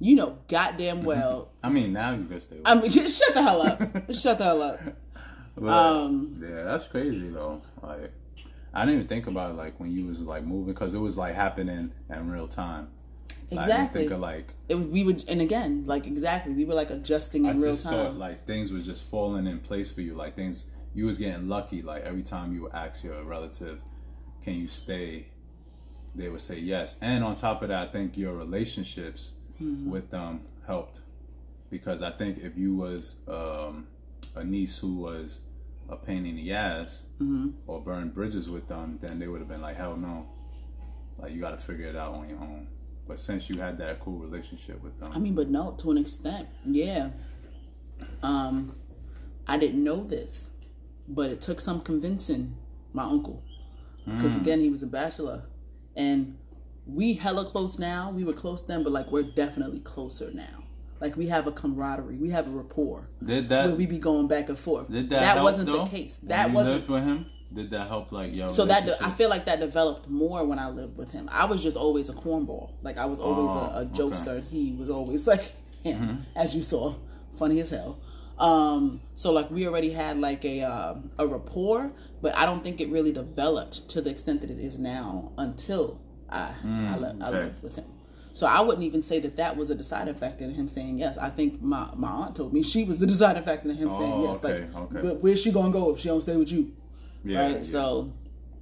You 0.00 0.14
know, 0.14 0.38
goddamn 0.48 1.02
well. 1.12 1.50
I 1.62 1.68
mean, 1.68 1.92
now 1.92 2.12
you 2.12 2.24
could 2.24 2.42
stay 2.42 2.56
with 2.56 2.66
I 2.66 2.74
mean, 2.74 2.90
just 2.92 3.18
shut 3.18 3.34
the 3.34 3.42
hell 3.42 3.62
up. 3.62 3.80
shut 4.12 4.38
the 4.38 4.44
hell 4.44 4.62
up. 4.62 4.80
But, 5.56 5.68
Um, 5.72 6.40
yeah, 6.40 6.62
that's 6.62 6.86
crazy 6.86 7.28
though. 7.30 7.62
Like, 7.82 8.12
I 8.72 8.84
didn't 8.84 8.96
even 8.96 9.08
think 9.08 9.26
about 9.26 9.50
it 9.52 9.56
like 9.56 9.80
when 9.80 9.90
you 9.90 10.06
was 10.06 10.20
like 10.20 10.44
moving 10.44 10.72
because 10.72 10.94
it 10.94 10.98
was 10.98 11.16
like 11.18 11.34
happening 11.34 11.90
in 12.10 12.30
real 12.30 12.46
time. 12.46 12.88
Like, 13.50 13.60
Exactly. 13.60 14.00
think 14.02 14.12
of 14.12 14.20
like 14.20 14.52
It 14.68 14.74
we 14.74 15.04
would, 15.04 15.24
and 15.28 15.40
again, 15.40 15.84
like 15.86 16.06
exactly, 16.06 16.52
we 16.54 16.64
were 16.66 16.74
like 16.74 16.90
adjusting 16.90 17.46
in 17.46 17.50
I 17.56 17.60
real 17.60 17.72
just 17.72 17.84
time. 17.84 17.92
thought 17.94 18.16
like 18.16 18.46
things 18.46 18.70
was 18.72 18.84
just 18.84 19.04
falling 19.04 19.46
in 19.46 19.58
place 19.60 19.90
for 19.90 20.02
you. 20.02 20.14
Like 20.14 20.36
things 20.36 20.70
you 20.94 21.06
was 21.06 21.16
getting 21.18 21.48
lucky. 21.48 21.80
Like 21.82 22.02
every 22.02 22.22
time 22.22 22.52
you 22.54 22.62
would 22.62 22.72
ask 22.74 23.02
your 23.02 23.22
relative, 23.24 23.80
"Can 24.42 24.54
you 24.54 24.68
stay?" 24.68 25.28
They 26.14 26.28
would 26.28 26.40
say 26.40 26.58
yes. 26.58 26.96
And 27.00 27.22
on 27.24 27.36
top 27.36 27.62
of 27.62 27.68
that, 27.68 27.88
I 27.88 27.92
think 27.92 28.16
your 28.16 28.34
relationships 28.34 29.32
Mm-hmm. 29.60 29.90
with 29.90 30.08
them 30.10 30.42
helped 30.68 31.00
because 31.68 32.00
I 32.00 32.12
think 32.12 32.38
if 32.38 32.56
you 32.56 32.76
was 32.76 33.16
um, 33.26 33.88
a 34.36 34.44
niece 34.44 34.78
who 34.78 34.94
was 34.98 35.40
a 35.88 35.96
pain 35.96 36.26
in 36.26 36.36
the 36.36 36.52
ass 36.52 37.04
Mm-hmm. 37.20 37.48
or 37.66 37.80
burned 37.80 38.14
bridges 38.14 38.48
with 38.48 38.68
them, 38.68 38.98
then 39.00 39.18
they 39.18 39.26
would 39.26 39.40
have 39.40 39.48
been 39.48 39.60
like, 39.62 39.76
"Hell 39.76 39.96
no!" 39.96 40.28
Like 41.18 41.32
you 41.32 41.40
got 41.40 41.50
to 41.52 41.56
figure 41.58 41.86
it 41.86 41.96
out 41.96 42.12
on 42.14 42.28
your 42.28 42.38
own. 42.40 42.68
But 43.08 43.18
since 43.18 43.48
you 43.48 43.58
had 43.58 43.78
that 43.78 44.00
cool 44.00 44.18
relationship 44.18 44.82
with 44.82 44.98
them, 45.00 45.10
I 45.12 45.18
mean, 45.18 45.34
but 45.34 45.48
no, 45.48 45.72
to 45.78 45.90
an 45.90 45.98
extent, 45.98 46.46
yeah. 46.64 47.08
Um, 48.22 48.74
I 49.46 49.56
didn't 49.56 49.82
know 49.82 50.04
this, 50.04 50.48
but 51.08 51.30
it 51.30 51.40
took 51.40 51.60
some 51.60 51.80
convincing 51.80 52.54
my 52.92 53.04
uncle 53.04 53.42
because 54.04 54.32
Mm. 54.32 54.40
again, 54.42 54.60
he 54.60 54.68
was 54.68 54.82
a 54.82 54.86
bachelor, 54.86 55.44
and 55.96 56.36
we 56.86 57.14
hella 57.14 57.44
close 57.44 57.78
now. 57.78 58.10
We 58.10 58.24
were 58.24 58.32
close 58.34 58.62
then, 58.62 58.82
but 58.82 58.92
like 58.92 59.10
we're 59.10 59.22
definitely 59.22 59.80
closer 59.80 60.30
now. 60.32 60.64
Like 61.00 61.16
we 61.16 61.28
have 61.28 61.46
a 61.46 61.52
camaraderie, 61.52 62.16
we 62.16 62.30
have 62.30 62.48
a 62.48 62.50
rapport 62.50 63.08
did 63.24 63.48
that 63.50 63.66
where 63.66 63.76
we 63.76 63.86
be 63.86 63.98
going 63.98 64.26
back 64.26 64.48
and 64.48 64.58
forth. 64.58 64.90
Did 64.90 65.10
that, 65.10 65.22
help, 65.22 65.44
wasn't 65.44 65.66
though? 65.66 65.84
the 65.84 65.90
case. 65.90 66.18
That 66.24 66.50
wasn't 66.52 66.88
with 66.88 67.04
him. 67.04 67.26
Did 67.52 67.70
that 67.70 67.88
help? 67.88 68.12
Like 68.12 68.34
yo. 68.34 68.48
so 68.48 68.66
that 68.66 68.84
de- 68.86 69.02
I 69.04 69.10
feel 69.10 69.30
like 69.30 69.46
that 69.46 69.58
developed 69.60 70.08
more 70.08 70.44
when 70.44 70.58
I 70.58 70.68
lived 70.68 70.96
with 70.98 71.10
him. 71.12 71.28
I 71.32 71.46
was 71.46 71.62
just 71.62 71.76
always 71.76 72.08
a 72.08 72.12
cornball. 72.12 72.72
Like 72.82 72.98
I 72.98 73.06
was 73.06 73.20
always 73.20 73.50
Oh, 73.50 73.78
a, 73.78 73.82
a 73.82 73.86
jokester. 73.86 74.38
and 74.38 74.44
He 74.48 74.72
was 74.78 74.90
always 74.90 75.26
like 75.32 75.54
him, 75.82 75.98
Mm-hmm. 76.00 76.16
as 76.36 76.54
you 76.54 76.62
saw, 76.62 76.94
funny 77.38 77.60
as 77.60 77.70
hell. 77.70 77.98
Um, 78.38 79.00
so 79.14 79.32
like 79.32 79.50
we 79.50 79.66
already 79.66 79.90
had 79.92 80.18
like 80.20 80.44
a 80.44 80.62
uh, 80.62 80.94
a 81.18 81.26
rapport, 81.26 81.90
but 82.22 82.36
I 82.36 82.44
don't 82.46 82.62
think 82.62 82.80
it 82.80 82.88
really 82.90 83.12
developed 83.12 83.88
to 83.90 84.00
the 84.00 84.10
extent 84.10 84.42
that 84.42 84.50
it 84.50 84.58
is 84.58 84.78
now 84.78 85.32
until 85.38 86.00
I 86.30 86.52
I, 86.62 86.96
li- 86.98 87.06
I 87.06 87.12
Mm, 87.12 87.22
okay. 87.28 87.38
lived 87.44 87.62
with 87.62 87.76
him. 87.76 87.86
So 88.34 88.46
I 88.46 88.60
wouldn't 88.60 88.84
even 88.84 89.02
say 89.02 89.18
that 89.20 89.36
that 89.38 89.56
was 89.56 89.70
a 89.70 89.74
deciding 89.74 90.14
factor 90.14 90.44
in 90.44 90.54
him 90.54 90.68
saying 90.68 90.98
yes. 90.98 91.18
I 91.18 91.28
think 91.30 91.60
my, 91.60 91.88
my 91.96 92.08
aunt 92.08 92.36
told 92.36 92.52
me 92.52 92.62
she 92.62 92.84
was 92.84 92.98
the 92.98 93.06
deciding 93.14 93.42
factor 93.42 93.68
in 93.70 93.76
him 93.76 93.90
saying 93.90 94.12
Oh, 94.12 94.24
yes. 94.26 94.36
okay, 94.36 94.60
like, 94.72 94.76
okay. 94.76 95.00
but 95.02 95.20
where's 95.22 95.40
she 95.42 95.50
gonna 95.50 95.72
go 95.72 95.90
if 95.92 95.98
she 96.00 96.06
don't 96.08 96.22
stay 96.22 96.36
with 96.36 96.52
you? 96.52 96.70
Yeah, 97.24 97.42
right. 97.42 97.56
yeah. 97.58 97.62
So 97.62 98.12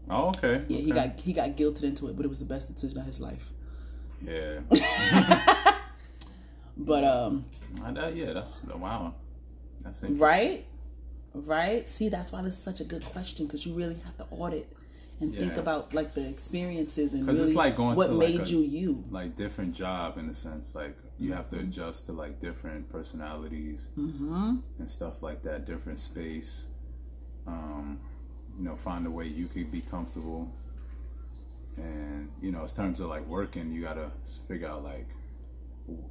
Oh, 0.09 0.29
okay. 0.29 0.65
yeah, 0.69 0.79
he 0.81 0.91
got 0.93 1.21
he 1.21 1.33
got 1.33 1.57
guilted 1.57 1.83
into 1.85 2.09
it, 2.09 2.17
but 2.17 2.25
it 2.25 2.29
was 2.29 2.39
the 2.39 2.45
best 2.45 2.73
decision 2.73 2.99
of 2.99 3.07
his 3.07 3.21
life. 3.21 3.51
Yeah. 4.23 4.61
But 6.79 7.05
um, 7.05 7.45
I- 7.83 7.93
that- 7.93 8.17
yeah. 8.17 8.33
That's 8.35 8.53
wow. 8.79 9.15
That's 9.83 10.03
right, 10.03 10.67
right. 11.33 11.89
See, 11.89 12.09
that's 12.09 12.33
why 12.33 12.43
this 12.43 12.55
is 12.59 12.63
such 12.63 12.81
a 12.81 12.85
good 12.85 13.05
question 13.07 13.47
because 13.47 13.65
you 13.65 13.73
really 13.73 13.97
have 14.05 14.17
to 14.19 14.27
audit 14.31 14.69
and 15.21 15.35
think 15.35 15.57
about 15.57 15.95
like 15.95 16.13
the 16.15 16.27
experiences 16.29 17.15
and 17.15 17.25
'Cause 17.27 17.39
it's 17.39 17.45
really 17.51 17.55
like 17.55 17.77
going 17.77 17.97
what 17.97 18.09
to, 18.09 18.13
like, 18.15 18.29
made 18.29 18.41
a- 18.43 18.49
you 18.49 18.61
you. 18.61 19.05
Like 19.11 19.37
different 19.37 19.75
job 19.75 20.19
in 20.19 20.29
a 20.29 20.35
sense. 20.35 20.75
Like 20.75 20.97
you 21.19 21.33
have 21.33 21.49
to 21.51 21.59
adjust 21.61 22.07
to 22.07 22.13
like 22.13 22.41
different 22.41 22.91
personalities 22.91 23.89
Mm-hmm. 23.97 24.57
and 24.79 24.91
stuff 24.91 25.23
like 25.23 25.43
that. 25.45 25.65
Different 25.67 25.99
space. 26.01 26.67
Um, 27.47 28.01
you 28.59 28.65
know, 28.65 28.77
find 28.77 29.07
a 29.07 29.11
way 29.11 29.27
you 29.27 29.47
could 29.47 29.71
be 29.71 29.81
comfortable. 29.83 30.51
And 31.77 32.31
you 32.41 32.53
know, 32.53 32.63
in 32.63 32.69
terms 32.69 33.01
of 33.01 33.09
like 33.09 33.27
working, 33.27 33.73
you 33.73 33.83
gotta 33.83 34.11
figure 34.49 34.69
out 34.69 34.83
like, 34.85 35.09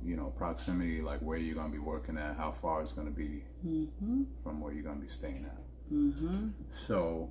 you 0.04 0.16
know, 0.16 0.34
proximity, 0.38 1.02
like 1.02 1.20
where 1.22 1.38
you're 1.38 1.56
gonna 1.56 1.70
be 1.74 1.80
working 1.80 2.18
at, 2.18 2.38
how 2.38 2.52
far 2.62 2.82
it's 2.82 2.92
gonna 2.92 3.12
be 3.12 3.44
Mm-hmm. 3.66 4.24
from 4.44 4.62
where 4.62 4.74
you're 4.74 4.84
gonna 4.84 5.00
be 5.02 5.08
staying 5.08 5.46
at. 5.46 5.94
Mm-hmm. 5.94 6.50
So, 6.88 7.30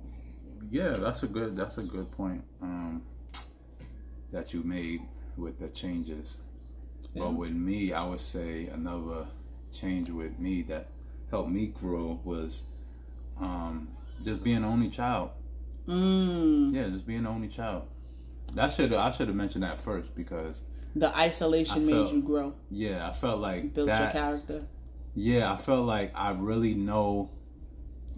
yeah, 0.69 0.89
that's 0.97 1.23
a 1.23 1.27
good 1.27 1.55
that's 1.55 1.77
a 1.77 1.83
good 1.83 2.11
point 2.11 2.43
um, 2.61 3.03
that 4.31 4.53
you 4.53 4.63
made 4.63 5.01
with 5.37 5.59
the 5.59 5.67
changes. 5.69 6.37
Yeah. 7.13 7.23
But 7.23 7.33
with 7.35 7.51
me, 7.51 7.93
I 7.93 8.05
would 8.05 8.19
say 8.21 8.67
another 8.67 9.27
change 9.73 10.09
with 10.09 10.37
me 10.39 10.61
that 10.63 10.89
helped 11.29 11.49
me 11.49 11.67
grow 11.67 12.19
was 12.25 12.63
um, 13.39 13.87
just 14.23 14.43
being 14.43 14.61
the 14.61 14.67
only 14.67 14.89
child. 14.89 15.31
Mm. 15.87 16.73
Yeah, 16.73 16.89
just 16.89 17.05
being 17.05 17.23
the 17.23 17.29
only 17.29 17.47
child. 17.47 17.83
That 18.53 18.71
should 18.71 18.93
I 18.93 19.11
should 19.11 19.27
have 19.27 19.35
mentioned 19.35 19.63
that 19.63 19.83
first 19.83 20.15
because 20.15 20.61
The 20.95 21.15
isolation 21.15 21.75
I 21.75 21.79
made 21.79 22.09
you 22.09 22.21
grow, 22.21 22.53
yeah, 22.69 23.07
I 23.07 23.13
felt 23.13 23.39
like 23.39 23.73
built 23.73 23.87
your 23.87 24.09
character. 24.11 24.65
Yeah, 25.13 25.51
I 25.51 25.57
felt 25.57 25.85
like 25.85 26.11
I 26.15 26.31
really 26.31 26.73
know 26.73 27.31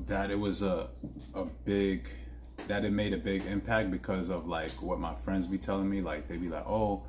that 0.08 0.32
it 0.32 0.40
was 0.40 0.62
a 0.62 0.90
a 1.34 1.46
big 1.66 2.08
that 2.68 2.86
it 2.86 2.92
made 2.92 3.14
a 3.14 3.18
big 3.18 3.46
impact 3.46 3.92
because 3.92 4.30
of 4.30 4.48
like 4.48 4.72
what 4.82 5.00
my 5.00 5.16
friends 5.16 5.48
be 5.48 5.58
telling 5.58 5.90
me. 5.90 6.02
Like 6.02 6.28
they 6.28 6.38
be 6.38 6.50
like, 6.50 6.68
"Oh, 6.68 7.04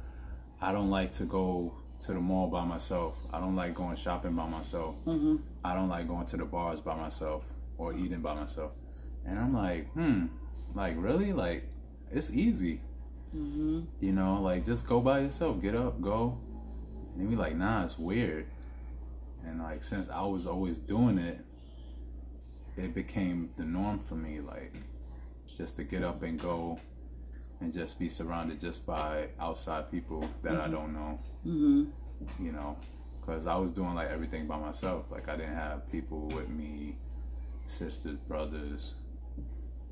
I 0.60 0.72
don't 0.72 0.90
like 0.90 1.12
to 1.14 1.24
go 1.24 1.74
to 2.00 2.12
the 2.12 2.20
mall 2.20 2.48
by 2.48 2.64
myself. 2.64 3.16
I 3.32 3.40
don't 3.40 3.56
like 3.56 3.74
going 3.74 3.96
shopping 3.96 4.34
by 4.34 4.46
myself. 4.48 4.94
Mm-hmm. 5.04 5.36
I 5.64 5.74
don't 5.74 5.88
like 5.88 6.06
going 6.06 6.26
to 6.26 6.36
the 6.36 6.44
bars 6.44 6.80
by 6.80 6.94
myself 6.94 7.44
or 7.78 7.94
eating 7.94 8.20
by 8.20 8.34
myself." 8.34 8.72
And 9.24 9.38
I'm 9.38 9.54
like, 9.54 9.90
"Hmm, 9.92 10.26
like 10.74 10.94
really? 10.98 11.32
Like 11.32 11.68
it's 12.12 12.30
easy." 12.30 12.80
Mm-hmm. 13.36 13.80
You 14.00 14.12
know, 14.12 14.40
like 14.42 14.64
just 14.64 14.86
go 14.86 15.00
by 15.00 15.20
yourself. 15.20 15.60
Get 15.62 15.74
up, 15.74 16.00
go. 16.00 16.38
And 17.16 17.28
be 17.28 17.36
like, 17.36 17.56
nah, 17.56 17.84
it's 17.84 17.98
weird. 17.98 18.46
And 19.46 19.60
like 19.62 19.82
since 19.82 20.08
I 20.08 20.22
was 20.22 20.46
always 20.46 20.78
doing 20.78 21.18
it, 21.18 21.44
it 22.76 22.94
became 22.94 23.50
the 23.56 23.64
norm 23.64 23.98
for 23.98 24.14
me. 24.14 24.40
Like 24.40 24.72
just 25.56 25.76
to 25.76 25.84
get 25.84 26.02
up 26.02 26.22
and 26.22 26.38
go 26.40 26.78
and 27.60 27.72
just 27.72 27.98
be 27.98 28.08
surrounded 28.08 28.60
just 28.60 28.86
by 28.86 29.28
outside 29.40 29.90
people 29.90 30.24
that 30.42 30.56
I 30.60 30.68
don't 30.68 30.92
know, 30.94 31.18
Mm-hmm. 31.46 32.44
you 32.44 32.52
know. 32.52 32.76
Because 33.20 33.46
I 33.46 33.56
was 33.56 33.70
doing 33.70 33.94
like 33.94 34.08
everything 34.08 34.46
by 34.46 34.58
myself. 34.58 35.06
Like 35.10 35.28
I 35.28 35.36
didn't 35.36 35.54
have 35.56 35.90
people 35.90 36.28
with 36.28 36.48
me, 36.48 36.96
sisters, 37.68 38.18
brothers, 38.28 38.94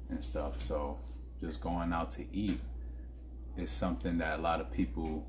and 0.08 0.22
stuff. 0.22 0.62
So 0.62 0.98
just 1.40 1.60
going 1.60 1.92
out 1.92 2.10
to 2.12 2.24
eat 2.32 2.58
is 3.56 3.70
something 3.70 4.18
that 4.18 4.38
a 4.38 4.42
lot 4.42 4.60
of 4.60 4.70
people 4.72 5.26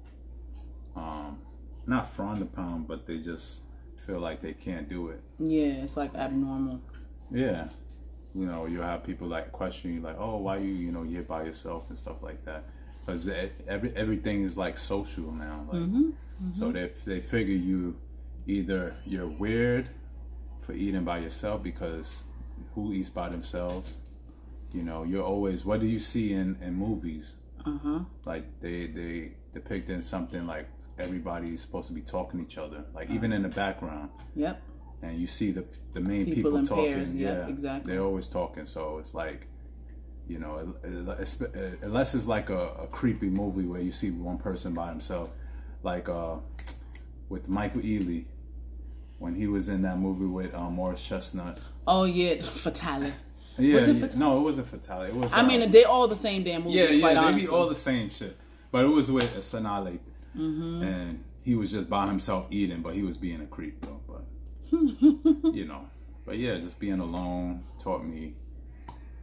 um 0.95 1.38
not 1.86 2.13
frowned 2.15 2.41
upon 2.41 2.83
but 2.83 3.05
they 3.07 3.17
just 3.19 3.62
feel 4.05 4.19
like 4.19 4.41
they 4.41 4.53
can't 4.53 4.89
do 4.89 5.10
it 5.10 5.21
Yeah, 5.39 5.83
it's 5.83 5.95
like 5.95 6.13
abnormal. 6.15 6.81
yeah 7.31 7.69
you 8.33 8.45
know 8.45 8.65
you 8.65 8.81
have 8.81 9.03
people 9.05 9.27
like 9.27 9.51
question 9.51 9.93
you 9.93 10.01
like 10.01 10.17
oh 10.19 10.38
why 10.38 10.57
you 10.57 10.73
you 10.73 10.91
know 10.91 11.03
you're 11.03 11.23
by 11.23 11.43
yourself 11.43 11.86
and 11.89 11.97
stuff 11.97 12.21
like 12.21 12.43
that 12.45 12.63
because 13.05 13.29
every 13.67 13.95
everything 13.95 14.43
is 14.43 14.57
like 14.57 14.75
social 14.77 15.31
now 15.31 15.65
like 15.71 15.81
Mm-hmm. 15.81 16.10
so 16.53 16.71
they 16.71 16.91
they 17.05 17.19
figure 17.21 17.55
you 17.55 17.95
either 18.47 18.93
you're 19.05 19.27
weird 19.27 19.89
for 20.62 20.73
eating 20.73 21.03
by 21.05 21.19
yourself 21.19 21.63
because 21.63 22.23
who 22.76 22.93
eats 22.93 23.10
by 23.10 23.30
themselves. 23.30 23.98
You 24.74 24.84
know 24.84 25.04
you're 25.04 25.24
always 25.24 25.63
what 25.65 25.80
do 25.80 25.88
you 25.88 26.00
see 26.00 26.34
in 26.34 26.58
in 26.62 26.74
movies? 26.76 27.36
Uh 27.65 27.78
huh. 27.84 28.00
like 28.26 28.46
they 28.62 28.88
they 28.88 29.32
depicting 29.54 30.02
something 30.02 30.46
like 30.48 30.67
everybody's 31.00 31.62
supposed 31.62 31.88
to 31.89 31.93
be 31.93 32.02
talking 32.02 32.39
to 32.39 32.46
each 32.46 32.58
other. 32.58 32.84
Like 32.93 33.10
even 33.10 33.32
in 33.34 33.43
the 33.43 33.50
background. 33.50 34.10
Yep. 34.36 34.62
and 35.02 35.20
you 35.20 35.28
see 35.28 35.52
the 35.52 35.65
the 35.93 36.00
main 36.02 36.26
People 36.26 36.52
people, 36.52 36.65
talking 36.65 36.93
pairs, 36.93 37.15
yep, 37.15 37.38
yeah. 37.48 37.54
exactly. 37.54 37.93
they're 37.93 38.04
always 38.04 38.28
talking. 38.28 38.65
So 38.65 38.98
it's 39.00 39.13
like 39.13 39.48
you 40.28 40.39
know 40.39 40.74
unless 40.84 42.13
it's 42.15 42.28
like 42.28 42.50
a, 42.50 42.70
a 42.86 42.88
creepy 42.88 43.30
movie 43.30 43.65
where 43.65 43.82
you 43.82 43.91
see 43.91 44.12
one 44.12 44.38
person 44.38 44.74
by 44.74 44.89
himself. 44.89 45.30
Like 45.84 46.10
uh 46.10 46.38
with 47.30 47.50
michael 47.50 47.82
ealy 47.82 48.26
when 49.20 49.36
he 49.36 49.48
was 49.48 49.70
in 49.70 49.82
that 49.82 49.98
movie 50.00 50.26
with 50.26 50.54
uh, 50.54 50.70
morris 50.70 51.02
chestnut 51.02 51.60
Oh 51.88 52.04
yeah, 52.04 52.41
fatale. 52.41 53.13
yeah 53.58 53.76
Was 53.76 53.88
it 53.88 53.95
yeah. 53.97 54.08
No 54.17 54.38
it 54.39 54.41
wasn't 54.41 54.67
fatality 54.67 55.13
it 55.13 55.15
was 55.15 55.34
I 55.34 55.39
uh, 55.39 55.43
mean, 55.47 55.71
they 55.71 55.84
all 55.84 56.08
the 56.08 56.15
same 56.15 56.43
damn 56.43 56.63
movie. 56.63 56.78
yeah, 56.78 56.89
yeah, 56.89 57.00
quite 57.02 57.13
they 57.13 57.19
honestly. 57.19 57.47
be 57.47 57.47
all 57.47 57.69
the 57.69 57.76
same 57.76 58.10
shit. 58.10 58.38
But 58.71 58.84
it 58.86 58.89
was 58.89 59.10
with 59.10 59.34
Sanaa. 59.38 59.97
Mm-hmm. 60.38 60.84
and 60.84 61.23
he 61.41 61.56
was 61.56 61.71
just 61.71 61.89
by 61.89 62.06
himself 62.06 62.45
eating, 62.52 62.82
but 62.82 62.93
he 62.93 63.02
was 63.02 63.17
being 63.17 63.41
a 63.41 63.45
creep 63.45 63.82
though. 63.82 64.02
But 64.06 64.26
you 65.54 65.65
know, 65.65 65.88
but 66.26 66.38
yeah, 66.38 66.60
just 66.60 66.78
being 66.78 67.00
alone 67.00 67.63
taught 67.82 68.06
me 68.06 68.36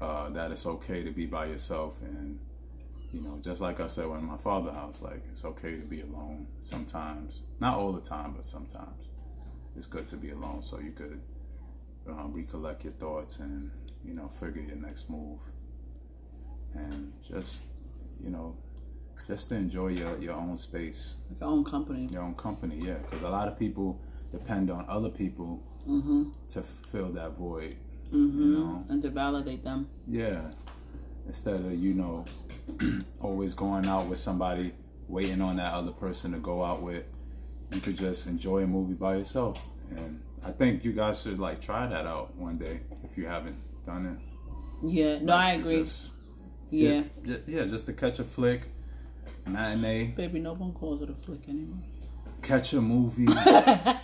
uh, 0.01 0.31
that 0.31 0.51
it's 0.51 0.67
okay 0.67 1.05
to 1.05 1.11
be 1.11 1.27
by 1.27 1.47
yourself, 1.47 1.95
and 2.03 2.39
you 3.13 3.21
know, 3.21 3.39
just 3.43 3.61
like 3.61 3.79
I 3.79 3.87
said 3.87 4.09
when 4.09 4.25
my 4.25 4.39
father 4.39 4.73
house, 4.73 5.03
like 5.03 5.23
it's 5.31 5.45
okay 5.45 5.73
to 5.73 5.85
be 5.85 6.01
alone 6.01 6.47
sometimes. 6.63 7.43
Not 7.61 7.79
all 7.79 7.93
the 7.93 8.01
time, 8.01 8.33
but 8.35 8.45
sometimes 8.45 9.05
it's 9.77 9.87
good 9.87 10.07
to 10.09 10.17
be 10.17 10.31
alone 10.31 10.63
so 10.63 10.81
you 10.81 10.93
could 10.93 11.21
uh, 12.09 12.27
recollect 12.29 12.85
your 12.85 12.93
thoughts 12.95 13.39
and 13.39 13.71
you 14.05 14.15
know 14.15 14.31
figure 14.41 14.63
your 14.63 14.77
next 14.77 15.11
move. 15.11 15.39
And 16.75 17.13
just 17.27 17.65
you 18.23 18.31
know 18.31 18.57
just 19.29 19.49
to 19.51 19.55
enjoy 19.55 19.89
your, 19.89 20.19
your 20.19 20.35
own 20.35 20.59
space. 20.59 21.15
Your 21.41 21.49
own 21.49 21.65
company. 21.65 22.09
Your 22.11 22.23
own 22.23 22.35
company 22.35 22.79
yeah. 22.81 22.95
Because 22.95 23.23
a 23.23 23.29
lot 23.29 23.49
of 23.49 23.59
people 23.59 24.01
depend 24.33 24.71
on 24.71 24.85
other 24.89 25.09
people 25.09 25.63
mm-hmm. 25.89 26.31
to 26.49 26.63
fill 26.91 27.11
that 27.13 27.37
void 27.37 27.77
mm-hmm. 28.13 28.41
you 28.41 28.59
know? 28.59 28.85
And 28.89 29.03
to 29.03 29.11
validate 29.11 29.65
them. 29.65 29.89
Yeah. 30.09 30.43
Instead 31.27 31.57
of 31.57 31.75
you 31.75 31.95
know 31.95 32.25
always 33.21 33.55
going 33.55 33.87
out 33.87 34.07
with 34.07 34.19
somebody 34.19 34.73
waiting 35.09 35.41
on 35.41 35.57
that 35.57 35.73
other 35.73 35.93
person 35.93 36.33
to 36.33 36.39
go 36.39 36.65
out 36.65 36.83
with 36.83 37.05
you 37.73 37.81
could 37.81 37.97
just 37.97 38.27
enjoy 38.27 38.63
a 38.63 38.67
movie 38.67 38.95
by 38.95 39.17
yourself. 39.17 39.63
And 39.91 40.21
i 40.45 40.51
think 40.53 40.85
you 40.85 40.93
guys 40.93 41.23
should 41.23 41.39
like 41.39 41.61
try 41.61 41.87
that 41.87 42.07
out 42.07 42.35
one 42.37 42.59
day 42.59 42.81
if 43.03 43.17
you 43.19 43.27
haven't 43.27 43.57
done 43.87 44.07
it. 44.07 44.19
Yeah 44.87 45.19
no 45.21 45.33
Like, 45.35 45.45
i 45.45 45.53
agree. 45.55 45.83
just- 45.85 46.07
yeah. 46.71 47.03
yeah, 47.25 47.37
yeah 47.47 47.65
just 47.65 47.87
to 47.87 47.93
catch 47.93 48.19
a 48.19 48.25
flick 48.25 48.63
matinee. 49.47 50.07
Baby 50.17 50.41
no 50.41 50.55
one 50.55 50.73
calls 50.73 51.03
it 51.03 51.11
a 51.11 51.15
flick 51.15 51.49
anymore. 51.49 51.79
Catch 52.43 52.73
a 52.75 52.81
movie. 52.81 53.27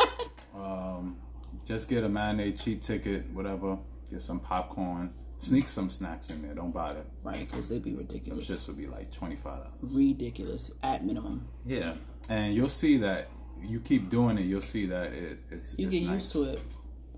Um, 0.54 1.16
just 1.64 1.88
get 1.88 2.04
a 2.04 2.08
matinee 2.08 2.52
cheap 2.52 2.82
ticket 2.82 3.24
whatever. 3.32 3.78
Get 4.10 4.20
some 4.22 4.40
popcorn. 4.40 5.12
Sneak 5.38 5.68
some 5.68 5.88
snacks 5.88 6.28
in 6.28 6.42
there. 6.42 6.54
Don't 6.54 6.70
buy 6.72 6.92
it. 6.92 7.06
Right 7.22 7.48
because 7.48 7.66
they'd 7.68 7.82
be 7.82 7.94
ridiculous. 7.94 8.46
Shits 8.46 8.66
would 8.66 8.76
be 8.76 8.86
like 8.86 9.10
$25 9.10 9.38
ridiculous 9.80 10.70
at 10.82 11.04
minimum. 11.06 11.48
Yeah, 11.64 11.94
and 12.28 12.54
you'll 12.54 12.68
see 12.68 12.98
that 12.98 13.28
you 13.62 13.80
keep 13.80 14.08
doing 14.10 14.38
it. 14.38 14.42
You'll 14.46 14.60
see 14.62 14.86
that 14.86 15.12
it, 15.12 15.38
it's 15.50 15.78
you 15.78 15.86
it's 15.86 15.94
get 15.94 16.04
nice. 16.04 16.14
used 16.14 16.32
to 16.32 16.44
it 16.44 16.60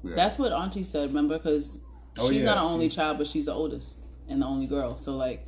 Yeah. 0.03 0.15
That's 0.17 0.39
what 0.39 0.53
Auntie 0.53 0.85
said. 0.85 1.09
Remember, 1.09 1.39
because 1.39 1.79
Oh, 2.19 2.29
she's 2.29 2.39
yeah, 2.41 2.45
not 2.45 2.59
an 2.59 2.65
only 2.65 2.89
child, 2.89 3.19
but 3.19 3.27
she's 3.27 3.47
the 3.47 3.53
oldest 3.55 3.95
and 4.29 4.43
the 4.43 4.47
only 4.47 4.67
girl. 4.67 4.97
So 4.97 5.17
like, 5.17 5.47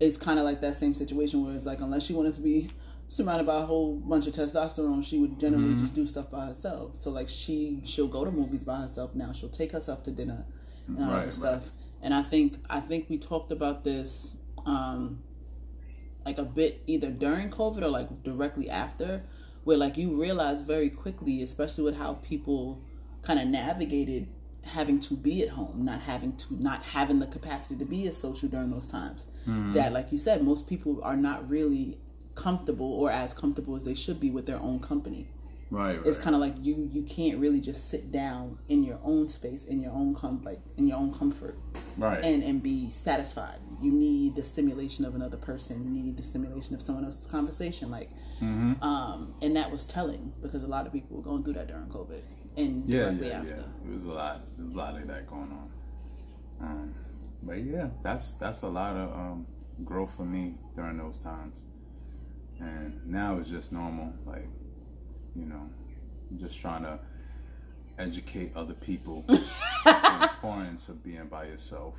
it's 0.00 0.16
kind 0.16 0.38
of 0.38 0.44
like 0.44 0.60
that 0.62 0.76
same 0.76 0.94
situation 0.94 1.44
where 1.44 1.54
it's 1.54 1.66
like, 1.66 1.80
unless 1.80 2.04
she 2.04 2.14
wanted 2.14 2.34
to 2.34 2.40
be 2.40 2.70
surrounded 3.08 3.46
by 3.46 3.56
a 3.62 3.66
whole 3.66 3.96
bunch 3.96 4.26
of 4.26 4.34
testosterone, 4.34 5.04
she 5.04 5.18
would 5.18 5.38
generally 5.40 5.74
Mm-hmm. 5.74 5.82
just 5.82 5.94
do 5.94 6.06
stuff 6.06 6.30
by 6.30 6.46
herself. 6.46 7.00
So 7.00 7.10
like, 7.10 7.28
she 7.28 7.82
she'll 7.84 8.08
go 8.08 8.24
to 8.24 8.30
movies 8.30 8.64
by 8.64 8.76
herself 8.80 9.14
now. 9.14 9.32
She'll 9.32 9.48
take 9.50 9.72
herself 9.72 10.02
to 10.04 10.10
dinner 10.10 10.46
and 10.86 10.98
all 11.04 11.10
Right, 11.10 11.18
that 11.20 11.24
right. 11.24 11.32
stuff. 11.34 11.64
And 12.02 12.14
I 12.14 12.22
think 12.22 12.56
I 12.70 12.80
think 12.80 13.10
we 13.10 13.18
talked 13.18 13.52
about 13.52 13.84
this. 13.84 14.36
um 14.66 15.20
like 16.24 16.38
a 16.38 16.44
bit 16.44 16.82
either 16.86 17.10
during 17.10 17.50
COVID 17.50 17.82
or 17.82 17.88
like 17.88 18.22
directly 18.22 18.68
after, 18.68 19.22
where 19.68 19.76
like 19.76 19.98
you 19.98 20.18
realize 20.18 20.62
very 20.62 20.88
quickly, 20.88 21.42
especially 21.42 21.84
with 21.84 21.98
how 21.98 22.14
people 22.14 22.80
kind 23.20 23.38
of 23.38 23.46
navigated 23.48 24.26
having 24.62 24.98
to 24.98 25.12
be 25.12 25.42
at 25.42 25.50
home, 25.50 25.84
not 25.84 26.00
having 26.00 26.34
to 26.38 26.46
not 26.58 26.82
having 26.82 27.18
the 27.18 27.26
capacity 27.26 27.76
to 27.76 27.84
be 27.84 28.08
as 28.08 28.16
social 28.16 28.48
during 28.48 28.70
those 28.70 28.86
times. 28.86 29.26
Mm-hmm. 29.46 29.74
That 29.74 29.92
like 29.92 30.10
you 30.10 30.16
said, 30.16 30.42
most 30.42 30.66
people 30.66 31.02
are 31.02 31.18
not 31.18 31.46
really 31.50 31.98
comfortable 32.34 32.90
or 32.90 33.10
as 33.10 33.34
comfortable 33.34 33.76
as 33.76 33.84
they 33.84 33.94
should 33.94 34.18
be 34.18 34.30
with 34.30 34.46
their 34.46 34.58
own 34.58 34.80
company. 34.80 35.28
Right, 35.70 35.96
right. 35.96 36.06
It's 36.06 36.18
kind 36.18 36.34
of 36.34 36.40
like 36.40 36.54
you 36.60 36.88
you 36.90 37.02
can't 37.02 37.38
really 37.38 37.60
just 37.60 37.90
sit 37.90 38.10
down 38.10 38.58
in 38.68 38.82
your 38.82 38.98
own 39.02 39.28
space 39.28 39.64
in 39.64 39.80
your 39.80 39.92
own 39.92 40.14
com 40.14 40.42
like 40.42 40.60
in 40.76 40.86
your 40.88 40.98
own 40.98 41.12
comfort 41.12 41.58
right. 41.96 42.24
and 42.24 42.42
and 42.42 42.62
be 42.62 42.90
satisfied. 42.90 43.58
You 43.80 43.92
need 43.92 44.36
the 44.36 44.44
stimulation 44.44 45.04
of 45.04 45.14
another 45.14 45.36
person. 45.36 45.84
You 45.94 46.02
need 46.02 46.16
the 46.16 46.22
stimulation 46.24 46.74
of 46.74 46.82
someone 46.82 47.04
else's 47.04 47.26
conversation. 47.26 47.90
Like, 47.90 48.10
Mm-hmm. 48.40 48.80
um, 48.84 49.34
and 49.42 49.56
that 49.56 49.68
was 49.72 49.84
telling 49.84 50.32
because 50.40 50.62
a 50.62 50.68
lot 50.68 50.86
of 50.86 50.92
people 50.92 51.16
were 51.16 51.22
going 51.24 51.42
through 51.42 51.54
that 51.54 51.66
during 51.66 51.86
COVID 51.86 52.20
and 52.56 52.88
yeah, 52.88 53.00
directly 53.06 53.28
yeah, 53.28 53.38
after. 53.38 53.48
yeah. 53.50 53.88
It 53.88 53.92
was 53.92 54.04
a 54.04 54.12
lot. 54.12 54.40
There 54.56 54.64
was 54.64 54.74
a 54.74 54.78
lot 54.78 54.94
of 54.96 55.08
that 55.08 55.26
going 55.26 55.50
on. 55.50 55.70
Um, 56.60 56.94
but 57.42 57.58
yeah, 57.64 57.88
that's 58.04 58.34
that's 58.34 58.62
a 58.62 58.68
lot 58.68 58.94
of 58.96 59.10
um, 59.12 59.46
growth 59.84 60.12
for 60.16 60.24
me 60.24 60.54
during 60.76 60.98
those 60.98 61.18
times. 61.18 61.54
And 62.60 63.04
now 63.06 63.38
it's 63.38 63.48
just 63.50 63.72
normal. 63.72 64.12
Like, 64.24 64.48
you 65.38 65.46
know, 65.46 65.68
just 66.36 66.60
trying 66.60 66.82
to 66.82 66.98
educate 67.98 68.52
other 68.54 68.74
people 68.74 69.24
on 69.28 69.36
the 69.84 70.22
importance 70.22 70.88
of 70.88 71.02
being 71.02 71.26
by 71.26 71.44
yourself 71.44 71.94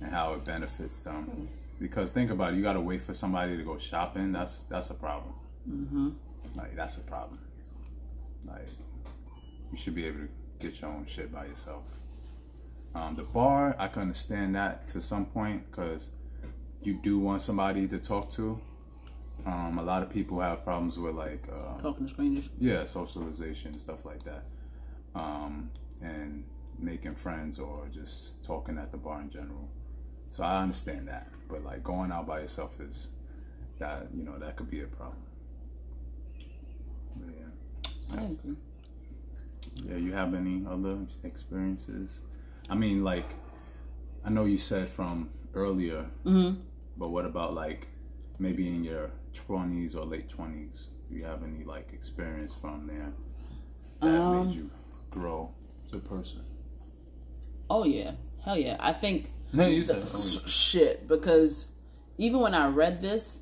and 0.00 0.10
how 0.10 0.34
it 0.34 0.44
benefits 0.44 1.00
them. 1.00 1.48
Because 1.80 2.10
think 2.10 2.30
about 2.30 2.52
it, 2.52 2.56
you 2.56 2.62
got 2.62 2.74
to 2.74 2.80
wait 2.80 3.02
for 3.02 3.12
somebody 3.12 3.56
to 3.56 3.62
go 3.62 3.78
shopping. 3.78 4.32
That's 4.32 4.62
that's 4.64 4.90
a 4.90 4.94
problem. 4.94 5.34
Mm-hmm. 5.68 6.10
Like 6.54 6.76
that's 6.76 6.96
a 6.98 7.00
problem. 7.00 7.40
Like 8.46 8.68
you 9.70 9.78
should 9.78 9.94
be 9.94 10.06
able 10.06 10.20
to 10.20 10.28
get 10.60 10.80
your 10.80 10.90
own 10.90 11.06
shit 11.06 11.32
by 11.32 11.46
yourself. 11.46 11.84
Um, 12.94 13.14
the 13.14 13.22
bar, 13.22 13.74
I 13.78 13.88
can 13.88 14.02
understand 14.02 14.54
that 14.54 14.86
to 14.88 15.00
some 15.00 15.26
point 15.26 15.70
because 15.70 16.10
you 16.82 16.94
do 17.02 17.18
want 17.18 17.40
somebody 17.40 17.88
to 17.88 17.98
talk 17.98 18.30
to. 18.32 18.60
Um, 19.46 19.78
a 19.78 19.82
lot 19.82 20.02
of 20.02 20.10
people 20.10 20.40
have 20.40 20.62
problems 20.64 20.98
with 20.98 21.14
like 21.16 21.44
uh, 21.52 21.80
Talking 21.82 22.06
to 22.06 22.12
strangers. 22.12 22.48
yeah, 22.60 22.84
socialization 22.84 23.76
stuff 23.78 24.04
like 24.04 24.22
that, 24.22 24.44
um, 25.14 25.70
and 26.00 26.44
making 26.78 27.14
friends 27.16 27.58
or 27.58 27.86
just 27.92 28.42
talking 28.44 28.78
at 28.78 28.90
the 28.92 28.96
bar 28.98 29.20
in 29.20 29.30
general. 29.30 29.68
So 30.30 30.42
I 30.44 30.62
understand 30.62 31.08
that, 31.08 31.28
but 31.48 31.64
like 31.64 31.82
going 31.82 32.12
out 32.12 32.26
by 32.26 32.40
yourself 32.40 32.80
is 32.80 33.08
that 33.78 34.06
you 34.14 34.22
know 34.22 34.38
that 34.38 34.56
could 34.56 34.70
be 34.70 34.82
a 34.82 34.86
problem. 34.86 35.16
But 37.16 37.34
yeah, 37.34 38.18
I 38.20 38.24
agree. 38.24 38.56
yeah. 39.84 39.96
You 39.96 40.12
have 40.12 40.34
any 40.34 40.64
other 40.68 40.98
experiences? 41.24 42.20
I 42.70 42.74
mean, 42.74 43.02
like 43.04 43.28
I 44.24 44.30
know 44.30 44.44
you 44.44 44.58
said 44.58 44.88
from 44.88 45.30
earlier, 45.54 46.06
Mm-hmm. 46.24 46.60
but 46.96 47.08
what 47.08 47.26
about 47.26 47.54
like 47.54 47.88
maybe 48.38 48.68
in 48.68 48.84
your 48.84 49.10
twenties 49.34 49.94
or 49.94 50.04
late 50.04 50.28
twenties? 50.28 50.88
Do 51.10 51.16
you 51.16 51.24
have 51.24 51.42
any 51.42 51.64
like 51.64 51.92
experience 51.92 52.52
from 52.60 52.86
there 52.86 53.12
that 54.00 54.20
Um, 54.20 54.46
made 54.48 54.54
you 54.56 54.70
grow 55.10 55.50
as 55.86 55.92
a 55.94 55.98
person? 55.98 56.42
Oh 57.70 57.84
yeah, 57.84 58.12
hell 58.44 58.56
yeah. 58.56 58.76
I 58.80 58.92
think 58.92 59.30
No, 59.52 59.66
you 59.66 59.84
the 59.84 59.94
said. 59.94 60.06
oh, 60.14 60.42
shit 60.46 61.06
because 61.08 61.68
even 62.18 62.40
when 62.40 62.54
I 62.54 62.68
read 62.68 63.00
this, 63.02 63.40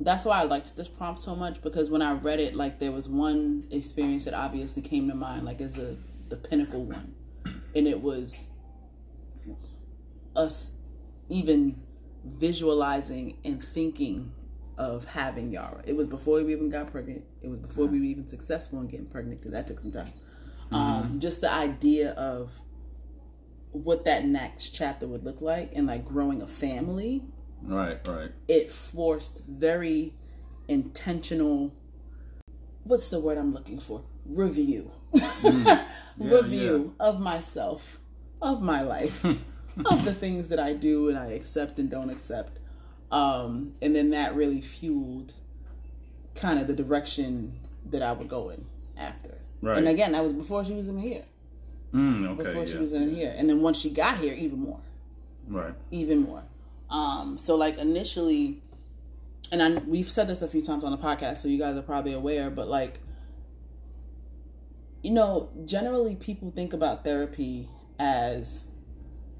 that's 0.00 0.24
why 0.24 0.40
I 0.40 0.44
liked 0.44 0.76
this 0.76 0.88
prompt 0.88 1.20
so 1.20 1.34
much 1.34 1.60
because 1.62 1.90
when 1.90 2.02
I 2.02 2.12
read 2.12 2.40
it, 2.40 2.54
like 2.54 2.78
there 2.78 2.92
was 2.92 3.08
one 3.08 3.64
experience 3.70 4.24
that 4.26 4.34
obviously 4.34 4.82
came 4.82 5.08
to 5.08 5.14
mind, 5.14 5.44
like 5.44 5.60
as 5.60 5.76
a 5.78 5.96
the 6.28 6.36
pinnacle 6.36 6.84
one, 6.84 7.14
and 7.74 7.86
it 7.88 8.00
was 8.02 8.48
us 10.36 10.70
even 11.28 11.80
visualizing 12.24 13.38
and 13.44 13.62
thinking 13.62 14.32
of 14.78 15.04
having 15.04 15.52
Yara. 15.52 15.82
It 15.84 15.96
was 15.96 16.06
before 16.06 16.42
we 16.42 16.52
even 16.52 16.70
got 16.70 16.90
pregnant. 16.90 17.24
It 17.42 17.48
was 17.48 17.58
before 17.58 17.84
uh-huh. 17.84 17.92
we 17.92 17.98
were 17.98 18.04
even 18.06 18.26
successful 18.26 18.80
in 18.80 18.86
getting 18.86 19.06
pregnant 19.06 19.40
because 19.40 19.52
that 19.52 19.66
took 19.66 19.80
some 19.80 19.92
time. 19.92 20.12
Mm-hmm. 20.66 20.74
Um, 20.74 21.20
just 21.20 21.40
the 21.40 21.52
idea 21.52 22.12
of 22.12 22.52
what 23.72 24.04
that 24.04 24.24
next 24.24 24.70
chapter 24.70 25.06
would 25.06 25.24
look 25.24 25.40
like 25.40 25.70
and 25.74 25.86
like 25.86 26.04
growing 26.04 26.42
a 26.42 26.46
family 26.46 27.22
right, 27.62 28.06
right. 28.06 28.30
it 28.46 28.70
forced 28.70 29.42
very 29.46 30.14
intentional 30.68 31.74
what's 32.84 33.08
the 33.08 33.20
word 33.20 33.36
i'm 33.36 33.52
looking 33.52 33.78
for 33.78 34.02
review 34.24 34.90
mm. 35.14 35.84
review 36.18 36.94
of 36.98 37.20
myself 37.20 37.98
of 38.40 38.62
my 38.62 38.80
life 38.80 39.24
of 39.84 40.04
the 40.04 40.14
things 40.14 40.48
that 40.48 40.58
i 40.58 40.72
do 40.72 41.08
and 41.08 41.18
i 41.18 41.26
accept 41.26 41.78
and 41.78 41.90
don't 41.90 42.10
accept 42.10 42.57
um 43.10 43.74
and 43.82 43.94
then 43.96 44.10
that 44.10 44.34
really 44.34 44.60
fueled 44.60 45.32
kind 46.34 46.58
of 46.58 46.66
the 46.66 46.74
direction 46.74 47.58
that 47.90 48.02
i 48.02 48.12
would 48.12 48.28
go 48.28 48.50
in 48.50 48.64
after 48.96 49.34
Right. 49.62 49.78
and 49.78 49.88
again 49.88 50.12
that 50.12 50.22
was 50.22 50.32
before 50.32 50.64
she 50.64 50.74
was 50.74 50.88
in 50.88 50.98
here 50.98 51.24
Mm, 51.92 52.28
okay. 52.32 52.44
before 52.44 52.64
yeah. 52.64 52.72
she 52.72 52.76
was 52.78 52.92
in 52.92 53.14
here 53.14 53.32
and 53.36 53.48
then 53.48 53.60
once 53.62 53.78
she 53.78 53.88
got 53.90 54.18
here 54.18 54.34
even 54.34 54.60
more 54.60 54.80
Right. 55.48 55.72
even 55.90 56.20
more. 56.20 56.42
Um, 56.90 57.38
so 57.38 57.54
like 57.54 57.78
initially, 57.78 58.62
and 59.50 59.62
I 59.62 59.70
we've 59.86 60.10
said 60.10 60.28
this 60.28 60.42
a 60.42 60.48
few 60.48 60.60
times 60.62 60.84
on 60.84 60.90
the 60.90 60.98
podcast, 60.98 61.38
so 61.38 61.48
you 61.48 61.58
guys 61.58 61.76
are 61.76 61.82
probably 61.82 62.12
aware, 62.12 62.50
but 62.50 62.68
like, 62.68 63.00
you 65.02 65.10
know, 65.10 65.48
generally 65.64 66.16
people 66.16 66.50
think 66.50 66.72
about 66.72 67.04
therapy 67.04 67.68
as, 67.98 68.64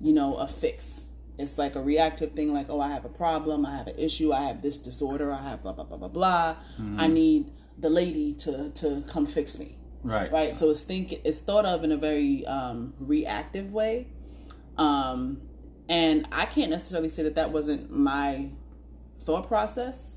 you 0.01 0.13
know, 0.13 0.37
a 0.37 0.47
fix. 0.47 1.03
It's 1.39 1.57
like 1.57 1.77
a 1.77 1.81
reactive 1.81 2.33
thing, 2.33 2.53
like, 2.53 2.67
oh, 2.69 2.81
I 2.81 2.91
have 2.91 3.05
a 3.05 3.09
problem, 3.09 3.65
I 3.65 3.77
have 3.77 3.87
an 3.87 3.99
issue, 3.99 4.33
I 4.33 4.43
have 4.43 4.61
this 4.63 4.77
disorder, 4.79 5.33
I 5.33 5.43
have 5.49 5.63
blah 5.63 5.73
blah 5.73 5.85
blah 5.85 5.97
blah 5.99 6.09
blah. 6.09 6.57
I 6.99 7.07
need 7.07 7.53
the 7.79 7.91
lady 7.91 8.35
to 8.35 8.71
to 8.71 9.05
come 9.09 9.25
fix 9.27 9.59
me 9.59 9.77
Right. 10.03 10.31
right? 10.33 10.55
So 10.55 10.71
it's 10.71 10.83
think 10.83 11.21
it's 11.25 11.41
thought 11.41 11.65
of 11.65 11.85
in 11.85 11.93
a 11.93 11.97
very 11.97 12.45
um, 12.47 12.95
reactive 12.99 13.73
way, 13.73 14.09
um, 14.77 15.41
and 15.89 16.27
I 16.33 16.47
can't 16.47 16.71
necessarily 16.71 17.09
say 17.09 17.23
that 17.25 17.35
that 17.37 17.51
wasn't 17.53 17.91
my 17.91 18.51
thought 19.25 19.47
process 19.49 20.17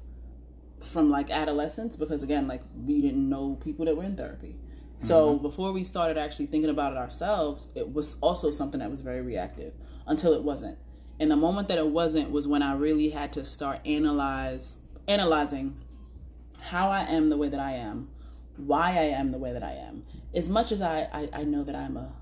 from 0.80 1.10
like 1.12 1.30
adolescence 1.30 1.96
because 1.96 2.24
again, 2.24 2.48
like 2.48 2.64
we 2.86 3.02
didn't 3.02 3.28
know 3.30 3.56
people 3.64 3.86
that 3.86 3.96
were 3.96 4.04
in 4.04 4.16
therapy, 4.16 4.56
So 4.98 5.38
before 5.38 5.72
we 5.72 5.84
started 5.84 6.18
actually 6.18 6.46
thinking 6.48 6.70
about 6.70 6.92
it 6.94 6.98
ourselves, 6.98 7.70
it 7.76 7.92
was 7.94 8.16
also 8.22 8.52
something 8.52 8.80
that 8.80 8.90
was 8.90 9.02
very 9.02 9.22
reactive 9.22 9.74
until 10.08 10.34
it 10.34 10.44
wasn't. 10.44 10.78
And 11.22 11.32
the 11.32 11.36
moment 11.38 11.68
that 11.70 11.78
it 11.78 11.88
wasn't 11.88 12.32
was 12.32 12.48
when 12.48 12.62
I 12.62 12.74
really 12.74 13.12
had 13.12 13.32
to 13.34 13.46
start 13.46 13.80
analyze 13.86 14.76
analyzing 15.08 15.76
how 16.60 16.90
I 16.90 17.04
am 17.04 17.30
the 17.30 17.38
way 17.38 17.48
that 17.48 17.60
I 17.60 17.74
am, 17.74 18.10
why 18.58 18.92
I 18.92 19.04
am 19.04 19.32
the 19.32 19.38
way 19.38 19.54
that 19.54 19.64
I 19.64 19.74
am. 19.74 20.04
As 20.34 20.50
much 20.50 20.72
as 20.72 20.82
I, 20.82 21.08
I, 21.14 21.30
I 21.42 21.44
know 21.44 21.64
that 21.64 21.76
I'm 21.76 21.96
a 21.96 22.14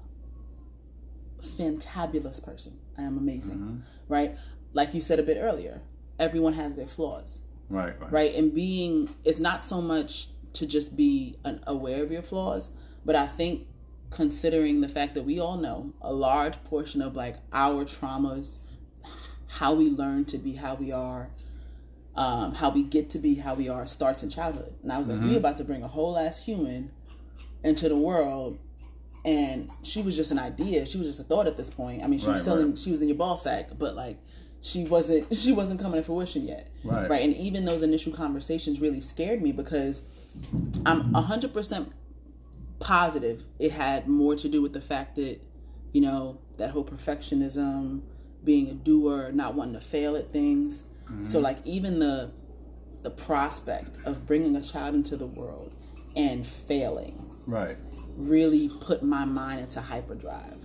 fantabulous 1.42 2.44
person. 2.44 2.78
I 2.98 3.04
am 3.04 3.18
amazing. 3.18 3.56
Mm-hmm. 3.56 3.78
Right? 4.08 4.38
Like 4.74 4.94
you 4.94 5.02
said 5.02 5.20
a 5.20 5.24
bit 5.24 5.38
earlier, 5.40 5.82
everyone 6.20 6.54
has 6.54 6.76
their 6.76 6.88
flaws 6.88 7.40
Right, 7.70 8.00
right. 8.02 8.12
right? 8.12 8.36
And 8.36 8.54
being 8.54 9.16
it's 9.24 9.40
not 9.40 9.64
so 9.64 9.82
much 9.82 10.28
to 10.54 10.66
just 10.66 10.96
be 10.96 11.38
an, 11.46 11.62
aware 11.68 12.04
of 12.04 12.12
your 12.12 12.24
flaws, 12.24 12.72
but 13.06 13.16
I 13.16 13.28
think 13.28 13.68
considering 14.10 14.82
the 14.82 14.90
fact 14.90 15.14
that 15.14 15.24
we 15.24 15.40
all 15.40 15.58
know 15.58 15.94
a 16.02 16.12
large 16.12 16.62
portion 16.64 17.02
of 17.02 17.16
like 17.16 17.38
our 17.54 17.86
traumas, 17.86 18.58
how 19.50 19.74
we 19.74 19.90
learn 19.90 20.26
to 20.26 20.38
be 20.38 20.54
how 20.54 20.76
we 20.76 20.92
are, 20.92 21.30
um, 22.16 22.54
how 22.56 22.70
we 22.70 22.84
get 22.84 23.10
to 23.12 23.18
be 23.18 23.36
how 23.36 23.56
we 23.56 23.68
are 23.68 23.86
starts 23.88 24.24
in 24.24 24.30
childhood. 24.30 24.74
And 24.84 24.92
I 24.92 24.98
was 24.98 25.08
like, 25.08 25.20
we 25.20 25.36
about 25.36 25.58
to 25.58 25.64
bring 25.64 25.84
a 25.84 25.88
whole 25.88 26.18
ass 26.18 26.44
human 26.44 26.92
into 27.64 27.90
the 27.90 27.98
world. 27.98 28.60
And 29.26 29.70
she 29.84 30.02
was 30.02 30.16
just 30.16 30.32
an 30.32 30.40
idea. 30.40 30.86
She 30.86 30.98
was 30.98 31.08
just 31.08 31.20
a 31.20 31.24
thought 31.24 31.48
at 31.48 31.58
this 31.58 31.70
point. 31.70 32.04
I 32.04 32.08
mean, 32.08 32.20
she 32.20 32.28
was 32.28 32.48
Right, 32.48 32.60
in 32.60 32.76
she 32.76 32.92
was 32.92 33.02
in 33.02 33.10
your 33.10 33.18
ball 33.18 33.36
sack, 33.36 33.70
but 33.78 33.96
like 33.96 34.18
she 34.62 34.86
wasn't 34.86 35.36
she 35.36 35.52
wasn't 35.52 35.82
coming 35.82 36.00
to 36.00 36.06
fruition 36.06 36.48
yet. 36.48 36.72
Right. 36.84 37.10
Right. 37.10 37.24
And 37.24 37.36
even 37.36 37.66
those 37.66 37.82
initial 37.82 38.14
conversations 38.14 38.80
really 38.80 39.02
scared 39.02 39.42
me 39.42 39.52
because 39.52 40.04
I'm 40.86 41.14
a 41.14 41.22
hundred 41.22 41.54
percent 41.54 41.92
positive 42.80 43.44
it 43.60 43.72
had 43.74 44.08
more 44.08 44.36
to 44.36 44.48
do 44.48 44.62
with 44.62 44.74
the 44.74 44.82
fact 44.82 45.16
that, 45.18 45.40
you 45.92 46.02
know, 46.02 46.40
that 46.58 46.72
whole 46.72 46.86
perfectionism, 46.86 48.02
being 48.50 48.68
a 48.68 48.74
doer, 48.74 49.32
not 49.32 49.54
wanting 49.54 49.76
to 49.76 49.80
fail 49.80 50.16
at 50.16 50.32
things. 50.34 50.84
So 51.08 51.14
mm-hmm. 51.14 51.38
like 51.38 51.60
even 51.66 52.00
the 52.00 52.32
the 53.04 53.12
prospect 53.12 53.96
of 54.08 54.26
bringing 54.26 54.56
a 54.56 54.62
child 54.64 54.96
into 54.96 55.16
the 55.16 55.28
world 55.28 55.72
and 56.16 56.46
failing 56.46 57.24
Right. 57.46 57.78
really 58.18 58.70
put 58.82 59.04
my 59.04 59.24
mind 59.24 59.62
into 59.62 59.82
hyperdrive 59.82 60.58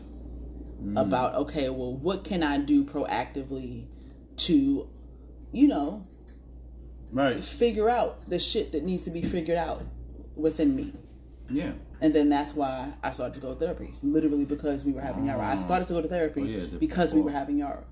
mm. 0.83 0.99
about 1.01 1.35
okay 1.37 1.68
well 1.68 1.94
what 1.94 2.25
can 2.25 2.42
i 2.42 2.59
do 2.59 2.85
proactively 2.85 3.87
to 4.38 4.88
you 5.53 5.68
know 5.68 6.07
Right. 7.12 7.44
figure 7.44 7.88
out 7.88 8.29
the 8.29 8.40
shit 8.40 8.73
that 8.73 8.83
needs 8.83 9.05
to 9.05 9.11
be 9.11 9.23
figured 9.23 9.59
out 9.59 9.83
within 10.35 10.75
me 10.75 10.92
Yeah. 11.49 11.75
And 12.00 12.12
then 12.14 12.28
that's 12.28 12.54
why 12.54 12.92
i 13.02 13.11
started 13.11 13.35
to 13.35 13.40
go 13.40 13.54
to 13.54 13.59
therapy. 13.61 13.94
Literally 14.02 14.44
because 14.44 14.85
we 14.85 14.92
were 14.92 15.00
having 15.00 15.26
yara 15.26 15.46
i 15.46 15.57
started 15.57 15.87
to 15.88 15.94
go 15.94 16.02
to 16.02 16.09
therapy 16.09 16.42
Oh, 16.42 16.44
yeah, 16.44 16.78
because 16.78 17.14
we 17.14 17.20
were 17.20 17.30
having 17.30 17.59
yara 17.59 17.85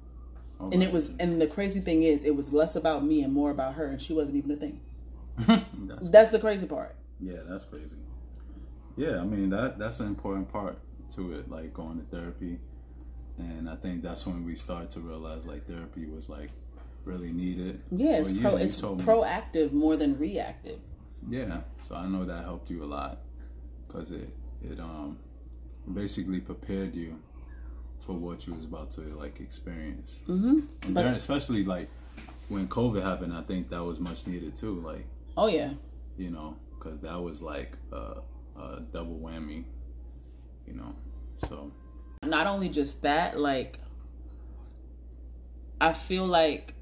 All 0.61 0.71
and 0.73 0.83
it 0.83 0.93
was 0.93 1.11
and 1.21 1.41
the 1.41 1.47
crazy 1.47 1.81
thing 1.81 2.03
is 2.03 2.25
it 2.25 2.35
was 2.37 2.53
less 2.53 2.75
about 2.77 3.05
me 3.05 3.23
and 3.23 3.33
more 3.33 3.51
about 3.51 3.75
her 3.75 3.87
and 3.87 4.01
she 4.01 4.13
wasn't 4.13 4.37
even 4.37 4.51
a 4.53 4.57
thing. 4.57 4.81
That's, 5.89 6.09
that's 6.11 6.31
the 6.31 6.39
crazy 6.39 6.67
part. 6.67 6.95
Yeah, 7.21 7.39
that's 7.49 7.65
crazy. 7.65 7.97
Yeah, 8.97 9.19
I 9.21 9.25
mean 9.25 9.49
that 9.51 9.79
that's 9.79 10.01
an 10.01 10.07
important 10.09 10.53
part 10.53 10.79
to 11.17 11.33
it, 11.35 11.51
like 11.51 11.73
going 11.73 11.99
to 11.99 12.05
therapy. 12.17 12.59
And 13.39 13.69
I 13.69 13.77
think 13.77 14.03
that's 14.03 14.27
when 14.27 14.45
we 14.45 14.57
start 14.57 14.91
to 14.93 15.01
realize 15.01 15.47
like 15.47 15.67
therapy 15.67 16.05
was 16.07 16.29
like 16.29 16.51
really 17.05 17.33
needed. 17.33 17.83
yeah 17.91 18.19
it's 18.19 18.31
Well, 18.31 18.41
pro 18.43 18.57
it's 18.57 18.77
told 18.77 18.99
me. 18.99 19.05
proactive 19.05 19.73
more 19.73 19.97
than 19.97 20.19
reactive. 20.19 20.79
Yeah, 21.29 21.61
so 21.89 21.95
I 21.97 22.07
know 22.09 22.25
that 22.25 22.45
helped 22.45 22.69
you 22.71 22.83
a 22.85 22.91
lot 22.99 23.19
because 23.93 24.11
it 24.11 24.29
it 24.63 24.81
um 24.81 25.19
basically 25.93 26.41
prepared 26.41 26.95
you 26.95 27.19
for 28.07 28.13
what 28.13 28.47
you 28.47 28.55
was 28.55 28.65
about 28.65 28.91
to 28.93 29.01
like 29.19 29.41
experience. 29.41 30.21
Mm-hmm. 30.29 30.61
And 30.83 30.95
during, 30.95 31.15
especially 31.15 31.65
like 31.65 31.89
when 32.49 32.69
COVID 32.69 33.03
happened, 33.03 33.33
I 33.33 33.43
think 33.43 33.69
that 33.71 33.83
was 33.83 34.01
much 34.01 34.27
needed 34.27 34.57
too. 34.57 34.75
Like 34.81 35.07
oh 35.37 35.47
yeah 35.47 35.71
you 36.17 36.31
know, 36.31 36.57
because 36.79 37.01
that 37.01 37.21
was 37.21 37.43
like 37.43 37.73
a, 37.93 38.17
a 38.59 38.81
double 38.93 39.19
whammy. 39.19 39.65
You 40.67 40.75
know, 40.75 40.95
so 41.49 41.73
not 42.25 42.47
only 42.47 42.69
just 42.69 43.03
that, 43.03 43.39
like 43.39 43.79
I 45.81 45.93
feel 45.93 46.27
like 46.27 46.75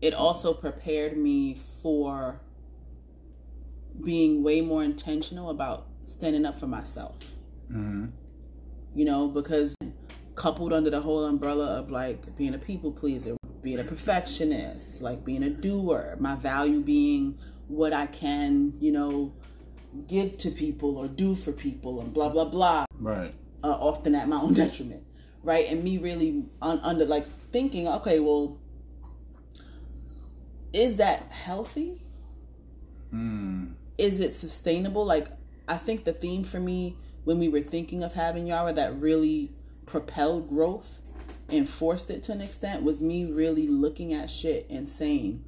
it 0.00 0.14
also 0.14 0.54
prepared 0.54 1.16
me 1.16 1.60
for 1.82 2.40
being 4.04 4.42
way 4.42 4.60
more 4.60 4.82
intentional 4.82 5.50
about 5.50 5.86
standing 6.04 6.44
up 6.44 6.58
for 6.58 6.66
myself. 6.66 7.16
mm-hmm. 7.70 8.06
You 8.94 9.04
know, 9.04 9.28
because 9.28 9.76
coupled 10.34 10.72
under 10.72 10.90
the 10.90 11.00
whole 11.00 11.24
umbrella 11.24 11.78
of 11.78 11.90
like 11.90 12.36
being 12.36 12.54
a 12.54 12.58
people 12.58 12.90
pleaser, 12.90 13.36
being 13.62 13.78
a 13.78 13.84
perfectionist, 13.84 15.02
like 15.02 15.24
being 15.24 15.42
a 15.42 15.50
doer, 15.50 16.16
my 16.18 16.34
value 16.34 16.80
being 16.80 17.38
what 17.68 17.92
I 17.92 18.06
can, 18.06 18.72
you 18.80 18.90
know, 18.90 19.32
give 20.06 20.38
to 20.38 20.50
people 20.50 20.96
or 20.96 21.08
do 21.08 21.34
for 21.34 21.52
people 21.52 22.00
and 22.00 22.12
blah 22.12 22.28
blah 22.28 22.44
blah 22.44 22.86
right, 22.98 23.34
uh, 23.62 23.68
often 23.68 24.14
at 24.14 24.28
my 24.28 24.40
own 24.40 24.54
detriment, 24.54 25.04
right? 25.42 25.66
And 25.68 25.84
me 25.84 25.98
really 25.98 26.44
un- 26.62 26.80
under 26.82 27.04
like 27.04 27.26
thinking, 27.52 27.86
okay, 27.86 28.18
well, 28.18 28.58
is 30.72 30.96
that 30.96 31.30
healthy? 31.30 32.02
mm, 33.12 33.72
Is 34.00 34.20
it 34.20 34.32
sustainable? 34.32 35.04
Like, 35.04 35.28
I 35.68 35.76
think 35.76 36.04
the 36.04 36.14
theme 36.14 36.42
for 36.42 36.58
me 36.58 36.96
when 37.24 37.38
we 37.38 37.50
were 37.50 37.60
thinking 37.60 38.02
of 38.02 38.14
having 38.14 38.46
Yara 38.46 38.72
that 38.72 38.98
really 38.98 39.52
propelled 39.84 40.48
growth 40.48 41.00
and 41.50 41.68
forced 41.68 42.08
it 42.08 42.22
to 42.24 42.32
an 42.32 42.40
extent 42.40 42.82
was 42.82 42.98
me 42.98 43.26
really 43.26 43.68
looking 43.68 44.14
at 44.14 44.30
shit 44.30 44.66
and 44.70 44.88
saying, 44.88 45.44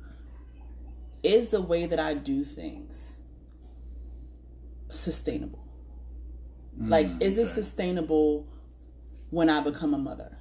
is 1.23 1.49
the 1.49 1.63
way 1.63 1.87
that 1.87 1.99
I 1.99 2.13
do 2.13 2.45
things 2.45 3.17
sustainable? 4.91 5.67
Mm, 6.79 6.91
like, 6.91 7.09
is 7.21 7.39
it 7.39 7.47
sustainable 7.47 8.47
when 9.31 9.49
I 9.49 9.61
become 9.61 9.95
a 9.95 9.99
mother? 9.99 10.37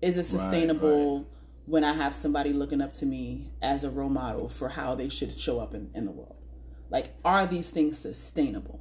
Is 0.00 0.16
it 0.16 0.24
sustainable 0.24 1.28
when 1.66 1.84
I 1.84 1.92
have 1.92 2.16
somebody 2.16 2.54
looking 2.54 2.80
up 2.80 2.94
to 2.94 3.06
me 3.06 3.50
as 3.60 3.84
a 3.84 3.90
role 3.90 4.08
model 4.08 4.48
for 4.48 4.70
how 4.70 4.94
they 4.94 5.10
should 5.10 5.38
show 5.38 5.60
up 5.60 5.74
in, 5.74 5.90
in 5.94 6.06
the 6.06 6.10
world? 6.10 6.36
Like, 6.90 7.14
are 7.24 7.46
these 7.46 7.70
things 7.70 7.98
sustainable? 7.98 8.80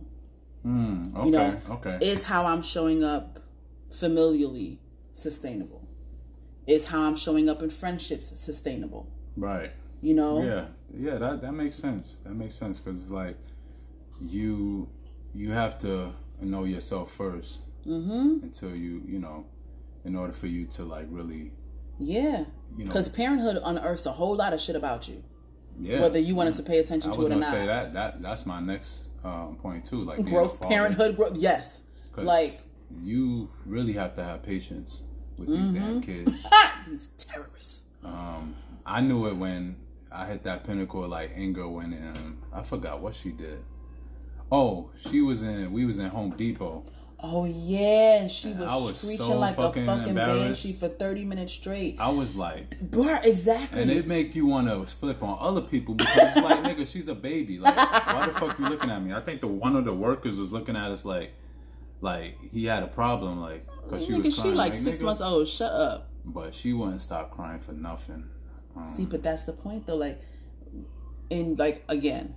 mm, 0.65 1.13
okay, 1.15 1.25
You 1.25 1.31
know, 1.31 1.61
okay, 1.71 1.97
is 2.01 2.23
how 2.23 2.45
I'm 2.45 2.61
showing 2.61 3.03
up 3.03 3.39
familially 3.91 4.77
sustainable? 5.13 5.87
Is 6.67 6.85
how 6.85 7.01
I'm 7.01 7.15
showing 7.15 7.49
up 7.49 7.61
in 7.61 7.69
friendships 7.69 8.31
sustainable? 8.39 9.07
right. 9.37 9.71
You 10.01 10.13
know? 10.13 10.43
Yeah, 10.43 10.65
yeah, 10.93 11.17
that 11.17 11.41
that 11.41 11.53
makes 11.53 11.75
sense. 11.77 12.17
That 12.25 12.33
makes 12.35 12.55
sense 12.55 12.77
because 12.79 12.99
it's 13.01 13.09
like 13.11 13.37
you 14.21 14.89
you 15.33 15.51
have 15.51 15.79
to 15.79 16.13
know 16.41 16.63
yourself 16.65 17.17
1st 17.17 17.57
Mm-hmm. 17.87 18.43
until 18.43 18.73
you 18.75 19.01
you 19.05 19.19
know 19.19 19.45
in 20.05 20.15
order 20.15 20.31
for 20.31 20.47
you 20.47 20.65
to 20.67 20.83
like 20.85 21.05
really 21.09 21.51
Yeah. 21.99 22.45
you 22.77 22.85
know 22.85 22.89
Because 22.89 23.09
parenthood 23.09 23.61
unearths 23.63 24.05
a 24.05 24.13
whole 24.13 24.35
lot 24.37 24.53
of 24.53 24.61
shit 24.61 24.75
about 24.77 25.07
you, 25.09 25.23
yeah 25.79 26.01
whether 26.01 26.19
you 26.19 26.35
wanted 26.35 26.55
to 26.55 26.63
pay 26.63 26.79
attention 26.79 27.11
I 27.11 27.13
to 27.15 27.25
it 27.25 27.31
or 27.31 27.35
not. 27.35 27.49
say 27.49 27.65
that 27.65 27.93
that 27.93 28.21
that's 28.21 28.45
my 28.45 28.59
next 28.59 29.05
um, 29.23 29.55
point 29.61 29.85
too 29.85 30.03
like 30.03 30.23
Growth, 30.25 30.59
parenthood, 30.61 31.15
growth. 31.15 31.35
Yes, 31.37 31.81
Like, 32.17 32.61
you 33.01 33.49
really 33.65 33.93
have 33.93 34.15
to 34.15 34.23
have 34.23 34.43
patience 34.43 35.03
with 35.37 35.47
these 35.49 35.71
damn 35.71 36.01
Mm-hmm. 36.01 36.25
kids. 36.25 36.45
these 36.87 37.07
terrorists. 37.17 37.83
Um, 38.03 38.55
I 38.85 38.99
knew 39.01 39.25
it 39.27 39.35
when 39.37 39.77
I 40.11 40.25
hit 40.27 40.43
that 40.43 40.63
pinnacle 40.65 41.07
like 41.07 41.31
anger 41.35 41.67
when 41.67 41.93
um, 41.93 42.37
I 42.53 42.61
forgot 42.63 42.99
what 43.01 43.15
she 43.15 43.31
did. 43.31 43.63
Oh, 44.51 44.91
she 45.09 45.21
was 45.21 45.41
in. 45.41 45.71
We 45.71 45.85
was 45.85 45.97
in 45.99 46.09
Home 46.09 46.31
Depot. 46.31 46.83
Oh 47.25 47.45
yeah, 47.45 48.19
and 48.23 48.29
she 48.29 48.49
was, 48.49 48.69
was 48.69 48.97
screeching 48.97 49.25
so 49.25 49.39
like 49.39 49.57
a 49.57 49.61
fucking 49.63 49.85
fucking 49.85 50.09
embarrassed. 50.09 50.61
banshee 50.63 50.73
for 50.73 50.89
thirty 50.89 51.23
minutes 51.23 51.53
straight. 51.53 51.95
I 51.97 52.09
was 52.09 52.35
like, 52.35 52.77
Bruh, 52.91 53.23
exactly. 53.25 53.81
and 53.81 53.89
it 53.89 54.05
make 54.05 54.35
you 54.35 54.45
want 54.45 54.67
to 54.67 54.85
flip 54.93 55.23
on 55.23 55.37
other 55.39 55.61
people 55.61 55.95
because 55.95 56.13
it's 56.17 56.35
like, 56.35 56.63
nigga, 56.65 56.85
she's 56.85 57.07
a 57.07 57.15
baby. 57.15 57.59
Like, 57.59 57.77
why 57.77 58.27
the 58.27 58.37
fuck 58.37 58.59
you 58.59 58.67
looking 58.67 58.89
at 58.89 59.01
me? 59.01 59.13
I 59.13 59.21
think 59.21 59.39
the 59.39 59.47
one 59.47 59.77
of 59.77 59.85
the 59.85 59.93
workers 59.93 60.37
was 60.37 60.51
looking 60.51 60.75
at 60.75 60.91
us 60.91 61.05
like, 61.05 61.31
like 62.01 62.35
he 62.51 62.65
had 62.65 62.83
a 62.83 62.87
problem, 62.87 63.39
like, 63.39 63.65
cause 63.89 64.05
she 64.05 64.11
Nigga, 64.11 64.25
was 64.25 64.35
she 64.35 64.41
crying. 64.41 64.55
like 64.55 64.73
six 64.73 64.99
nigga. 64.99 65.03
months 65.03 65.21
old. 65.21 65.47
Shut 65.47 65.71
up. 65.71 66.09
But 66.25 66.53
she 66.53 66.73
wouldn't 66.73 67.01
stop 67.01 67.31
crying 67.31 67.61
for 67.61 67.71
nothing. 67.71 68.25
Um, 68.75 68.83
See, 68.85 69.05
but 69.05 69.23
that's 69.23 69.45
the 69.45 69.53
point 69.53 69.87
though. 69.87 69.95
Like, 69.95 70.19
and 71.31 71.57
like 71.57 71.85
again, 71.87 72.35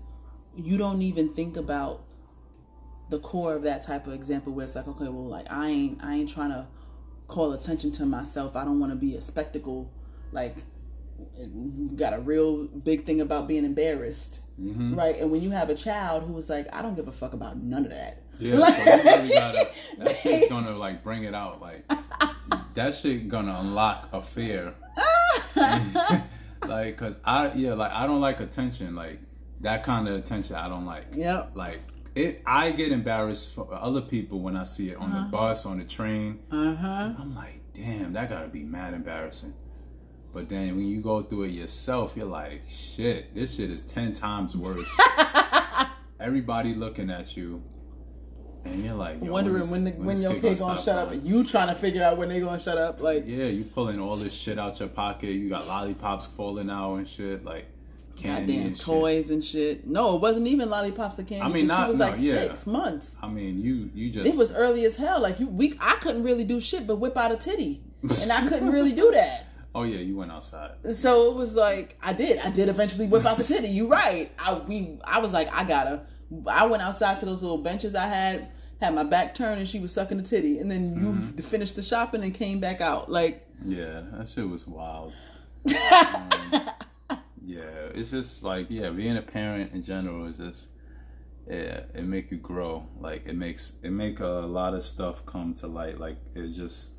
you 0.54 0.78
don't 0.78 1.02
even 1.02 1.34
think 1.34 1.56
about 1.56 2.04
the 3.08 3.18
core 3.18 3.54
of 3.54 3.62
that 3.62 3.82
type 3.82 4.06
of 4.06 4.12
example 4.12 4.52
where 4.52 4.64
it's 4.64 4.74
like, 4.74 4.88
okay, 4.88 5.04
well, 5.08 5.26
like 5.28 5.46
I 5.50 5.68
ain't, 5.68 6.02
I 6.02 6.14
ain't 6.14 6.30
trying 6.30 6.50
to 6.50 6.66
call 7.28 7.52
attention 7.52 7.92
to 7.92 8.06
myself. 8.06 8.56
I 8.56 8.64
don't 8.64 8.80
want 8.80 8.92
to 8.92 8.96
be 8.96 9.14
a 9.14 9.22
spectacle. 9.22 9.90
Like, 10.32 10.56
got 11.96 12.12
a 12.14 12.20
real 12.20 12.64
big 12.66 13.04
thing 13.04 13.20
about 13.20 13.48
being 13.48 13.64
embarrassed, 13.64 14.40
Mm-hmm. 14.60 14.94
right? 14.94 15.20
And 15.20 15.30
when 15.30 15.42
you 15.42 15.50
have 15.50 15.68
a 15.68 15.74
child 15.74 16.22
who 16.24 16.32
was 16.32 16.48
like, 16.48 16.66
I 16.74 16.80
don't 16.80 16.94
give 16.94 17.08
a 17.08 17.12
fuck 17.12 17.34
about 17.34 17.58
none 17.58 17.84
of 17.84 17.90
that. 17.90 18.22
Yeah, 18.38 18.56
so 18.56 18.84
really 19.12 19.28
gotta, 19.28 19.68
that 19.98 20.16
shit's 20.22 20.48
gonna 20.48 20.74
like 20.76 21.02
bring 21.04 21.24
it 21.24 21.34
out. 21.34 21.60
Like 21.60 21.84
that 22.74 22.94
shit 22.94 23.28
gonna 23.28 23.54
unlock 23.60 24.08
a 24.14 24.22
fear. 24.22 24.72
like, 26.66 26.96
cause 26.96 27.16
I 27.24 27.52
yeah, 27.54 27.74
like 27.74 27.92
I 27.92 28.06
don't 28.06 28.20
like 28.22 28.40
attention. 28.40 28.94
Like 28.94 29.20
that 29.60 29.84
kind 29.84 30.08
of 30.08 30.14
attention, 30.16 30.56
I 30.56 30.68
don't 30.70 30.86
like. 30.86 31.04
Yep. 31.14 31.50
Like 31.54 31.80
it, 32.16 32.42
I 32.46 32.72
get 32.72 32.90
embarrassed 32.92 33.54
for 33.54 33.72
other 33.72 34.00
people 34.00 34.40
when 34.40 34.56
I 34.56 34.64
see 34.64 34.90
it 34.90 34.96
on 34.96 35.12
the 35.12 35.28
bus, 35.30 35.66
on 35.66 35.78
the 35.78 35.84
train. 35.84 36.40
Uh 36.50 36.74
huh. 36.74 37.12
I'm 37.18 37.34
like, 37.34 37.60
damn, 37.74 38.12
that 38.14 38.30
gotta 38.30 38.48
be 38.48 38.62
mad 38.64 38.94
embarrassing. 38.94 39.54
But 40.32 40.48
then 40.48 40.76
when 40.76 40.86
you 40.86 41.00
go 41.00 41.22
through 41.22 41.44
it 41.44 41.50
yourself, 41.50 42.14
you're 42.16 42.26
like, 42.26 42.62
shit, 42.68 43.34
this 43.34 43.54
shit 43.54 43.70
is 43.70 43.82
ten 43.82 44.12
times 44.12 44.56
worse. 44.56 44.88
Everybody 46.20 46.74
looking 46.74 47.10
at 47.10 47.36
you, 47.36 47.62
and 48.64 48.82
you're 48.84 48.94
like, 48.94 49.22
Yo, 49.22 49.30
Wondering 49.30 49.60
this- 49.60 49.70
when 49.70 49.84
the, 49.84 49.90
when 49.92 50.20
your 50.20 50.32
kid 50.34 50.42
kid 50.42 50.58
gonna 50.58 50.82
shut 50.82 50.98
up, 50.98 51.12
and 51.12 51.26
you 51.26 51.44
trying 51.44 51.68
to 51.68 51.74
figure 51.74 52.02
out 52.02 52.16
when 52.16 52.30
they 52.30 52.40
gonna 52.40 52.58
shut 52.58 52.78
up. 52.78 53.00
Like, 53.00 53.24
Yeah, 53.26 53.44
you 53.46 53.64
pulling 53.64 54.00
all 54.00 54.16
this 54.16 54.32
shit 54.32 54.58
out 54.58 54.80
your 54.80 54.88
pocket. 54.88 55.28
You 55.32 55.48
got 55.50 55.66
lollipops 55.66 56.26
falling 56.28 56.70
out 56.70 56.96
and 56.96 57.08
shit, 57.08 57.44
like 57.44 57.66
candy 58.16 58.54
goddamn 58.54 58.66
and 58.68 58.76
shit. 58.76 58.84
toys 58.84 59.30
and 59.30 59.44
shit. 59.44 59.86
No, 59.86 60.16
it 60.16 60.20
wasn't 60.22 60.46
even 60.46 60.68
lollipops 60.70 61.18
and 61.18 61.28
candy. 61.28 61.44
I 61.44 61.48
mean, 61.48 61.66
not- 61.66 61.84
she 61.86 61.88
was 61.90 61.98
no, 61.98 62.06
like 62.10 62.20
yeah. 62.20 62.34
six 62.48 62.66
months. 62.66 63.12
I 63.22 63.28
mean, 63.28 63.60
you 63.60 63.90
you 63.94 64.10
just 64.10 64.26
It 64.26 64.36
was 64.36 64.52
early 64.52 64.84
as 64.84 64.96
hell. 64.96 65.20
Like 65.20 65.38
you, 65.40 65.46
we, 65.46 65.76
I 65.80 65.96
couldn't 65.96 66.22
really 66.22 66.44
do 66.44 66.60
shit 66.60 66.86
but 66.86 66.96
whip 66.96 67.16
out 67.16 67.32
a 67.32 67.36
titty, 67.36 67.82
and 68.20 68.32
I 68.32 68.46
couldn't 68.48 68.70
really 68.72 68.92
do 68.92 69.10
that. 69.12 69.44
Oh 69.76 69.82
yeah, 69.82 69.98
you 69.98 70.16
went 70.16 70.32
outside. 70.32 70.70
So 70.96 71.30
it 71.30 71.36
was 71.36 71.54
like 71.54 71.98
I 72.02 72.14
did. 72.14 72.38
I 72.38 72.48
did 72.48 72.70
eventually 72.70 73.06
whip 73.06 73.26
out 73.26 73.36
the 73.36 73.44
titty. 73.44 73.68
You 73.68 73.88
right. 73.88 74.32
I 74.38 74.54
we 74.54 74.98
I 75.04 75.18
was 75.18 75.34
like 75.34 75.52
I 75.52 75.64
gotta. 75.64 76.00
I 76.46 76.64
went 76.64 76.82
outside 76.82 77.20
to 77.20 77.26
those 77.26 77.42
little 77.42 77.58
benches 77.58 77.94
I 77.94 78.06
had. 78.06 78.48
Had 78.80 78.94
my 78.94 79.04
back 79.04 79.34
turned 79.34 79.58
and 79.58 79.68
she 79.68 79.78
was 79.78 79.92
sucking 79.92 80.16
the 80.16 80.22
titty, 80.22 80.58
and 80.60 80.70
then 80.70 80.94
you 80.94 81.00
Mm-hmm. 81.12 81.40
finished 81.42 81.76
the 81.76 81.82
shopping 81.82 82.22
and 82.22 82.32
came 82.32 82.58
back 82.58 82.80
out. 82.80 83.10
Like 83.10 83.46
Yeah, 83.66 84.00
that 84.14 84.28
shit 84.30 84.48
was 84.48 84.66
wild. 84.66 85.12
Um, 85.66 86.70
yeah, 87.46 87.90
it's 87.94 88.10
just 88.10 88.42
like 88.42 88.66
yeah, 88.70 88.90
being 88.90 89.16
a 89.16 89.22
parent 89.22 89.72
in 89.72 89.84
general 89.84 90.26
is 90.26 90.36
just 90.36 90.68
yeah, 91.48 91.82
it 91.94 92.02
make 92.02 92.32
you 92.32 92.38
grow. 92.38 92.88
Like 93.00 93.26
it 93.26 93.36
makes 93.36 93.72
it 93.84 93.90
make 93.90 94.18
a 94.18 94.26
lot 94.26 94.74
of 94.74 94.84
stuff 94.84 95.24
come 95.26 95.54
to 95.54 95.68
light. 95.68 96.00
Like 96.00 96.16
it 96.34 96.48
just 96.48 96.90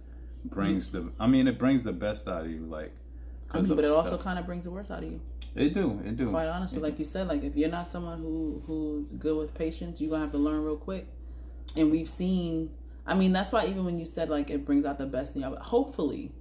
brings 0.45 0.91
the. 0.91 1.11
I 1.19 1.27
mean, 1.27 1.49
it 1.49 1.59
brings 1.59 1.83
the 1.83 1.91
best 1.91 2.29
out 2.29 2.45
of 2.45 2.51
you. 2.51 2.61
Like, 2.61 2.93
I 3.51 3.59
mean, 3.59 3.75
but 3.75 3.83
it 3.83 3.91
also 3.91 4.17
kind 4.17 4.39
of 4.39 4.45
brings 4.45 4.63
the 4.63 4.71
worst 4.71 4.89
out 4.89 5.03
of 5.03 5.11
you. 5.11 5.19
it 5.53 5.73
do 5.73 6.01
it 6.05 6.15
do. 6.15 6.29
Quite 6.29 6.47
honestly, 6.47 6.79
like 6.79 6.97
you 6.97 7.05
said, 7.05 7.27
like 7.27 7.43
if 7.43 7.57
you're 7.57 7.69
not 7.69 7.85
someone 7.85 8.19
who 8.19 8.63
who's 8.65 9.11
good 9.11 9.37
with 9.37 9.53
patience, 9.53 9.99
you're 9.99 10.11
gonna 10.11 10.23
have 10.23 10.31
to 10.31 10.37
learn 10.37 10.63
real 10.63 10.77
quick. 10.77 11.07
And 11.75 11.91
we've 11.91 12.09
seen. 12.09 12.71
I 13.05 13.15
mean, 13.15 13.33
that's 13.33 13.51
why 13.51 13.65
even 13.65 13.83
when 13.83 13.99
you 13.99 14.05
said 14.05 14.29
like 14.29 14.49
it 14.49 14.65
brings 14.65 14.85
out 14.85 14.97
the 14.97 15.05
best 15.07 15.35
in 15.35 15.41
you, 15.41 15.55
hopefully, 15.59 16.31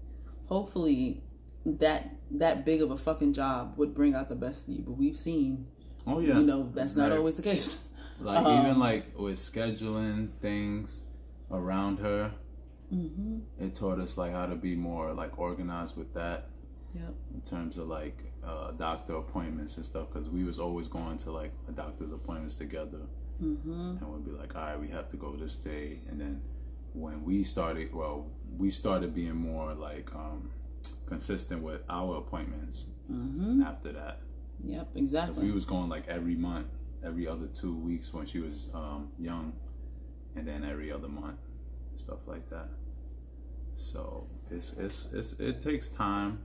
hopefully 0.46 1.22
that 1.64 2.15
that 2.30 2.64
big 2.64 2.82
of 2.82 2.90
a 2.90 2.96
fucking 2.96 3.32
job 3.32 3.74
would 3.76 3.94
bring 3.94 4.14
out 4.14 4.28
the 4.28 4.34
best 4.34 4.68
in 4.68 4.74
you. 4.76 4.82
But 4.82 4.96
we've 4.98 5.16
seen, 5.16 5.66
oh 6.06 6.18
yeah, 6.20 6.38
you 6.38 6.44
know, 6.44 6.70
that's 6.74 6.94
not 6.96 7.10
Right. 7.10 7.18
always 7.18 7.36
the 7.36 7.42
case. 7.42 7.80
Like 8.18 8.46
Um, 8.46 8.60
even 8.66 8.78
like 8.78 9.18
with 9.18 9.38
scheduling 9.38 10.30
things 10.40 11.02
around 11.50 11.98
her, 11.98 12.32
Mm-hmm. 12.92 13.38
it 13.58 13.74
taught 13.74 13.98
us 13.98 14.16
like 14.16 14.32
how 14.32 14.46
to 14.46 14.54
be 14.54 14.76
more 14.76 15.12
like 15.12 15.38
organized 15.38 15.96
with 15.96 16.14
that 16.14 16.48
Yep. 16.94 17.14
in 17.34 17.40
terms 17.42 17.76
of 17.78 17.88
like 17.88 18.32
uh, 18.44 18.70
doctor 18.70 19.16
appointments 19.16 19.76
and 19.76 19.84
stuff. 19.84 20.06
Because 20.10 20.30
we 20.30 20.44
was 20.44 20.58
always 20.58 20.88
going 20.88 21.18
to 21.18 21.32
like 21.32 21.52
a 21.68 21.72
doctor's 21.72 22.12
appointments 22.12 22.54
together, 22.54 23.00
Mm-hmm. 23.42 23.98
and 24.00 24.06
we'd 24.12 24.24
be 24.24 24.30
like, 24.30 24.54
all 24.56 24.62
right, 24.62 24.80
we 24.80 24.88
have 24.88 25.10
to 25.10 25.16
go 25.18 25.36
this 25.36 25.56
day. 25.58 26.00
And 26.08 26.18
then 26.18 26.40
when 26.94 27.22
we 27.24 27.44
started, 27.44 27.92
well, 27.94 28.28
we 28.56 28.70
started 28.70 29.14
being 29.14 29.36
more 29.36 29.74
like 29.74 30.08
um, 30.14 30.50
consistent 31.06 31.62
with 31.62 31.82
our 31.88 32.16
appointments 32.18 32.86
Mm-hmm. 33.10 33.62
after 33.62 33.92
that. 33.92 34.20
Yep, 34.64 34.88
exactly. 34.96 35.44
we 35.44 35.52
was 35.52 35.64
going 35.64 35.88
like 35.88 36.08
every 36.08 36.34
month, 36.34 36.66
every 37.04 37.28
other 37.28 37.46
two 37.46 37.76
weeks 37.76 38.12
when 38.12 38.26
she 38.26 38.40
was 38.40 38.68
um, 38.74 39.10
young, 39.18 39.52
and 40.34 40.46
then 40.48 40.64
every 40.64 40.90
other 40.90 41.06
month, 41.08 41.38
stuff 41.96 42.18
like 42.26 42.50
that. 42.50 42.68
So 43.76 44.26
it's 44.50 44.72
it's, 44.74 45.06
it's 45.12 45.32
it 45.34 45.62
takes 45.62 45.88
time, 45.90 46.40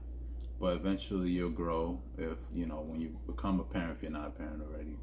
but 0.60 0.76
eventually 0.76 1.30
you'll 1.30 1.50
grow. 1.50 2.00
If 2.18 2.38
you 2.54 2.66
know 2.66 2.84
when 2.86 3.00
you 3.00 3.16
become 3.26 3.58
a 3.60 3.64
parent, 3.64 3.96
if 3.96 4.02
you're 4.02 4.12
not 4.12 4.28
a 4.28 4.30
parent 4.30 4.62
already, 4.62 4.98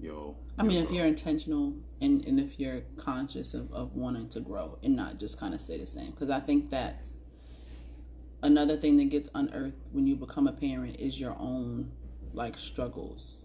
you'll. 0.00 0.36
I 0.58 0.62
mean, 0.64 0.72
you'll 0.72 0.82
if 0.82 0.88
grow. 0.88 0.98
you're 0.98 1.06
intentional 1.06 1.74
and, 2.00 2.24
and 2.26 2.38
if 2.40 2.58
you're 2.60 2.82
conscious 2.96 3.54
of, 3.54 3.72
of 3.72 3.94
wanting 3.94 4.28
to 4.30 4.40
grow 4.40 4.78
and 4.82 4.96
not 4.96 5.18
just 5.18 5.38
kind 5.38 5.54
of 5.54 5.60
stay 5.60 5.78
the 5.78 5.86
same. 5.86 6.10
Because 6.10 6.30
I 6.30 6.40
think 6.40 6.70
that's 6.70 7.13
another 8.44 8.76
thing 8.76 8.96
that 8.98 9.08
gets 9.10 9.28
unearthed 9.34 9.88
when 9.92 10.06
you 10.06 10.14
become 10.16 10.46
a 10.46 10.52
parent 10.52 10.96
is 11.00 11.18
your 11.18 11.36
own 11.38 11.90
like 12.32 12.56
struggles. 12.58 13.44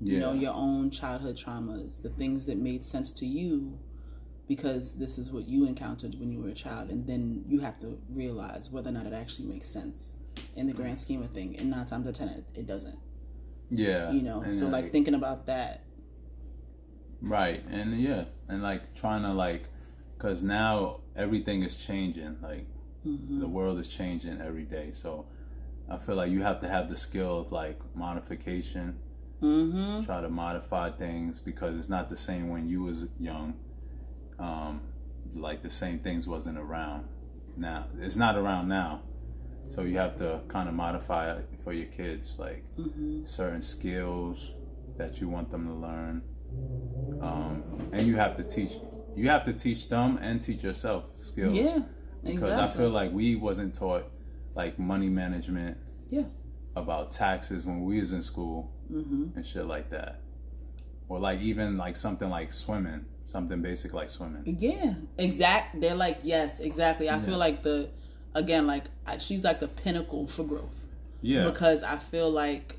yeah, 0.00 0.14
You 0.14 0.20
know, 0.20 0.32
your 0.32 0.54
own 0.54 0.90
childhood 0.90 1.36
traumas, 1.36 2.00
the 2.02 2.08
things 2.10 2.46
that 2.46 2.56
made 2.56 2.84
sense 2.84 3.10
to 3.12 3.26
you 3.26 3.78
because 4.48 4.94
this 4.96 5.16
is 5.18 5.30
what 5.30 5.46
you 5.48 5.66
encountered 5.66 6.18
when 6.18 6.32
you 6.32 6.40
were 6.40 6.48
a 6.48 6.54
child. 6.54 6.90
And 6.90 7.06
then 7.06 7.44
you 7.46 7.60
have 7.60 7.78
to 7.80 7.98
realize 8.10 8.70
whether 8.70 8.88
or 8.90 8.92
not 8.92 9.06
it 9.06 9.12
actually 9.12 9.46
makes 9.46 9.68
sense 9.68 10.14
in 10.56 10.66
the 10.66 10.72
grand 10.72 11.00
scheme 11.00 11.22
of 11.22 11.30
things. 11.30 11.56
And 11.58 11.70
nine 11.70 11.86
times 11.86 12.06
out 12.06 12.10
of 12.10 12.14
ten, 12.16 12.28
it, 12.28 12.44
it 12.54 12.66
doesn't. 12.66 12.98
yeah, 13.70 14.10
You 14.10 14.22
know, 14.22 14.40
and 14.40 14.52
so 14.58 14.66
like 14.66 14.90
thinking 14.90 15.14
about 15.14 15.46
that. 15.46 15.84
Right, 17.22 17.62
and 17.70 18.00
yeah, 18.00 18.24
and 18.48 18.62
like 18.62 18.94
trying 18.94 19.22
to 19.22 19.32
like, 19.32 19.64
cause 20.18 20.42
now 20.42 21.00
everything 21.14 21.62
is 21.62 21.76
changing. 21.76 22.38
Like 22.42 22.66
Mm-hmm. 23.06 23.40
the 23.40 23.48
world 23.48 23.78
is 23.78 23.88
changing 23.88 24.40
every 24.40 24.64
day, 24.64 24.90
so 24.92 25.24
I 25.90 25.96
feel 25.96 26.16
like 26.16 26.30
you 26.30 26.42
have 26.42 26.60
to 26.60 26.68
have 26.68 26.88
the 26.90 26.96
skill 26.96 27.40
of 27.40 27.50
like 27.52 27.78
modification. 27.94 28.98
Mm-hmm. 29.42 30.04
Try 30.04 30.20
to 30.20 30.28
modify 30.28 30.90
things 30.90 31.40
because 31.40 31.78
it's 31.78 31.88
not 31.88 32.08
the 32.10 32.16
same 32.16 32.50
when 32.50 32.68
you 32.68 32.82
was 32.82 33.06
young. 33.18 33.54
Um, 34.38 34.82
like 35.34 35.62
the 35.62 35.70
same 35.70 35.98
things 36.00 36.26
wasn't 36.26 36.58
around. 36.58 37.08
Now 37.56 37.86
it's 37.98 38.16
not 38.16 38.36
around 38.36 38.68
now, 38.68 39.00
so 39.68 39.82
you 39.82 39.96
have 39.98 40.16
to 40.18 40.40
kind 40.48 40.68
of 40.68 40.74
modify 40.74 41.32
it 41.32 41.46
for 41.64 41.72
your 41.72 41.86
kids, 41.86 42.36
like 42.38 42.64
Mm-hmm. 42.78 43.24
certain 43.24 43.62
skills 43.62 44.52
that 44.98 45.20
you 45.20 45.28
want 45.28 45.50
them 45.50 45.66
to 45.66 45.72
learn 45.72 46.22
um, 47.22 47.62
and 47.92 48.06
you 48.06 48.16
have 48.16 48.36
to 48.36 48.44
teach 48.44 48.72
you 49.16 49.28
have 49.28 49.44
to 49.44 49.52
teach 49.52 49.88
them 49.88 50.18
and 50.20 50.42
teach 50.42 50.62
yourself 50.62 51.04
skills 51.14 51.54
Yeah. 51.54 51.80
Because 52.22 52.50
exactly. 52.50 52.62
i 52.62 52.76
feel 52.76 52.90
like 52.90 53.12
we 53.12 53.34
wasn't 53.36 53.74
taught 53.74 54.04
like 54.54 54.78
money 54.78 55.08
management 55.08 55.76
Yeah. 56.08 56.24
about 56.76 57.10
taxes 57.12 57.64
when 57.66 57.84
we 57.84 58.00
was 58.00 58.12
in 58.12 58.22
school 58.22 58.70
Mm-hmm. 58.92 59.36
and 59.36 59.46
shit 59.46 59.66
like 59.66 59.90
that 59.90 60.20
or 61.08 61.20
like 61.20 61.40
even 61.40 61.76
like 61.76 61.96
something 61.96 62.28
like 62.28 62.52
swimming 62.52 63.04
something 63.28 63.62
basic 63.62 63.92
like 63.94 64.10
swimming 64.10 64.42
Yeah. 64.58 64.94
Exact. 65.16 65.80
They're 65.80 65.94
like 65.94 66.18
yes, 66.24 66.58
exactly. 66.58 67.08
I 67.08 67.16
Yeah. 67.18 67.22
feel 67.22 67.38
like 67.38 67.62
the 67.62 67.90
again 68.34 68.66
like 68.66 68.84
I- 69.06 69.18
she's 69.18 69.44
like 69.44 69.60
the 69.60 69.68
pinnacle 69.68 70.26
for 70.26 70.42
growth 70.44 70.74
yeah 71.22 71.44
because 71.48 71.84
I 71.84 71.98
feel 71.98 72.28
like 72.30 72.76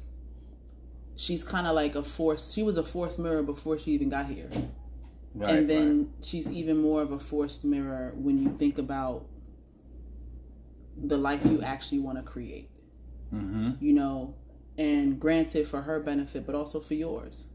she's 1.15 1.43
kind 1.43 1.67
of 1.67 1.75
like 1.75 1.95
a 1.95 2.03
force. 2.03 2.51
She 2.53 2.63
was 2.63 2.77
a 2.77 2.83
forced 2.83 3.19
mirror 3.19 3.43
before 3.43 3.77
she 3.77 3.91
even 3.91 4.09
got 4.09 4.25
here, 4.25 4.49
right, 5.35 5.55
and 5.55 5.69
then 5.69 5.97
right. 5.99 6.07
she's 6.25 6.47
even 6.49 6.77
more 6.81 7.01
of 7.01 7.11
a 7.11 7.19
forced 7.19 7.63
mirror 7.63 8.13
when 8.15 8.37
you 8.41 8.49
think 8.49 8.77
about 8.77 9.25
the 11.03 11.17
life 11.17 11.45
you 11.45 11.61
actually 11.61 11.99
want 11.99 12.17
to 12.17 12.23
create. 12.23 12.69
mm-hmm. 13.33 13.71
you 13.79 13.93
know, 13.93 14.35
and 14.77 15.19
granted 15.19 15.67
for 15.67 15.81
her 15.81 15.99
benefit, 15.99 16.45
but 16.45 16.55
also 16.55 16.79
for 16.79 16.93
yours, 16.93 17.45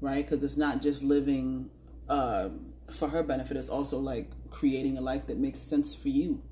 right? 0.00 0.24
Because 0.28 0.42
it's 0.44 0.56
not 0.56 0.82
just 0.82 1.02
living 1.02 1.70
um, 2.08 2.72
for 2.90 3.08
her 3.08 3.22
benefit; 3.22 3.56
it's 3.56 3.68
also 3.68 3.98
like 3.98 4.30
creating 4.50 4.96
a 4.98 5.00
life 5.00 5.26
that 5.26 5.38
makes 5.38 5.58
sense 5.60 5.94
for 5.94 6.08
you. 6.08 6.42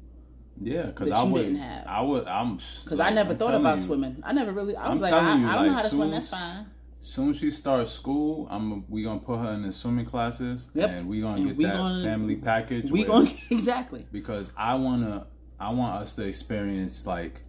yeah 0.60 0.86
because 0.86 1.10
i 1.10 1.22
would 1.22 1.42
didn't 1.42 1.56
have. 1.56 1.84
i 1.86 2.00
would 2.00 2.26
i'm 2.28 2.58
Because 2.84 2.98
like, 3.00 3.10
I 3.10 3.14
never 3.14 3.30
I'm 3.32 3.38
thought 3.38 3.54
about 3.54 3.78
you, 3.78 3.82
swimming. 3.84 4.22
I 4.22 4.32
never 4.32 4.52
really. 4.52 4.76
I 4.76 4.88
was 4.92 5.02
I'm 5.02 5.02
like, 5.02 5.12
I, 5.12 5.38
you, 5.38 5.46
I 5.48 5.54
don't 5.56 5.66
know 5.68 5.72
how 5.72 5.82
to 5.82 5.88
swim. 5.88 6.10
That's 6.10 6.28
fine. 6.28 6.66
soon 7.00 7.32
she 7.34 7.50
starts 7.50 7.90
school, 7.92 8.46
I'm 8.50 8.84
we 8.90 9.02
gonna 9.04 9.20
put 9.20 9.38
her 9.38 9.50
in 9.54 9.62
the 9.62 9.72
swimming 9.72 10.06
classes, 10.06 10.68
Yep. 10.74 10.90
and 10.90 11.08
we 11.08 11.20
gonna 11.22 11.36
And 11.36 11.46
get 11.48 11.56
we 11.56 11.64
that 11.64 11.76
gonna- 11.76 12.04
family 12.04 12.36
package. 12.36 12.90
We 12.90 13.00
where- 13.00 13.08
going 13.08 13.38
exactly. 13.50 14.06
because 14.12 14.50
I 14.56 14.74
wanna, 14.74 15.26
I 15.60 15.70
want 15.72 16.02
us 16.02 16.14
to 16.16 16.22
experience 16.24 17.06
like 17.06 17.42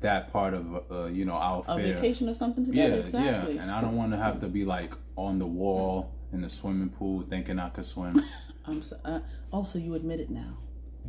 that 0.00 0.32
part 0.32 0.52
of 0.54 0.82
uh, 0.90 1.06
you 1.06 1.24
know 1.24 1.32
our 1.34 1.62
A 1.66 1.76
fair. 1.76 1.94
vacation 1.94 2.28
or 2.28 2.34
something 2.34 2.64
Yeah, 2.66 2.84
together. 2.88 3.00
exactly. 3.02 3.54
yeah, 3.56 3.62
and 3.62 3.70
I 3.70 3.80
don't 3.80 3.96
want 3.96 4.12
to 4.12 4.18
have 4.18 4.40
to 4.40 4.48
be 4.48 4.64
like 4.64 4.92
on 5.16 5.38
the 5.38 5.46
wall 5.46 6.12
in 6.32 6.42
the 6.42 6.48
swimming 6.48 6.90
pool 6.90 7.22
thinking 7.28 7.58
I 7.58 7.70
could 7.70 7.84
swim. 7.86 8.22
I'm 8.66 8.82
so, 8.82 8.96
uh, 9.04 9.20
also 9.50 9.78
you 9.78 9.94
admit 9.94 10.20
it 10.20 10.28
now. 10.30 10.58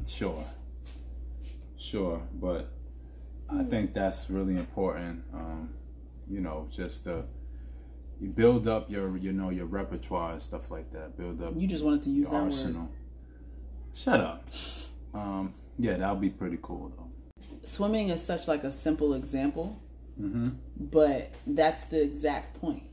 sure, 0.08 0.46
sure, 1.78 2.22
but 2.34 2.72
I 3.50 3.64
think 3.64 3.94
that's 3.94 4.30
really 4.30 4.56
important. 4.58 5.24
Um, 5.34 5.70
you 6.30 6.40
know, 6.42 6.68
just 6.72 7.04
to 7.06 7.26
you 8.22 8.30
build 8.30 8.68
up 8.68 8.90
your 8.90 9.18
you 9.18 9.34
know 9.34 9.50
your 9.50 9.66
repertoire 9.66 10.34
and 10.34 10.42
stuff 10.42 10.72
like 10.72 10.92
that. 10.94 11.18
Build 11.18 11.42
up 11.42 11.54
You 11.58 11.68
just 11.68 11.84
wanted 11.84 12.04
to 12.04 12.10
use 12.10 12.30
that 12.30 12.36
arsenal. 12.36 12.84
word. 12.84 12.90
Shut 13.94 14.20
up. 14.22 14.48
Um, 15.14 15.54
yeah, 15.80 15.98
that'll 15.98 16.16
be 16.18 16.30
pretty 16.30 16.60
cool 16.62 16.94
though. 16.96 17.10
Swimming 17.68 18.10
is 18.10 18.24
such 18.24 18.48
like 18.48 18.64
a 18.64 18.72
simple 18.72 19.14
example, 19.16 19.82
Mm-hmm. 20.22 20.50
but 20.78 21.34
that's 21.48 21.86
the 21.86 22.02
exact 22.04 22.60
point, 22.60 22.84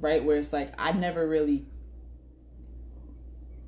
right? 0.00 0.24
Where 0.24 0.38
it's 0.38 0.50
like 0.52 0.72
I 0.78 0.92
never 0.92 1.28
really 1.28 1.66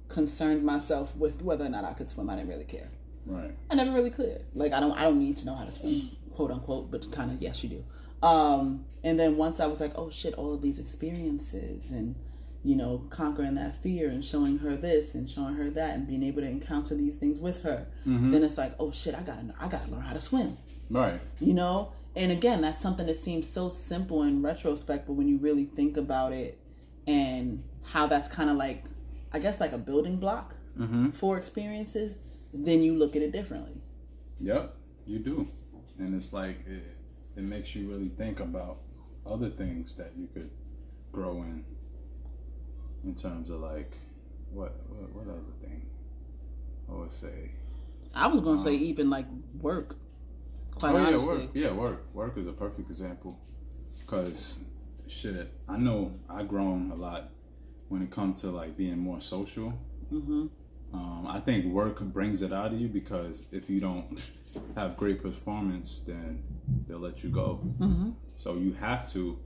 concerned 0.08 0.64
myself 0.64 1.14
with 1.16 1.42
whether 1.42 1.64
or 1.64 1.68
not 1.68 1.84
I 1.84 1.92
could 1.94 2.10
swim. 2.10 2.28
I 2.30 2.36
didn't 2.36 2.48
really 2.48 2.64
care. 2.64 2.88
Right. 3.26 3.52
I 3.70 3.74
never 3.74 3.92
really 3.92 4.10
could. 4.10 4.44
Like 4.54 4.72
I 4.72 4.80
don't 4.80 4.92
I 4.92 5.02
don't 5.04 5.18
need 5.18 5.36
to 5.38 5.46
know 5.46 5.54
how 5.54 5.64
to 5.64 5.72
swim, 5.72 6.10
quote 6.34 6.50
unquote, 6.50 6.90
but 6.90 7.10
kind 7.12 7.30
of 7.30 7.40
yes 7.40 7.62
you 7.62 7.68
do. 7.70 7.84
Um 8.26 8.84
and 9.04 9.18
then 9.18 9.36
once 9.36 9.60
I 9.60 9.66
was 9.66 9.80
like, 9.80 9.92
oh 9.96 10.10
shit, 10.10 10.34
all 10.34 10.54
of 10.54 10.62
these 10.62 10.78
experiences 10.78 11.90
and 11.90 12.14
you 12.64 12.76
know, 12.76 13.06
conquering 13.10 13.54
that 13.54 13.82
fear 13.82 14.08
and 14.08 14.24
showing 14.24 14.58
her 14.58 14.76
this 14.76 15.14
and 15.14 15.28
showing 15.28 15.54
her 15.54 15.68
that 15.70 15.94
and 15.94 16.06
being 16.06 16.22
able 16.22 16.40
to 16.42 16.48
encounter 16.48 16.94
these 16.94 17.16
things 17.16 17.40
with 17.40 17.62
her. 17.62 17.86
Then 18.04 18.42
it's 18.44 18.56
like, 18.56 18.74
oh 18.78 18.92
shit, 18.92 19.14
I 19.14 19.22
gotta 19.22 19.42
know, 19.44 19.54
I 19.58 19.68
gotta 19.68 19.90
learn 19.90 20.02
how 20.02 20.14
to 20.14 20.20
swim. 20.20 20.58
Right. 20.90 21.20
You 21.40 21.54
know? 21.54 21.92
And 22.14 22.30
again, 22.30 22.60
that's 22.60 22.80
something 22.80 23.06
that 23.06 23.20
seems 23.22 23.48
so 23.48 23.68
simple 23.68 24.22
in 24.22 24.42
retrospect, 24.42 25.06
but 25.06 25.14
when 25.14 25.28
you 25.28 25.38
really 25.38 25.64
think 25.64 25.96
about 25.96 26.32
it 26.32 26.58
and 27.06 27.64
how 27.84 28.06
that's 28.06 28.28
kind 28.28 28.50
of 28.50 28.56
like, 28.56 28.84
I 29.32 29.38
guess, 29.38 29.58
like 29.60 29.72
a 29.72 29.78
building 29.78 30.18
block 30.18 30.54
Mm-hmm. 30.78 31.10
for 31.10 31.36
experiences, 31.36 32.16
then 32.54 32.82
you 32.82 32.94
look 32.96 33.14
at 33.14 33.20
it 33.20 33.30
differently. 33.30 33.82
Yep, 34.40 34.74
you 35.06 35.18
do, 35.18 35.46
and 35.98 36.14
it's 36.14 36.32
like 36.32 36.66
it, 36.66 36.96
it 37.36 37.42
makes 37.44 37.74
you 37.74 37.90
really 37.90 38.08
think 38.08 38.40
about 38.40 38.78
other 39.26 39.50
things 39.50 39.96
that 39.96 40.12
you 40.16 40.28
could 40.32 40.50
grow 41.12 41.42
in, 41.42 41.64
in 43.04 43.14
terms 43.14 43.50
of 43.50 43.60
like 43.60 43.92
what 44.50 44.74
what, 44.88 45.10
what 45.14 45.28
other 45.28 45.42
thing 45.60 45.82
I 46.90 46.94
would 46.94 47.12
say. 47.12 47.52
I 48.14 48.26
was 48.26 48.40
gonna 48.42 48.60
say 48.60 48.74
even 48.74 49.10
like 49.10 49.26
work. 49.60 49.96
Quite 50.74 50.92
oh 50.94 50.98
yeah, 50.98 51.06
honestly, 51.06 51.28
work. 51.28 51.50
Yeah, 51.54 51.72
work. 51.72 52.04
Work 52.14 52.38
is 52.38 52.46
a 52.46 52.52
perfect 52.52 52.88
example, 52.88 53.38
cause 54.06 54.58
shit, 55.06 55.52
I 55.68 55.76
know 55.76 56.12
I've 56.28 56.48
grown 56.48 56.90
a 56.90 56.94
lot 56.94 57.30
when 57.88 58.02
it 58.02 58.10
comes 58.10 58.40
to 58.42 58.50
like 58.50 58.76
being 58.76 58.98
more 58.98 59.20
social. 59.20 59.70
hmm 60.10 60.46
Um, 60.94 61.26
I 61.26 61.40
think 61.40 61.66
work 61.72 62.00
brings 62.00 62.42
it 62.42 62.52
out 62.52 62.72
of 62.72 62.80
you 62.80 62.88
because 62.88 63.44
if 63.50 63.68
you 63.70 63.80
don't 63.80 64.20
have 64.76 64.96
great 64.96 65.22
performance, 65.22 66.02
then 66.06 66.42
they'll 66.86 66.98
let 66.98 67.22
you 67.24 67.30
go. 67.30 67.56
hmm 67.78 68.10
So 68.38 68.56
you 68.56 68.72
have 68.74 69.10
to, 69.12 69.38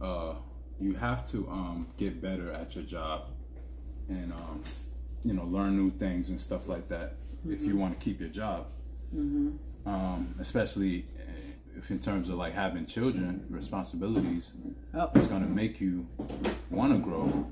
uh, 0.00 0.34
you 0.82 0.94
have 0.94 1.26
to 1.32 1.48
um, 1.48 1.86
get 1.96 2.20
better 2.20 2.52
at 2.52 2.74
your 2.74 2.84
job, 2.84 3.28
and 4.08 4.32
um, 4.32 4.62
you 5.24 5.32
know 5.34 5.44
learn 5.44 5.76
new 5.76 5.90
things 5.90 6.30
and 6.30 6.40
stuff 6.40 6.68
like 6.68 6.88
that 6.88 7.14
if 7.48 7.62
you 7.62 7.76
want 7.76 7.98
to 7.98 8.04
keep 8.04 8.20
your 8.20 8.28
job. 8.30 8.66
hmm 9.12 9.50
Um, 9.86 10.34
especially 10.40 11.06
uh, 11.18 11.78
if 11.78 11.90
in 11.90 11.98
terms 11.98 12.28
of 12.28 12.36
like 12.36 12.54
having 12.54 12.86
children, 12.86 13.44
responsibilities, 13.50 14.52
Oh, 14.94 15.10
it's 15.14 15.26
gonna 15.26 15.46
make 15.62 15.80
you 15.80 16.06
want 16.70 16.92
to 16.92 16.98
grow. 16.98 17.46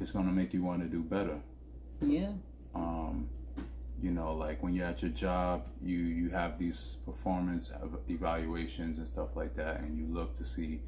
It's 0.00 0.10
gonna 0.10 0.32
make 0.32 0.52
you 0.54 0.62
want 0.62 0.82
to 0.82 0.88
do 0.88 1.02
better 1.02 1.38
yeah. 2.00 2.32
um, 2.74 3.28
you 4.00 4.10
know 4.10 4.34
like 4.34 4.62
when 4.62 4.74
you're 4.74 4.86
at 4.86 5.02
your 5.02 5.10
job 5.12 5.66
you 5.82 5.98
you 5.98 6.30
have 6.30 6.58
these 6.58 6.96
performance 7.06 7.72
evaluations 8.08 8.98
and 8.98 9.06
stuff 9.06 9.36
like 9.36 9.54
that 9.54 9.80
and 9.80 9.96
you 9.98 10.06
look 10.12 10.36
to 10.36 10.44
see 10.44 10.80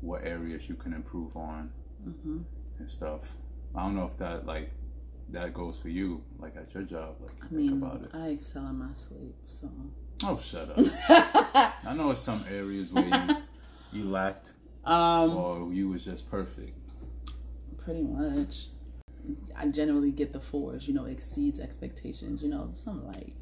what 0.00 0.24
areas 0.24 0.68
you 0.68 0.74
can 0.74 0.92
improve 0.92 1.36
on 1.36 1.70
hmm 2.02 2.38
and 2.78 2.90
stuff 2.90 3.20
i 3.74 3.82
don't 3.82 3.94
know 3.94 4.04
if 4.04 4.16
that 4.16 4.46
like 4.46 4.70
that 5.28 5.52
goes 5.54 5.76
for 5.76 5.88
you 5.90 6.22
like 6.38 6.56
at 6.56 6.72
your 6.74 6.82
job 6.82 7.14
like 7.20 7.30
I 7.38 7.46
think 7.46 7.52
mean, 7.52 7.72
about 7.82 8.02
it 8.02 8.10
I 8.14 8.28
excel 8.28 8.66
in 8.66 8.78
my 8.78 8.94
sleep, 8.94 9.36
so. 9.46 9.70
oh 10.24 10.40
shut 10.42 10.70
up 10.70 11.74
i 11.84 11.94
know 11.94 12.10
it's 12.10 12.20
some 12.20 12.44
areas 12.50 12.90
where 12.90 13.06
you 13.06 13.36
you 13.92 14.10
lacked 14.10 14.52
um, 14.84 15.36
or 15.36 15.72
you 15.72 15.88
was 15.90 16.04
just 16.04 16.30
perfect 16.30 16.76
pretty 17.76 18.02
much. 18.02 18.66
I 19.56 19.66
generally 19.68 20.10
get 20.10 20.32
the 20.32 20.40
fours, 20.40 20.86
you 20.88 20.94
know, 20.94 21.04
exceeds 21.04 21.60
expectations, 21.60 22.42
you 22.42 22.48
know, 22.48 22.70
some 22.72 23.06
like. 23.06 23.32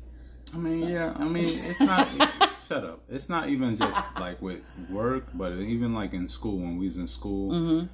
I 0.55 0.57
mean, 0.57 0.89
yeah. 0.89 1.15
I 1.17 1.25
mean, 1.25 1.45
it's 1.45 1.81
not. 1.81 2.09
shut 2.69 2.85
up. 2.85 3.01
It's 3.09 3.29
not 3.29 3.49
even 3.49 3.77
just 3.77 4.17
like 4.21 4.41
with 4.43 4.63
work, 4.91 5.25
but 5.35 5.53
even 5.53 5.95
like 5.95 6.13
in 6.13 6.29
school. 6.29 6.59
When 6.59 6.77
we 6.79 6.87
was 6.87 6.97
in 6.97 7.07
school, 7.09 7.53
hmm 7.55 7.85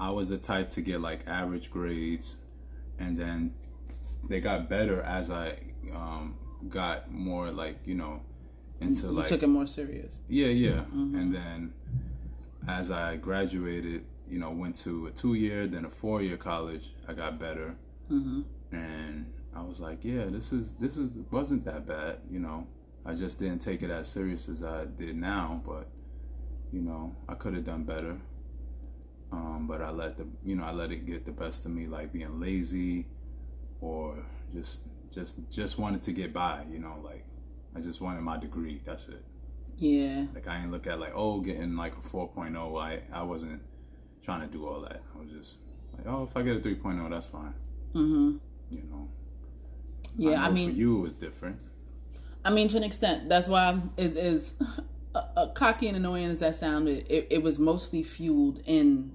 I 0.00 0.10
was 0.10 0.28
the 0.28 0.38
type 0.38 0.70
to 0.70 0.80
get 0.80 1.00
like 1.00 1.26
average 1.26 1.70
grades, 1.72 2.36
and 3.00 3.18
then 3.18 3.52
they 4.28 4.40
got 4.40 4.68
better 4.68 5.02
as 5.02 5.28
I 5.30 5.58
um, 5.92 6.36
got 6.68 7.10
more 7.10 7.50
like 7.50 7.78
you 7.84 7.94
know 7.94 8.20
into 8.80 9.06
You 9.06 9.12
like 9.12 9.26
took 9.28 9.42
it 9.42 9.48
more 9.48 9.66
serious. 9.66 10.14
yeah, 10.28 10.46
yeah. 10.46 10.84
And 10.92 11.34
then 11.34 11.72
as 12.68 12.90
I 12.92 13.16
graduated, 13.16 14.04
you 14.30 14.38
know, 14.38 14.50
went 14.50 14.76
to 14.84 15.06
a 15.08 15.10
two 15.10 15.34
year, 15.34 15.66
then 15.66 15.84
a 15.84 15.90
four 15.90 16.22
year 16.22 16.36
college, 16.36 16.92
I 17.08 17.12
got 17.14 17.38
better. 17.40 17.74
hmm 18.08 18.42
And 18.70 19.32
I 19.56 19.62
was 19.62 19.80
like, 19.80 19.98
yeah, 20.04 20.26
this 20.30 20.52
is 20.52 20.74
this 20.74 20.96
is 20.96 21.16
wasn't 21.32 21.64
that 21.64 21.86
bad, 21.88 22.18
you 22.30 22.38
know. 22.38 22.66
I 23.08 23.14
just 23.14 23.40
didn't 23.40 23.60
take 23.60 23.82
it 23.82 23.90
as 23.90 24.08
serious 24.08 24.48
as 24.50 24.62
I 24.62 24.84
did 24.84 25.16
now, 25.16 25.62
but 25.66 25.88
you 26.72 26.82
know, 26.82 27.16
I 27.28 27.34
could 27.34 27.54
have 27.54 27.64
done 27.64 27.84
better. 27.84 28.18
Um, 29.32 29.66
but 29.68 29.82
I 29.82 29.90
let 29.90 30.16
the 30.18 30.26
you 30.44 30.56
know, 30.56 30.64
I 30.64 30.72
let 30.72 30.92
it 30.92 31.06
get 31.06 31.26
the 31.26 31.32
best 31.32 31.66
of 31.66 31.72
me 31.72 31.86
like 31.86 32.12
being 32.12 32.40
lazy 32.40 33.06
or 33.80 34.24
just 34.52 34.84
just 35.12 35.36
just 35.50 35.78
wanted 35.78 36.02
to 36.02 36.12
get 36.12 36.32
by, 36.32 36.64
you 36.70 36.80
know, 36.80 36.96
like 37.04 37.26
I 37.76 37.80
just 37.80 38.00
wanted 38.00 38.22
my 38.22 38.38
degree. 38.38 38.82
That's 38.84 39.08
it. 39.08 39.24
Yeah. 39.78 40.26
Like 40.34 40.48
I 40.48 40.56
didn't 40.58 40.72
look 40.72 40.86
at 40.86 41.00
like, 41.00 41.12
oh, 41.14 41.40
getting 41.40 41.76
like 41.76 41.94
a 41.96 42.00
4.0. 42.00 42.82
I 42.82 43.02
I 43.12 43.22
wasn't 43.22 43.62
trying 44.24 44.40
to 44.42 44.46
do 44.52 44.66
all 44.68 44.82
that. 44.82 45.02
I 45.14 45.18
was 45.20 45.30
just 45.30 45.58
like, 45.96 46.06
oh, 46.06 46.24
if 46.24 46.36
I 46.36 46.42
get 46.42 46.56
a 46.56 46.60
3.0, 46.60 47.10
that's 47.10 47.26
fine. 47.26 47.54
hmm 47.92 48.36
You 48.70 48.82
know. 48.90 49.08
Yeah, 50.16 50.42
I, 50.42 50.48
know 50.48 50.54
mean, 50.54 50.70
for 50.70 50.76
you 50.76 50.98
it 50.98 51.02
was 51.02 51.14
different. 51.14 51.60
I 52.48 52.50
mean, 52.50 52.68
to 52.68 52.78
an 52.78 52.82
extent, 52.82 53.28
that's 53.28 53.46
why 53.46 53.78
is 53.98 54.16
is 54.16 54.54
uh, 55.14 55.22
uh, 55.36 55.46
cocky 55.48 55.86
and 55.88 55.96
annoying 55.96 56.30
as 56.30 56.38
that 56.38 56.56
sounded. 56.56 57.04
It, 57.10 57.26
it 57.30 57.42
was 57.42 57.58
mostly 57.58 58.02
fueled 58.02 58.62
in 58.64 59.14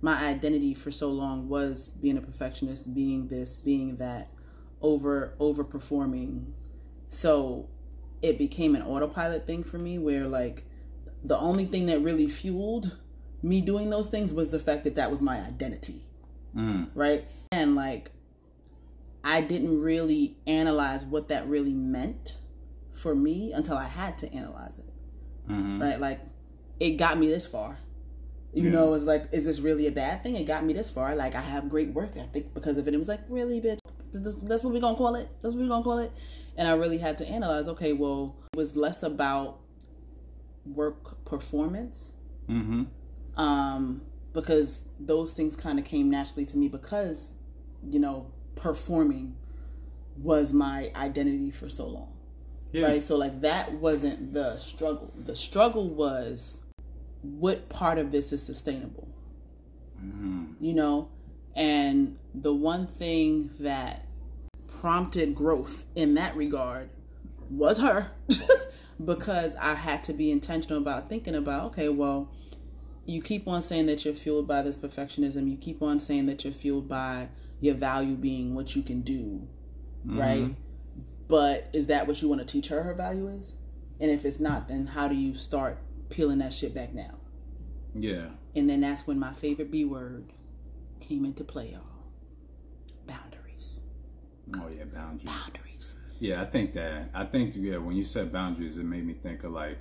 my 0.00 0.22
identity 0.24 0.74
for 0.74 0.90
so 0.90 1.10
long 1.10 1.48
was 1.48 1.92
being 2.00 2.18
a 2.18 2.20
perfectionist, 2.20 2.92
being 2.92 3.28
this, 3.28 3.58
being 3.58 3.98
that, 3.98 4.28
over 4.82 5.34
overperforming. 5.38 6.46
So 7.10 7.68
it 8.22 8.38
became 8.38 8.74
an 8.74 8.82
autopilot 8.82 9.46
thing 9.46 9.62
for 9.62 9.78
me, 9.78 9.98
where 9.98 10.26
like 10.26 10.64
the 11.22 11.38
only 11.38 11.66
thing 11.66 11.86
that 11.86 12.00
really 12.00 12.26
fueled 12.26 12.98
me 13.40 13.60
doing 13.60 13.90
those 13.90 14.08
things 14.08 14.32
was 14.32 14.50
the 14.50 14.58
fact 14.58 14.82
that 14.82 14.96
that 14.96 15.12
was 15.12 15.20
my 15.20 15.38
identity 15.38 16.04
Mm. 16.56 16.90
right? 16.94 17.24
And 17.52 17.74
like, 17.74 18.10
I 19.22 19.40
didn't 19.40 19.80
really 19.80 20.36
analyze 20.46 21.04
what 21.04 21.28
that 21.28 21.48
really 21.48 21.72
meant 21.72 22.36
for 23.04 23.14
me 23.14 23.52
until 23.52 23.76
I 23.76 23.84
had 23.84 24.16
to 24.22 24.32
analyze 24.32 24.78
it, 24.78 24.90
hmm 25.46 25.78
right? 25.80 26.00
Like, 26.00 26.20
it 26.80 26.92
got 26.92 27.18
me 27.18 27.26
this 27.28 27.44
far. 27.44 27.78
You 28.54 28.64
Yeah. 28.64 28.70
know, 28.70 28.94
it's 28.94 29.04
like, 29.04 29.28
is 29.30 29.44
this 29.44 29.60
really 29.60 29.86
a 29.86 29.92
bad 29.92 30.22
thing? 30.22 30.36
It 30.36 30.44
got 30.44 30.64
me 30.64 30.72
this 30.72 30.88
far. 30.88 31.14
Like, 31.14 31.34
I 31.34 31.42
have 31.42 31.68
great 31.68 31.90
work 31.92 32.16
ethic 32.16 32.54
because 32.54 32.78
of 32.78 32.88
it. 32.88 32.94
It 32.94 32.96
was 32.96 33.08
like, 33.08 33.20
really, 33.28 33.60
bitch? 33.60 33.78
This- 34.12 34.36
That's 34.36 34.64
what 34.64 34.72
we're 34.72 34.80
gonna 34.80 34.96
call 34.96 35.16
it? 35.16 35.28
That's 35.42 35.54
what 35.54 35.60
we're 35.62 35.68
gonna 35.68 35.84
call 35.84 35.98
it? 35.98 36.12
And 36.56 36.66
I 36.66 36.72
really 36.72 36.96
had 36.96 37.18
to 37.18 37.26
analyze, 37.28 37.68
okay, 37.68 37.92
well, 37.92 38.36
it 38.54 38.56
was 38.56 38.74
less 38.74 39.02
about 39.02 39.58
work 40.64 41.22
performance 41.26 42.12
hmm 42.46 42.84
um, 43.36 44.00
because 44.32 44.80
those 44.98 45.32
things 45.32 45.54
kind 45.56 45.78
of 45.78 45.84
came 45.84 46.08
naturally 46.08 46.46
to 46.46 46.56
me 46.56 46.68
because 46.68 47.26
you 47.86 47.98
know 47.98 48.30
performing 48.56 49.36
was 50.22 50.54
my 50.54 50.90
identity 50.96 51.50
for 51.50 51.68
so 51.68 51.86
long 51.86 52.13
Yeah. 52.74 52.86
right? 52.86 53.02
So 53.02 53.16
like 53.16 53.40
that 53.40 53.72
wasn't 53.72 54.34
the 54.34 54.56
struggle. 54.56 55.12
The 55.16 55.36
struggle 55.36 55.88
was 55.88 56.58
what 57.22 57.68
part 57.68 57.98
of 57.98 58.12
this 58.12 58.32
is 58.32 58.42
sustainable? 58.42 59.08
Hmm 59.98 60.44
you 60.64 60.72
know? 60.72 61.08
And 61.54 62.18
the 62.34 62.52
one 62.52 62.86
thing 62.86 63.50
that 63.60 64.06
prompted 64.80 65.34
growth 65.34 65.84
in 65.94 66.14
that 66.14 66.36
regard 66.36 66.90
was 67.50 67.78
her. 67.78 68.10
Because 69.04 69.56
i 69.56 69.74
had 69.74 70.04
to 70.04 70.12
be 70.12 70.30
intentional 70.30 70.78
about 70.78 71.08
thinking 71.08 71.34
about 71.34 71.64
okay 71.72 71.88
well 71.88 72.30
you 73.06 73.20
keep 73.20 73.48
on 73.48 73.60
saying 73.60 73.86
that 73.86 74.04
you're 74.04 74.14
fueled 74.14 74.46
by 74.46 74.62
this 74.62 74.76
perfectionism. 74.76 75.50
You 75.50 75.56
keep 75.56 75.82
on 75.82 75.98
saying 75.98 76.26
that 76.26 76.44
you're 76.44 76.52
fueled 76.52 76.88
by 76.88 77.28
your 77.60 77.74
value 77.74 78.14
being 78.14 78.54
what 78.54 78.76
you 78.76 78.82
can 78.82 79.00
do. 79.00 79.48
Right 80.06 80.54
but 81.28 81.68
is 81.72 81.86
that 81.88 82.06
what 82.06 82.20
you 82.22 82.28
want 82.28 82.40
to 82.40 82.46
teach 82.46 82.68
her 82.68 82.82
her 82.82 82.94
value 82.94 83.28
is 83.28 83.52
And 84.00 84.10
if 84.10 84.24
it's 84.24 84.40
not, 84.40 84.68
then 84.68 84.86
how 84.88 85.08
do 85.08 85.14
you 85.14 85.36
start 85.36 85.78
peeling 86.10 86.38
that 86.38 86.52
shit 86.52 86.74
back 86.74 86.92
now? 86.94 87.14
Yeah. 87.94 88.26
And 88.56 88.68
then 88.68 88.80
that's 88.80 89.06
when 89.06 89.18
my 89.18 89.32
favorite 89.34 89.70
B 89.70 89.84
word 89.84 90.32
came 91.00 91.24
into 91.24 91.44
play, 91.44 91.70
y'all. 91.72 91.82
Boundaries. 93.06 93.82
Oh 94.56 94.68
yeah, 94.68 94.84
boundaries. 94.84 95.24
Boundaries. 95.24 95.94
Yeah, 96.18 96.42
I 96.42 96.46
think 96.46 96.74
that. 96.74 97.10
I 97.14 97.24
think 97.24 97.54
yeah, 97.56 97.76
when 97.78 97.96
you 97.96 98.04
said 98.04 98.32
boundaries, 98.32 98.78
it 98.78 98.84
made 98.84 99.06
me 99.06 99.14
think 99.14 99.44
of 99.44 99.52
like 99.52 99.78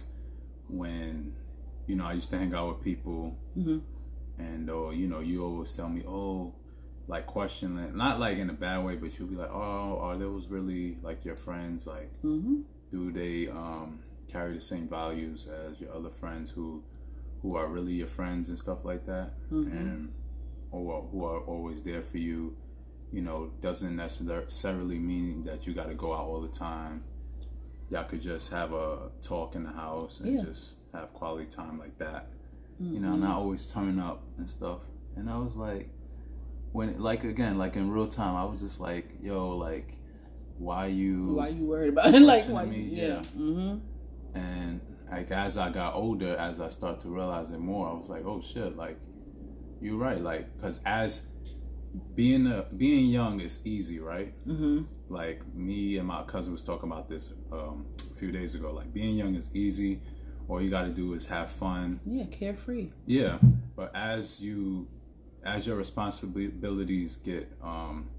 when 0.69 1.33
you 1.87 1.95
know 1.95 2.05
I 2.05 2.13
used 2.13 2.29
to 2.31 2.37
hang 2.37 2.53
out 2.53 2.67
with 2.75 2.83
people, 2.83 3.35
Mhm. 3.57 3.81
and 4.37 4.69
or 4.69 4.93
you 4.93 5.07
know 5.07 5.19
you 5.19 5.43
always 5.43 5.73
tell 5.73 5.89
me, 5.89 6.03
oh, 6.07 6.53
like 7.07 7.25
question 7.27 7.77
it, 7.79 7.95
not 7.95 8.19
like 8.19 8.37
in 8.37 8.49
a 8.49 8.53
bad 8.53 8.83
way, 8.85 8.95
but 8.95 9.17
you'll 9.19 9.27
be 9.27 9.35
like, 9.35 9.51
oh, 9.51 9.99
are 10.01 10.17
those 10.17 10.47
really 10.47 10.97
like 11.01 11.25
your 11.25 11.35
friends? 11.35 11.85
Like, 11.85 12.11
Mm-hmm. 12.23 12.61
do 12.91 13.11
they 13.11 13.47
um, 13.49 13.99
carry 14.31 14.55
the 14.55 14.61
same 14.61 14.87
values 14.87 15.47
as 15.47 15.79
your 15.81 15.93
other 15.93 16.09
friends 16.11 16.49
who 16.51 16.81
who 17.41 17.57
are 17.57 17.67
really 17.67 17.91
your 17.93 18.07
friends 18.07 18.47
and 18.49 18.57
stuff 18.57 18.85
like 18.85 19.05
that, 19.05 19.33
Mhm. 19.51 19.71
and 19.71 20.13
or 20.71 21.01
who 21.11 21.25
are 21.25 21.41
always 21.41 21.83
there 21.83 22.01
for 22.03 22.17
you? 22.17 22.55
You 23.11 23.21
know, 23.21 23.51
doesn't 23.61 23.95
necessarily 23.95 24.97
mean 24.97 25.43
that 25.43 25.67
you 25.67 25.73
got 25.73 25.87
to 25.89 25.93
go 25.93 26.13
out 26.13 26.25
all 26.25 26.41
the 26.41 26.47
time. 26.47 27.03
Y'all 27.89 28.05
could 28.05 28.21
just 28.21 28.49
have 28.49 28.71
a 28.73 29.11
talk 29.21 29.55
in 29.55 29.63
the 29.63 29.71
house 29.71 30.19
and 30.21 30.33
Yeah. 30.35 30.43
just 30.45 30.77
have 30.93 31.13
quality 31.13 31.45
time 31.45 31.77
like 31.77 31.97
that. 31.99 32.29
You 32.79 32.99
know, 32.99 33.15
not 33.15 33.35
always 33.37 33.69
turn 33.71 33.99
up 33.99 34.23
and 34.37 34.49
stuff. 34.49 34.81
And 35.15 35.29
I 35.29 35.37
was 35.37 35.55
like, 35.55 35.89
when 36.73 36.99
like 36.99 37.23
again, 37.23 37.57
like 37.57 37.75
in 37.75 37.89
real 37.89 38.07
time, 38.07 38.35
I 38.35 38.43
was 38.43 38.59
just 38.59 38.79
like, 38.81 39.07
yo, 39.21 39.49
like, 39.55 39.95
why 40.57 40.87
you? 40.87 41.35
Why 41.35 41.47
you 41.49 41.65
worried 41.65 41.89
about 41.89 42.13
it? 42.13 42.19
like 42.33 42.45
why? 42.45 42.65
me, 42.65 42.81
You, 42.81 42.91
yeah. 42.91 43.07
yeah. 43.07 43.21
Mm-hmm. 43.37 44.37
and 44.37 44.81
like 45.09 45.31
as 45.31 45.57
I 45.57 45.69
got 45.69 45.93
older, 45.95 46.35
as 46.35 46.59
I 46.59 46.67
start 46.67 46.99
to 47.01 47.09
realize 47.09 47.51
it 47.51 47.59
more, 47.59 47.87
I 47.89 47.93
was 47.93 48.09
like, 48.09 48.25
oh 48.25 48.41
shit, 48.41 48.75
like 48.75 48.97
you're 49.79 49.97
right, 49.97 50.19
like 50.19 50.53
because 50.57 50.79
as 50.85 51.23
being 52.15 52.47
a 52.47 52.65
being 52.77 53.07
young 53.07 53.39
is 53.39 53.59
easy, 53.65 53.99
right? 53.99 54.33
Mm-hmm. 54.47 54.85
Like 55.09 55.41
me 55.55 55.97
and 55.97 56.07
my 56.07 56.23
cousin 56.23 56.51
was 56.51 56.63
talking 56.63 56.91
about 56.91 57.07
this 57.07 57.33
um, 57.51 57.85
a 58.11 58.17
few 58.17 58.31
days 58.31 58.55
ago. 58.55 58.71
Like 58.73 58.91
being 58.93 59.15
young 59.15 59.35
is 59.35 59.51
easy. 59.53 60.01
All 60.49 60.61
you 60.61 60.69
got 60.69 60.83
to 60.83 60.89
do 60.89 61.13
is 61.13 61.25
have 61.27 61.51
fun. 61.51 61.99
Yeah, 62.05 62.25
carefree. 62.25 62.89
Yeah, 63.05 63.37
but 63.75 63.95
as 63.95 64.41
you 64.41 64.87
as 65.45 65.67
your 65.67 65.75
responsibilities 65.75 67.17
get 67.17 67.51
um, 67.61 68.09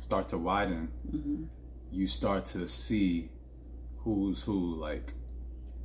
start 0.00 0.28
to 0.30 0.38
widen, 0.38 0.88
Mm-hmm. 1.10 1.44
you 1.90 2.06
start 2.06 2.44
to 2.46 2.66
see 2.68 3.30
who's 3.98 4.40
who, 4.42 4.74
like 4.76 5.12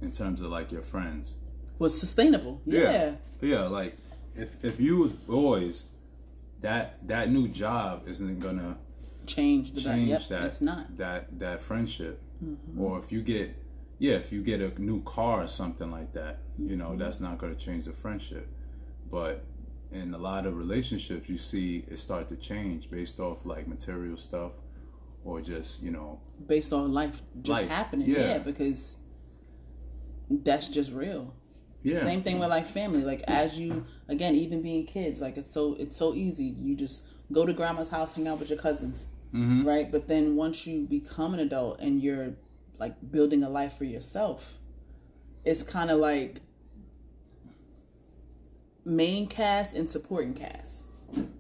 in 0.02 0.12
terms 0.12 0.42
of 0.42 0.52
like 0.52 0.72
your 0.72 0.82
friends. 0.84 1.36
Was 1.80 2.00
sustainable. 2.00 2.62
Yeah. 2.66 3.16
Yeah, 3.42 3.62
like 3.68 3.98
if 4.36 4.50
if 4.64 4.80
you 4.80 4.98
was 4.98 5.12
boys, 5.12 5.86
that 6.62 7.08
that 7.08 7.30
new 7.32 7.48
job 7.48 8.08
isn't 8.08 8.40
gonna 8.40 8.78
Change 9.28 9.74
the 9.74 9.82
change 9.82 10.10
yep, 10.10 10.28
that 10.30 10.44
It's 10.46 10.62
not. 10.62 10.98
that 10.98 11.40
that 11.40 11.62
friendship. 11.62 12.22
Mm-hmm. 12.44 12.82
Or 12.82 13.00
if 13.00 13.12
you 13.12 13.22
get 13.22 13.56
yeah, 14.00 14.14
if 14.16 14.32
you 14.32 14.42
get 14.44 14.62
a 14.62 14.70
new 14.82 15.02
car 15.04 15.44
or 15.44 15.48
something 15.48 15.92
like 15.92 16.14
that, 16.14 16.40
you 16.58 16.66
Mm-hmm. 16.70 16.78
know, 16.80 16.96
that's 16.98 17.20
not 17.20 17.38
gonna 17.38 17.56
change 17.56 17.86
the 17.86 17.94
friendship. 17.94 18.48
But 19.12 19.44
in 19.92 20.14
a 20.14 20.18
lot 20.18 20.46
of 20.46 20.56
relationships 20.58 21.28
you 21.30 21.38
see 21.38 21.86
it 21.90 22.00
start 22.00 22.30
to 22.30 22.36
change 22.38 22.90
based 22.90 23.20
off 23.20 23.46
like 23.46 23.68
material 23.68 24.16
stuff 24.18 24.52
or 25.26 25.42
just, 25.42 25.84
you 25.84 25.92
know, 25.92 26.20
Based 26.48 26.72
on 26.74 26.94
life 26.94 27.22
just 27.42 27.62
Life, 27.62 27.70
happening. 27.70 28.10
yeah. 28.10 28.20
Yeah. 28.20 28.38
because 28.40 28.96
that's 30.30 30.68
just 30.70 30.92
real. 30.92 31.34
yeah. 31.84 32.00
Same 32.00 32.24
thing 32.24 32.40
with 32.40 32.50
like 32.50 32.68
family. 32.68 33.02
Like 33.04 33.24
as 33.28 33.60
you 33.60 33.86
again, 34.08 34.36
even 34.36 34.62
being 34.62 34.86
kids, 34.86 35.20
like 35.22 35.38
it's 35.38 35.54
so 35.54 35.76
it's 35.80 35.98
so 35.98 36.14
easy. 36.14 36.56
You 36.62 36.76
just 36.76 37.04
go 37.32 37.46
to 37.46 37.54
grandma's 37.54 37.90
house, 37.90 38.14
hang 38.16 38.28
out 38.28 38.40
with 38.40 38.50
your 38.50 38.60
cousins. 38.60 39.06
Mhm. 39.34 39.66
Right? 39.66 39.92
But 39.92 40.08
then 40.08 40.36
once 40.36 40.66
you 40.68 40.86
become 40.88 41.34
an 41.34 41.40
adult 41.40 41.80
and 41.80 42.02
you're 42.02 42.34
like 42.80 42.96
building 43.12 43.44
a 43.44 43.50
life 43.50 43.78
for 43.78 43.86
yourself, 43.86 44.56
it's 45.46 45.64
kind 45.64 45.92
of 45.92 46.00
like 46.00 46.42
main 48.86 49.28
cast 49.28 49.76
and 49.76 49.90
supporting 49.90 50.34
cast. 50.34 50.84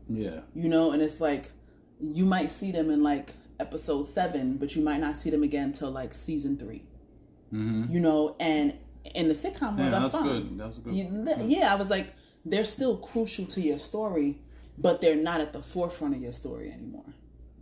Yeah. 0.10 0.42
You 0.54 0.70
know, 0.70 0.92
and 0.92 1.02
it's 1.02 1.20
like 1.22 1.52
you 2.00 2.26
might 2.26 2.52
see 2.52 2.72
them 2.72 2.89
in 2.89 3.04
like 3.04 3.36
episode 3.60 4.08
7, 4.08 4.58
but 4.58 4.76
you 4.76 4.84
might 4.84 5.00
not 5.00 5.16
see 5.16 5.30
them 5.30 5.44
again 5.44 5.72
till 5.74 5.92
like 5.92 6.14
season 6.14 6.58
3. 6.58 6.84
Mhm. 7.54 7.92
You 7.92 8.00
know, 8.00 8.36
and 8.39 8.74
in 9.16 9.28
the 9.28 9.34
sitcom 9.34 9.78
world 9.78 9.80
Yeah, 9.80 9.89
that's, 9.92 10.04
that's 10.12 10.16
fine. 10.16 10.24
good. 10.28 10.58
That's 10.58 10.78
good. 10.78 10.96
You- 10.96 11.24
th- 11.26 11.48
yeah, 11.50 11.74
I 11.74 11.76
was 11.76 11.89
like, 11.89 12.14
they're 12.46 12.66
still 12.66 12.98
crucial 12.98 13.46
to 13.48 13.62
your 13.62 13.78
story, 13.78 14.42
but 14.78 15.02
they're 15.02 15.16
not 15.16 15.42
at 15.42 15.54
the 15.54 15.62
forefront 15.62 16.16
of 16.16 16.22
your 16.22 16.34
story 16.34 16.72
anymore. 16.72 17.06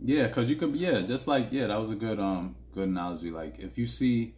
Yeah, 0.02 0.26
because 0.28 0.48
you 0.48 0.56
could, 0.56 0.74
yeah, 0.76 1.00
just 1.02 1.26
like 1.26 1.48
yeah, 1.50 1.66
that 1.66 1.78
was 1.78 1.90
a 1.90 1.94
good 1.94 2.18
um 2.18 2.56
good 2.72 2.88
analogy. 2.88 3.30
Like 3.30 3.58
if 3.58 3.76
you 3.76 3.86
see, 3.86 4.34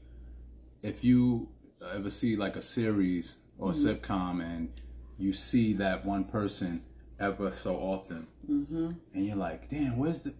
if 0.83 1.05
you 1.05 1.49
ever 1.95 2.11
see 2.11 2.35
like 2.37 2.57
a 2.57 2.63
series 2.63 3.37
or 3.59 3.71
a 3.71 3.75
sitcom 3.75 4.43
and 4.43 4.71
you 5.19 5.33
see 5.33 5.73
that 5.75 6.05
one 6.05 6.25
person 6.25 6.83
ever 7.21 7.53
so 7.53 7.77
often, 7.77 8.27
Mm-hmm. 8.51 8.91
and 9.15 9.27
you're 9.27 9.37
like, 9.37 9.69
damn, 9.71 9.97
where's 9.97 10.23
the 10.23 10.35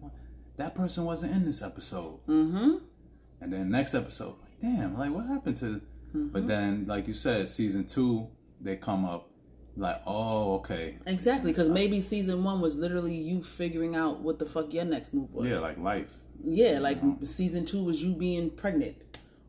that 0.57 0.75
person 0.75 1.05
wasn't 1.05 1.31
in 1.33 1.45
this 1.45 1.61
episode, 1.61 2.19
Mm-hmm. 2.27 2.75
and 3.41 3.53
then 3.53 3.69
next 3.69 3.93
episode, 3.95 4.35
like, 4.41 4.59
damn, 4.61 4.97
like 4.97 5.11
what 5.11 5.25
happened 5.27 5.57
to? 5.57 5.65
Mm-hmm. 6.15 6.27
But 6.29 6.47
then, 6.47 6.85
like 6.87 7.07
you 7.07 7.13
said, 7.13 7.47
season 7.49 7.85
two, 7.85 8.27
they 8.61 8.75
come 8.75 9.03
up, 9.05 9.29
like, 9.77 10.01
oh, 10.05 10.55
okay, 10.55 10.97
Exactly, 11.07 11.51
because 11.51 11.69
maybe 11.69 12.01
season 12.01 12.43
one 12.43 12.59
was 12.61 12.75
literally 12.75 13.15
you 13.15 13.41
figuring 13.41 13.95
out 13.95 14.19
what 14.19 14.37
the 14.37 14.45
fuck 14.45 14.73
your 14.73 14.85
next 14.85 15.13
move 15.13 15.31
was. 15.33 15.47
yeah, 15.47 15.59
like 15.59 15.77
life. 15.79 16.09
Yeah, 16.45 16.79
like 16.79 16.99
season 17.23 17.65
two 17.65 17.83
was 17.83 18.03
you 18.03 18.13
being 18.13 18.49
pregnant, 18.51 18.97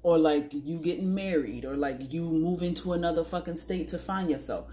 or 0.05 0.17
like 0.17 0.51
you 0.53 0.79
getting 0.79 1.13
married, 1.15 1.65
or 1.65 1.77
like 1.77 2.13
you 2.13 2.23
moving 2.31 2.73
to 2.75 2.93
another 2.93 3.25
fucking 3.25 3.57
state 3.57 3.89
to 3.89 3.99
find 3.99 4.31
yourself. 4.31 4.67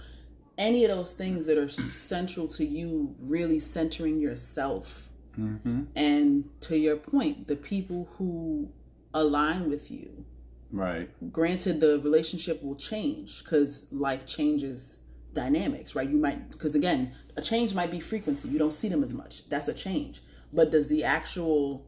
Any 0.62 0.86
of 0.86 0.92
those 0.92 1.14
things 1.14 1.48
that 1.48 1.58
are 1.58 1.70
central 1.70 2.48
to 2.50 2.64
you 2.66 3.16
really 3.20 3.60
centering 3.60 4.20
yourself. 4.20 5.10
Mm-hmm. 5.38 5.84
And 5.96 6.50
to 6.62 6.78
your 6.78 6.98
point, 6.98 7.48
the 7.48 7.56
people 7.56 8.10
who 8.18 8.70
align 9.14 9.70
with 9.70 9.90
you, 9.90 10.26
Right. 10.72 11.10
granted, 11.34 11.82
the 11.82 12.00
relationship 12.00 12.64
will 12.64 12.76
change 12.76 13.44
because 13.44 13.84
life 13.92 14.26
changes 14.26 15.00
dynamics, 15.34 15.96
right? 15.96 16.10
You 16.10 16.18
might, 16.18 16.52
because 16.52 16.76
again, 16.76 17.14
a 17.36 17.42
change 17.42 17.74
might 17.74 17.92
be 17.92 18.00
frequency. 18.00 18.50
You 18.50 18.60
don't 18.60 18.74
see 18.74 18.88
them 18.88 19.04
as 19.04 19.14
much. 19.14 19.48
That's 19.50 19.68
a 19.68 19.74
change. 19.74 20.22
But 20.54 20.72
does 20.72 20.88
the 20.88 21.04
actual 21.04 21.86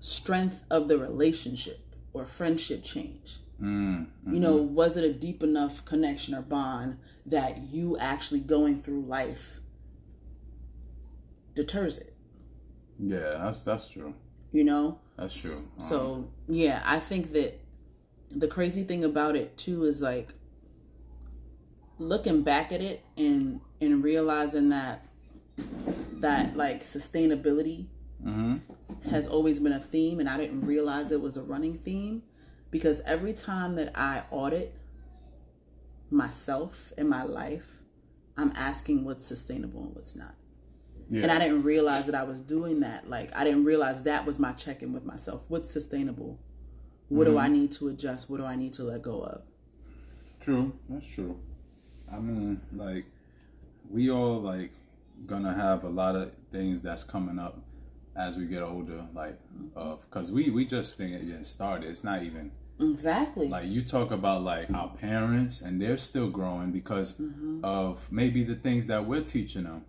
strength 0.00 0.62
of 0.70 0.88
the 0.88 0.96
relationship 0.98 1.80
or 2.12 2.26
friendship 2.26 2.82
change? 2.82 3.38
Mm. 3.60 4.06
You 4.30 4.38
know, 4.38 4.56
was 4.56 4.96
it 4.96 5.04
a 5.04 5.12
deep 5.12 5.42
enough 5.42 5.84
connection 5.84 6.34
or 6.34 6.42
bond 6.42 6.98
that 7.26 7.58
you 7.72 7.98
actually 7.98 8.40
going 8.40 8.80
through 8.80 9.02
life 9.02 9.60
deters 11.54 11.98
it? 11.98 12.14
Yeah, 12.98 13.38
that's 13.42 13.64
that's 13.64 13.90
true. 13.90 14.14
You 14.52 14.64
know? 14.64 15.00
That's 15.16 15.34
true. 15.34 15.56
Um, 15.56 15.88
So 15.88 16.30
yeah, 16.46 16.82
I 16.84 17.00
think 17.00 17.32
that 17.32 17.60
the 18.30 18.46
crazy 18.46 18.84
thing 18.84 19.04
about 19.04 19.34
it 19.34 19.56
too 19.56 19.84
is 19.84 20.02
like 20.02 20.34
looking 21.98 22.42
back 22.42 22.72
at 22.72 22.80
it 22.80 23.04
and 23.16 23.60
and 23.80 24.04
realizing 24.04 24.68
that 24.68 25.04
that 26.20 26.56
like 26.56 26.84
sustainability 26.84 27.86
mhm. 28.24 28.60
has 29.10 29.26
always 29.26 29.58
been 29.58 29.72
a 29.72 29.80
theme 29.80 30.20
and 30.20 30.28
I 30.28 30.36
didn't 30.36 30.64
realize 30.64 31.10
it 31.10 31.20
was 31.20 31.36
a 31.36 31.42
running 31.42 31.76
theme 31.78 32.22
because 32.70 33.00
every 33.02 33.32
time 33.32 33.74
that 33.76 33.92
I 33.94 34.22
audit 34.30 34.74
myself 36.10 36.92
in 36.96 37.08
my 37.08 37.22
life, 37.22 37.82
I'm 38.36 38.52
asking 38.54 39.04
what's 39.04 39.26
sustainable 39.26 39.82
and 39.82 39.94
what's 39.94 40.14
not. 40.14 40.34
Yeah. 41.10 41.22
And 41.22 41.32
I 41.32 41.38
didn't 41.38 41.62
realize 41.62 42.06
that 42.06 42.14
I 42.14 42.22
was 42.22 42.40
doing 42.40 42.80
that. 42.80 43.08
Like 43.08 43.34
I 43.34 43.44
didn't 43.44 43.64
realize 43.64 44.02
that 44.02 44.26
was 44.26 44.38
my 44.38 44.52
check-in 44.52 44.92
with 44.92 45.04
myself. 45.04 45.42
What's 45.48 45.70
sustainable? 45.70 46.38
What 47.08 47.24
do 47.24 47.30
mm-hmm. 47.30 47.40
I 47.40 47.48
need 47.48 47.72
to 47.72 47.88
adjust? 47.88 48.28
What 48.28 48.38
do 48.38 48.44
I 48.44 48.56
need 48.56 48.74
to 48.74 48.84
let 48.84 49.02
go 49.02 49.22
of? 49.22 49.42
True, 50.40 50.72
that's 50.88 51.06
true. 51.06 51.38
I 52.12 52.18
mean, 52.18 52.60
like, 52.74 53.06
we 53.90 54.10
all 54.10 54.40
like 54.40 54.72
gonna 55.26 55.54
have 55.54 55.84
a 55.84 55.88
lot 55.88 56.14
of 56.14 56.32
things 56.52 56.82
that's 56.82 57.04
coming 57.04 57.38
up 57.38 57.58
as 58.18 58.36
we 58.36 58.46
get 58.46 58.62
older, 58.62 59.04
like, 59.14 59.38
uh, 59.76 59.96
cause 60.10 60.30
we 60.32 60.50
we 60.50 60.64
just 60.66 60.96
think 60.98 61.12
it 61.14 61.26
getting 61.26 61.44
started. 61.44 61.88
It's 61.90 62.02
not 62.04 62.22
even 62.22 62.50
Exactly. 62.80 63.48
like 63.48 63.66
you 63.68 63.82
talk 63.82 64.10
about 64.10 64.42
like 64.42 64.70
our 64.72 64.88
parents, 64.88 65.60
and 65.60 65.80
they're 65.80 65.98
still 65.98 66.28
growing 66.28 66.70
because 66.72 67.14
of 67.62 68.06
maybe 68.10 68.44
the 68.44 68.54
things 68.54 68.86
that 68.86 69.06
we're 69.06 69.22
teaching 69.22 69.64
them. 69.64 69.84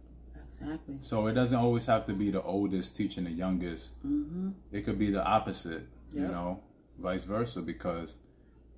exactly. 0.62 0.98
So 1.02 1.28
it 1.28 1.34
doesn't 1.34 1.58
always 1.58 1.86
have 1.88 2.06
to 2.08 2.14
be 2.14 2.32
the 2.32 2.42
oldest 2.42 2.96
teaching 2.96 3.24
the 3.26 3.32
youngest. 3.32 3.90
Mm-hmm. 4.06 4.50
It 4.72 4.86
could 4.86 5.00
be 5.00 5.12
the 5.12 5.24
opposite, 5.24 5.84
you 6.14 6.22
know, 6.22 6.62
vice 7.00 7.24
versa, 7.24 7.62
because 7.62 8.16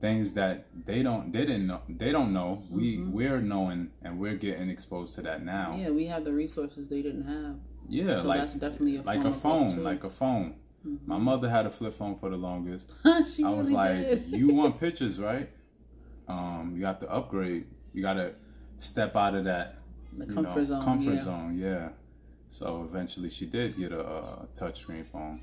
things 0.02 0.34
that 0.34 0.66
they 0.86 1.04
don't 1.04 1.32
they 1.32 1.46
didn't 1.46 1.68
know 1.68 1.82
they 1.88 2.12
don't 2.12 2.34
know. 2.34 2.64
We 2.70 3.00
we're 3.00 3.40
knowing 3.42 3.92
and 4.02 4.20
we're 4.20 4.36
getting 4.36 4.70
exposed 4.70 5.14
to 5.16 5.22
that 5.24 5.44
now. 5.46 5.72
Mm-hmm. 5.72 5.82
Yeah, 5.82 5.90
we 5.92 6.06
have 6.08 6.24
the 6.26 6.34
resources 6.34 6.88
they 6.90 7.02
didn't 7.02 7.26
have. 7.26 7.56
Yeah, 7.92 8.22
So 8.22 8.28
like 8.28 8.40
that's 8.40 8.54
definitely 8.54 8.98
a 8.98 9.02
like 9.02 9.24
a 9.24 9.32
phone. 9.32 9.72
Mm-hmm. 9.72 9.84
like 9.84 10.04
a 10.04 10.10
phone. 10.10 10.56
My 11.06 11.18
mother 11.18 11.50
had 11.50 11.68
a 11.68 11.70
flip 11.70 11.96
phone 11.96 12.16
for 12.18 12.30
the 12.30 12.38
longest. 12.38 12.92
I 13.06 13.20
was 13.20 13.38
really 13.38 13.74
like, 13.74 14.24
you 14.28 14.48
want 14.48 14.80
pictures, 14.80 15.20
right? 15.20 15.48
Um, 16.28 16.74
you 16.76 16.86
have 16.86 17.00
to 17.02 17.12
upgrade. 17.12 17.66
You 17.94 18.02
got 18.02 18.14
to 18.14 18.34
step 18.80 19.16
out 19.16 19.36
of 19.36 19.44
that 19.44 19.78
the 20.18 20.26
comfort 20.26 20.56
know, 20.56 20.66
zone. 20.66 20.84
comfort 20.84 21.14
yeah. 21.16 21.24
zone. 21.24 21.58
Yeah. 21.58 21.90
So 22.50 22.88
eventually, 22.90 23.30
she 23.30 23.46
did 23.46 23.78
get 23.78 23.92
a, 23.92 24.02
a 24.02 24.48
touchscreen 24.56 25.06
phone, 25.12 25.42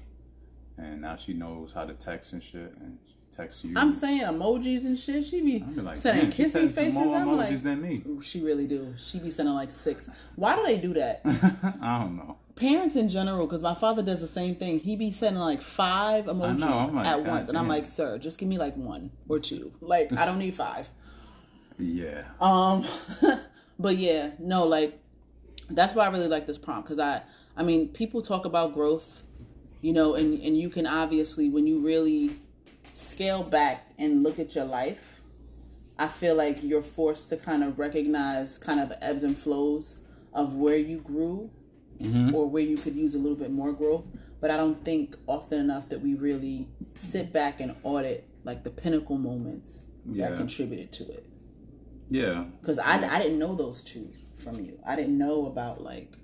and 0.76 1.02
now 1.02 1.16
she 1.16 1.34
knows 1.34 1.72
how 1.72 1.84
to 1.84 1.94
text 1.94 2.32
and 2.32 2.42
shit, 2.42 2.74
and 2.80 2.98
she 3.38 3.42
texts 3.42 3.64
you. 3.64 3.74
I'm 3.76 3.92
saying 3.92 4.22
emojis 4.22 4.84
and 4.84 4.98
shit. 4.98 5.24
She 5.24 5.40
be 5.40 5.58
be 5.60 5.80
like, 5.80 5.96
sending 5.96 6.24
"Damn, 6.24 6.32
kissing 6.32 6.68
faces. 6.70 6.94
more 6.94 7.16
I'm 7.16 7.28
emojis 7.28 7.50
like, 7.50 7.62
than 7.62 7.82
me. 7.82 8.02
she 8.22 8.40
really 8.42 8.66
do. 8.66 8.94
She 8.98 9.18
be 9.18 9.30
sending 9.30 9.54
like 9.54 9.70
six. 9.70 10.08
Why 10.36 10.56
do 10.56 10.64
they 10.64 10.78
do 10.78 10.94
that? 10.94 11.20
I 11.24 12.00
don't 12.00 12.16
know. 12.16 12.38
Parents 12.56 12.96
in 12.96 13.08
general, 13.08 13.46
because 13.46 13.62
my 13.62 13.74
father 13.74 14.02
does 14.02 14.20
the 14.20 14.26
same 14.26 14.56
thing. 14.56 14.80
He 14.80 14.96
be 14.96 15.12
sending 15.12 15.40
like 15.40 15.62
five 15.62 16.24
emojis 16.24 16.62
I'm 16.62 16.94
like, 16.94 17.06
at 17.06 17.24
once, 17.24 17.48
and 17.48 17.56
I'm 17.56 17.68
like, 17.68 17.88
sir, 17.88 18.18
just 18.18 18.38
give 18.38 18.48
me 18.48 18.58
like 18.58 18.76
one 18.76 19.10
or 19.28 19.38
two. 19.38 19.72
Like 19.80 20.16
I 20.16 20.26
don't 20.26 20.38
need 20.38 20.54
five. 20.54 20.88
Yeah. 21.78 22.24
Um, 22.40 22.84
but 23.78 23.96
yeah, 23.98 24.30
no, 24.38 24.64
like 24.66 24.98
that's 25.70 25.94
why 25.94 26.06
I 26.06 26.10
really 26.10 26.28
like 26.28 26.46
this 26.46 26.58
prompt 26.58 26.88
because 26.88 26.98
I, 26.98 27.22
I 27.56 27.62
mean, 27.62 27.88
people 27.88 28.22
talk 28.22 28.44
about 28.44 28.74
growth, 28.74 29.22
you 29.80 29.92
know, 29.92 30.14
and 30.14 30.40
and 30.42 30.58
you 30.58 30.68
can 30.68 30.86
obviously 30.86 31.48
when 31.48 31.66
you 31.66 31.78
really 31.78 32.40
scale 32.98 33.42
back 33.42 33.86
and 33.98 34.22
look 34.22 34.38
at 34.38 34.54
your 34.54 34.64
life, 34.64 35.20
I 35.98 36.08
feel 36.08 36.34
like 36.34 36.62
you're 36.62 36.82
forced 36.82 37.28
to 37.30 37.36
kind 37.36 37.62
of 37.64 37.78
recognize 37.78 38.58
kind 38.58 38.80
of 38.80 38.88
the 38.88 39.02
ebbs 39.02 39.22
and 39.22 39.36
flows 39.38 39.96
of 40.32 40.54
where 40.54 40.76
you 40.76 40.98
grew 40.98 41.50
or 42.32 42.48
where 42.48 42.62
you 42.62 42.76
could 42.76 42.94
use 42.94 43.14
a 43.14 43.18
little 43.18 43.36
bit 43.36 43.50
more 43.50 43.72
growth. 43.72 44.06
But 44.40 44.50
I 44.52 44.56
don't 44.56 44.76
think 44.84 45.16
often 45.26 45.58
enough 45.58 45.88
that 45.88 46.00
we 46.00 46.14
really 46.14 46.68
sit 46.94 47.32
back 47.32 47.60
and 47.60 47.74
audit 47.82 48.28
like 48.44 48.62
the 48.62 48.70
pinnacle 48.70 49.18
moments 49.18 49.82
Yeah. 50.06 50.30
that 50.30 50.36
contributed 50.38 50.92
to 50.92 51.04
it 51.10 51.26
Yeah. 52.08 52.44
because 52.60 52.78
I, 52.78 52.94
I 53.16 53.18
didn't 53.20 53.38
know 53.40 53.54
those 53.56 53.82
two 53.82 54.10
from 54.36 54.60
you. 54.60 54.78
I 54.86 54.94
didn't 54.94 55.18
know 55.18 55.46
about 55.46 55.82
like 55.82 56.16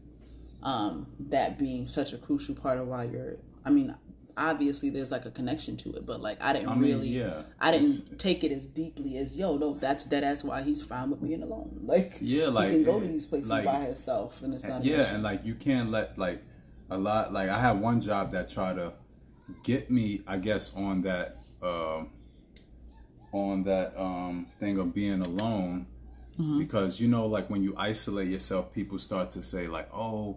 um 0.62 1.06
that 1.18 1.58
being 1.58 1.86
such 1.86 2.12
a 2.12 2.18
crucial 2.18 2.54
part 2.54 2.78
of 2.78 2.86
why 2.88 3.04
you're. 3.04 3.36
I 3.64 3.70
mean, 3.70 3.94
obviously 4.36 4.90
there's 4.90 5.10
like 5.10 5.24
a 5.26 5.30
connection 5.30 5.76
to 5.78 5.92
it, 5.94 6.04
but 6.06 6.20
like 6.20 6.42
I 6.42 6.52
didn't 6.52 6.68
I 6.68 6.74
mean, 6.74 6.82
really. 6.96 7.08
yeah. 7.08 7.42
I 7.60 7.70
didn't 7.70 8.18
take 8.18 8.44
it 8.44 8.52
as 8.52 8.66
deeply 8.66 9.16
as 9.18 9.36
yo. 9.36 9.56
No, 9.56 9.74
that's 9.74 10.04
that. 10.04 10.20
That's 10.22 10.42
why 10.44 10.62
he's 10.62 10.82
fine 10.82 11.10
with 11.10 11.22
being 11.22 11.42
alone. 11.42 11.80
Like 11.84 12.18
Yeah, 12.20 12.48
like, 12.48 12.70
he 12.70 12.76
can 12.76 12.84
go 12.84 13.00
to 13.00 13.06
these 13.06 13.26
places 13.26 13.48
like- 13.48 13.64
by 13.64 13.80
himself, 13.86 14.40
and 14.42 14.54
it's 14.54 14.64
not. 14.64 14.84
yeah 14.84 15.00
issue. 15.02 15.14
and 15.14 15.22
like 15.22 15.44
you 15.44 15.54
can't 15.54 15.90
let 15.90 16.18
like 16.18 16.42
a 16.90 16.98
lot 16.98 17.32
like 17.32 17.48
i 17.48 17.58
had 17.58 17.80
one 17.80 17.98
job 17.98 18.30
that 18.32 18.46
tried 18.50 18.74
to 18.76 18.92
get 19.62 19.90
me 19.90 20.20
i 20.26 20.36
guess 20.36 20.70
on 20.76 21.00
that 21.00 21.38
um 21.62 22.10
on 23.32 23.62
that 23.64 23.98
um 23.98 24.46
thing 24.60 24.78
of 24.78 24.94
being 24.94 25.20
alone 25.22 25.86
Mm-hmm. 26.38 26.58
because 26.58 26.98
you 26.98 27.06
know 27.06 27.26
like 27.26 27.48
when 27.48 27.62
you 27.62 27.74
isolate 27.76 28.26
yourself 28.28 28.72
people 28.72 28.98
start 28.98 29.30
to 29.30 29.40
say 29.42 29.68
like 29.68 29.88
oh 29.94 30.36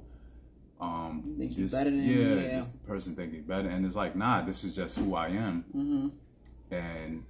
um 0.80 1.36
Think 1.38 1.56
this, 1.56 1.72
better 1.72 1.90
than- 1.90 2.04
yeah, 2.04 2.18
yeah. 2.18 2.58
this 2.60 2.68
person 2.86 3.16
think 3.16 3.34
he's 3.34 3.44
better 3.44 3.68
and 3.68 3.86
it's 3.86 3.96
like 3.96 4.16
nah 4.16 4.42
this 4.44 4.64
is 4.64 4.74
just 4.74 4.98
who 4.98 5.16
i 5.16 5.28
am 5.28 5.64
Mm-hmm. 5.76 6.08
and 6.74 7.24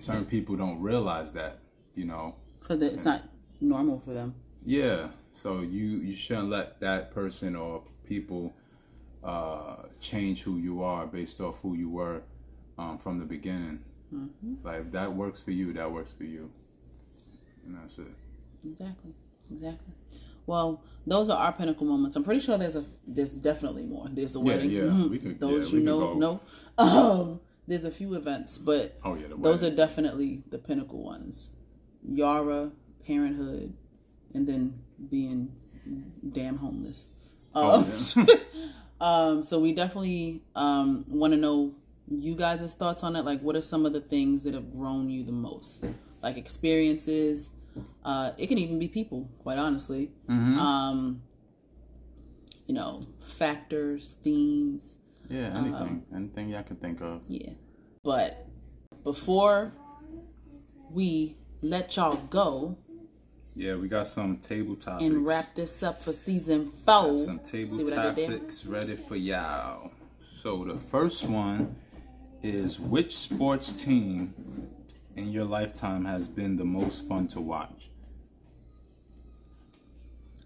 certain 0.00 0.24
people 0.24 0.56
don't 0.56 0.80
realize 0.80 1.32
that 1.32 1.58
you 1.94 2.04
know 2.04 2.34
because 2.60 2.82
it's 2.82 3.04
not 3.04 3.22
normal 3.60 4.00
for 4.00 4.12
them. 4.12 4.34
yeah, 4.64 5.08
so 5.34 5.60
you 5.60 5.86
you 6.08 6.14
shouldn't 6.14 6.48
let 6.50 6.78
that 6.80 7.12
person 7.12 7.56
or 7.56 7.82
people 8.06 8.52
uh, 9.24 9.76
change 10.00 10.42
who 10.42 10.58
you 10.58 10.82
are 10.82 11.06
based 11.06 11.40
off 11.40 11.56
who 11.62 11.74
you 11.74 11.88
were 11.90 12.22
um, 12.78 12.98
from 12.98 13.18
the 13.18 13.24
beginning. 13.24 13.80
Like 14.62 14.80
if 14.80 14.92
that 14.92 15.12
works 15.12 15.40
for 15.40 15.50
you, 15.50 15.72
that 15.74 15.90
works 15.90 16.12
for 16.16 16.24
you, 16.24 16.50
and 17.66 17.76
that's 17.76 17.98
it. 17.98 18.06
Exactly. 18.64 19.12
Exactly. 19.50 19.92
Well, 20.48 20.82
those 21.06 21.28
are 21.28 21.36
our 21.36 21.52
pinnacle 21.52 21.86
moments. 21.86 22.16
I'm 22.16 22.24
pretty 22.24 22.40
sure 22.40 22.56
there's 22.56 22.74
a 22.74 22.84
there's 23.06 23.30
definitely 23.30 23.82
more. 23.84 24.08
There's 24.10 24.32
the 24.32 24.40
Yeah, 24.40 24.46
wedding. 24.46 24.70
yeah, 24.70 24.80
Mhm. 24.84 25.10
we 25.10 25.18
could- 25.18 25.38
those 25.38 25.70
yeah, 25.70 25.78
you 25.78 25.84
know 25.84 26.14
no. 26.14 26.40
Um, 26.78 27.40
there's 27.66 27.84
a 27.84 27.90
few 27.90 28.14
events, 28.14 28.56
but 28.56 28.98
Oh 29.04 29.14
yeah, 29.14 29.26
those 29.38 29.62
are 29.62 29.70
definitely 29.70 30.42
the 30.48 30.56
pinnacle 30.58 31.02
ones. 31.04 31.50
Yara, 32.02 32.72
parenthood, 33.04 33.74
and 34.32 34.46
then 34.46 34.78
being 35.10 35.52
damn 36.32 36.56
homeless. 36.56 37.08
Oh, 37.54 37.86
Um, 38.16 38.26
um, 39.00 39.42
so 39.42 39.58
we 39.60 39.72
definitely 39.72 40.42
um, 40.56 41.04
want 41.08 41.32
to 41.34 41.36
know 41.36 41.74
you 42.10 42.34
guys' 42.34 42.72
thoughts 42.72 43.04
on 43.04 43.16
it. 43.16 43.24
Like, 43.26 43.42
what 43.42 43.54
are 43.54 43.60
some 43.60 43.84
of 43.84 43.92
the 43.92 44.00
things 44.00 44.44
that 44.44 44.54
have 44.54 44.72
grown 44.72 45.10
you 45.10 45.24
the 45.24 45.32
most? 45.32 45.84
Like 46.22 46.38
experiences. 46.38 47.50
Uh, 48.04 48.32
it 48.38 48.46
can 48.48 48.58
even 48.58 48.78
be 48.78 48.88
people, 48.88 49.28
quite 49.38 49.58
honestly. 49.58 50.10
Mhm. 50.28 50.56
Um, 50.58 51.22
you 52.66 52.74
know, 52.74 53.02
factors, 53.20 54.08
themes. 54.22 54.96
yeah, 55.30 55.48
um, 55.52 55.66
anything, 55.66 56.04
anything 56.14 56.48
y'all 56.50 56.62
can 56.62 56.76
think 56.76 57.00
of. 57.00 57.22
Yeah. 57.28 57.50
But 58.02 58.46
before 59.04 59.72
we 60.90 61.36
let 61.60 61.96
y'all 61.96 62.16
go 62.30 62.76
Yeah, 63.54 63.74
we 63.74 63.88
got 63.88 64.06
some 64.06 64.36
table 64.38 64.76
topics. 64.76 65.04
and 65.04 65.26
wrap 65.26 65.54
this 65.54 65.82
up 65.82 66.02
for 66.02 66.12
season 66.12 66.70
four, 66.86 67.16
Got 67.16 67.18
some 67.18 67.38
table 67.40 67.78
see 67.78 67.84
what 67.84 67.98
I 67.98 68.04
topics 68.14 68.64
ready 68.64 68.96
for 68.96 69.16
y'all. 69.16 69.90
So 70.42 70.64
the 70.64 70.78
first 70.78 71.24
one 71.24 71.74
is 72.42 72.78
which 72.78 73.16
sports 73.18 73.72
team 73.72 74.32
in 75.18 75.32
your 75.32 75.44
lifetime 75.44 76.04
has 76.04 76.28
been 76.28 76.56
the 76.56 76.64
most 76.64 77.08
fun 77.08 77.28
to 77.28 77.40
watch? 77.40 77.90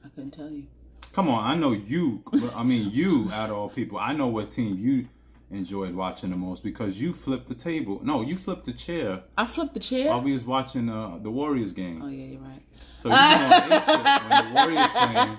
I 0.04 0.08
couldn't 0.08 0.32
tell 0.32 0.50
you. 0.50 0.66
Come 1.12 1.28
on, 1.28 1.44
I 1.44 1.54
know 1.54 1.72
you. 1.72 2.22
I 2.54 2.62
mean, 2.62 2.90
you 2.90 3.30
out 3.32 3.50
of 3.50 3.56
all 3.56 3.68
people, 3.68 3.98
I 3.98 4.14
know 4.14 4.28
what 4.28 4.50
team 4.50 4.78
you 4.78 5.08
enjoyed 5.50 5.94
watching 5.94 6.30
the 6.30 6.36
most 6.36 6.62
because 6.62 6.98
you 6.98 7.12
flipped 7.12 7.48
the 7.48 7.54
table. 7.54 8.00
No, 8.02 8.22
you 8.22 8.38
flipped 8.38 8.64
the 8.64 8.72
chair 8.72 9.22
I 9.36 9.44
flipped 9.44 9.74
the 9.74 9.80
chair. 9.80 10.08
while 10.08 10.22
we 10.22 10.32
was 10.32 10.44
watching 10.44 10.88
uh, 10.88 11.18
the 11.20 11.30
Warriors 11.30 11.72
game. 11.72 12.00
oh 12.02 12.08
yeah, 12.08 12.24
you're 12.24 12.40
right. 12.40 12.62
So 12.98 13.08
you 13.08 13.14
when 14.30 14.48
the 14.48 14.54
Warriors 14.54 14.90
playing. 14.92 15.38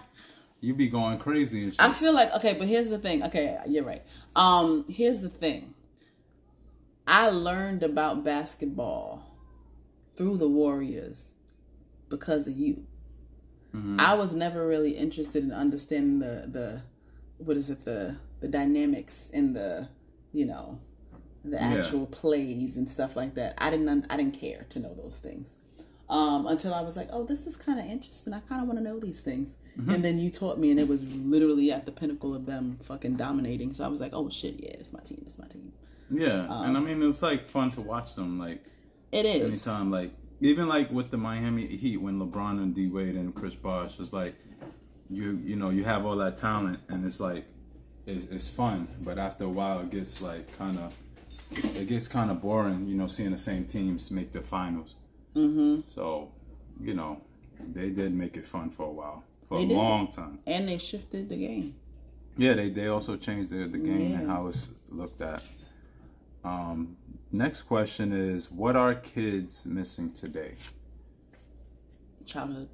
You 0.62 0.74
be 0.74 0.88
going 0.88 1.18
crazy 1.18 1.64
and 1.64 1.74
shit. 1.74 1.82
I 1.82 1.92
feel 1.92 2.14
like 2.14 2.32
okay, 2.36 2.54
but 2.54 2.68
here's 2.68 2.90
the 2.90 2.98
thing. 3.00 3.22
Okay, 3.24 3.58
you're 3.68 3.84
right. 3.84 4.02
Um, 4.36 4.86
here's 4.88 5.20
the 5.20 5.28
thing. 5.28 5.74
I 7.08 7.30
learned 7.30 7.84
about 7.84 8.24
basketball 8.24 9.24
through 10.16 10.38
the 10.38 10.48
Warriors 10.48 11.30
because 12.10 12.48
of 12.48 12.58
you. 12.58 12.86
Mm-hmm. 13.76 14.00
I 14.00 14.14
was 14.14 14.36
never 14.36 14.68
really 14.68 14.92
interested 14.98 15.44
in 15.44 15.52
understanding 15.52 16.20
the 16.20 16.48
the 16.48 16.82
what 17.38 17.58
is 17.58 17.70
it 17.70 17.86
the 17.86 18.18
the 18.40 18.48
dynamics 18.48 19.30
in 19.34 19.54
the 19.54 19.90
you 20.32 20.46
know 20.46 20.80
the 21.44 21.58
Yeah. 21.58 21.74
actual 21.80 22.06
plays 22.06 22.78
and 22.78 22.88
stuff 22.88 23.16
like 23.16 23.34
that. 23.36 23.56
I 23.58 23.70
didn't 23.70 23.90
un- 23.90 24.06
I 24.10 24.16
didn't 24.18 24.40
care 24.40 24.66
to 24.70 24.80
know 24.80 24.94
those 24.94 25.18
things 25.18 25.50
um, 26.10 26.46
until 26.46 26.74
I 26.74 26.82
was 26.82 26.96
like, 26.96 27.10
oh, 27.12 27.26
this 27.26 27.46
is 27.48 27.58
kind 27.58 27.80
of 27.80 27.86
interesting. 27.86 28.34
I 28.34 28.40
kind 28.42 28.62
of 28.62 28.68
want 28.68 28.80
to 28.80 28.84
know 28.84 29.00
these 29.00 29.22
things. 29.22 29.50
Mm-hmm. 29.78 29.90
And 29.90 30.06
then 30.06 30.20
you 30.20 30.30
taught 30.30 30.60
me, 30.60 30.70
and 30.70 30.80
it 30.80 30.88
was 30.88 31.04
literally 31.04 31.72
at 31.72 31.86
the 31.86 31.92
pinnacle 31.92 32.36
of 32.36 32.46
them 32.46 32.78
fucking 32.84 33.16
dominating. 33.16 33.74
So 33.74 33.84
I 33.84 33.88
was 33.88 34.00
like, 34.00 34.14
oh 34.14 34.30
shit, 34.30 34.56
yeah, 34.60 34.70
it's 34.80 34.94
my 34.94 35.00
team, 35.00 35.24
it's 35.28 35.38
my 35.40 35.48
team. 35.48 35.74
Yeah, 36.14 36.64
and 36.66 36.78
I 36.78 36.80
mean 36.80 37.02
it's 37.04 37.22
like 37.22 37.48
fun 37.48 37.72
to 37.72 37.82
watch 37.82 38.16
them. 38.16 38.40
Like 38.40 38.64
It 39.12 39.26
is. 39.26 39.44
anytime, 39.50 39.92
like 39.92 40.12
even 40.42 40.68
like 40.68 40.92
with 40.92 41.10
the 41.12 41.18
Miami 41.18 41.66
Heat 41.68 41.98
when 41.98 42.20
LeBron 42.20 42.62
and 42.62 42.76
D 42.76 42.88
Wade 42.88 43.16
and 43.16 43.34
Chris 43.34 43.56
Bosh, 43.56 44.00
it's 44.00 44.14
like 44.14 44.36
you 45.10 45.40
you 45.44 45.56
know 45.56 45.70
you 45.70 45.84
have 45.84 46.06
all 46.06 46.16
that 46.18 46.38
talent 46.38 46.80
and 46.90 47.06
it's 47.06 47.20
like 47.20 47.46
it's, 48.06 48.26
it's 48.32 48.48
fun, 48.48 48.88
but 49.02 49.18
after 49.18 49.46
a 49.46 49.50
while 49.50 49.80
it 49.82 49.90
gets 49.90 50.22
like 50.22 50.56
kind 50.58 50.78
of 50.80 50.94
it 51.76 51.88
gets 51.88 52.08
kind 52.08 52.30
of 52.32 52.42
boring. 52.42 52.88
You 52.88 52.96
know, 52.96 53.08
seeing 53.08 53.32
the 53.32 53.38
same 53.38 53.66
teams 53.66 54.12
make 54.12 54.32
the 54.32 54.42
finals. 54.42 54.96
Mm-hmm. 55.36 55.82
So 55.88 56.32
you 56.82 56.94
know 56.94 57.22
they 57.74 57.90
did 57.90 58.14
make 58.14 58.36
it 58.36 58.46
fun 58.46 58.70
for 58.70 58.84
a 58.88 58.92
while, 58.92 59.24
for 59.48 59.58
They 59.58 59.66
a 59.66 59.68
did. 59.70 59.78
long 59.78 60.12
time. 60.12 60.40
And 60.46 60.68
they 60.68 60.78
shifted 60.80 61.30
the 61.30 61.38
game. 61.38 61.76
Yeah, 62.36 62.56
they, 62.56 62.70
they 62.70 62.88
also 62.88 63.16
changed 63.16 63.52
the, 63.52 63.68
the 63.68 63.78
game 63.78 64.16
and 64.16 64.28
how 64.28 64.48
it's 64.48 64.72
looked 64.90 65.22
at. 65.22 65.44
Um, 66.44 66.98
next 67.32 67.64
question 67.64 68.12
is 68.14 68.52
what 68.52 68.76
are 68.76 68.96
kids 68.96 69.66
missing 69.66 70.12
today? 70.12 70.56
Childhood. 72.26 72.70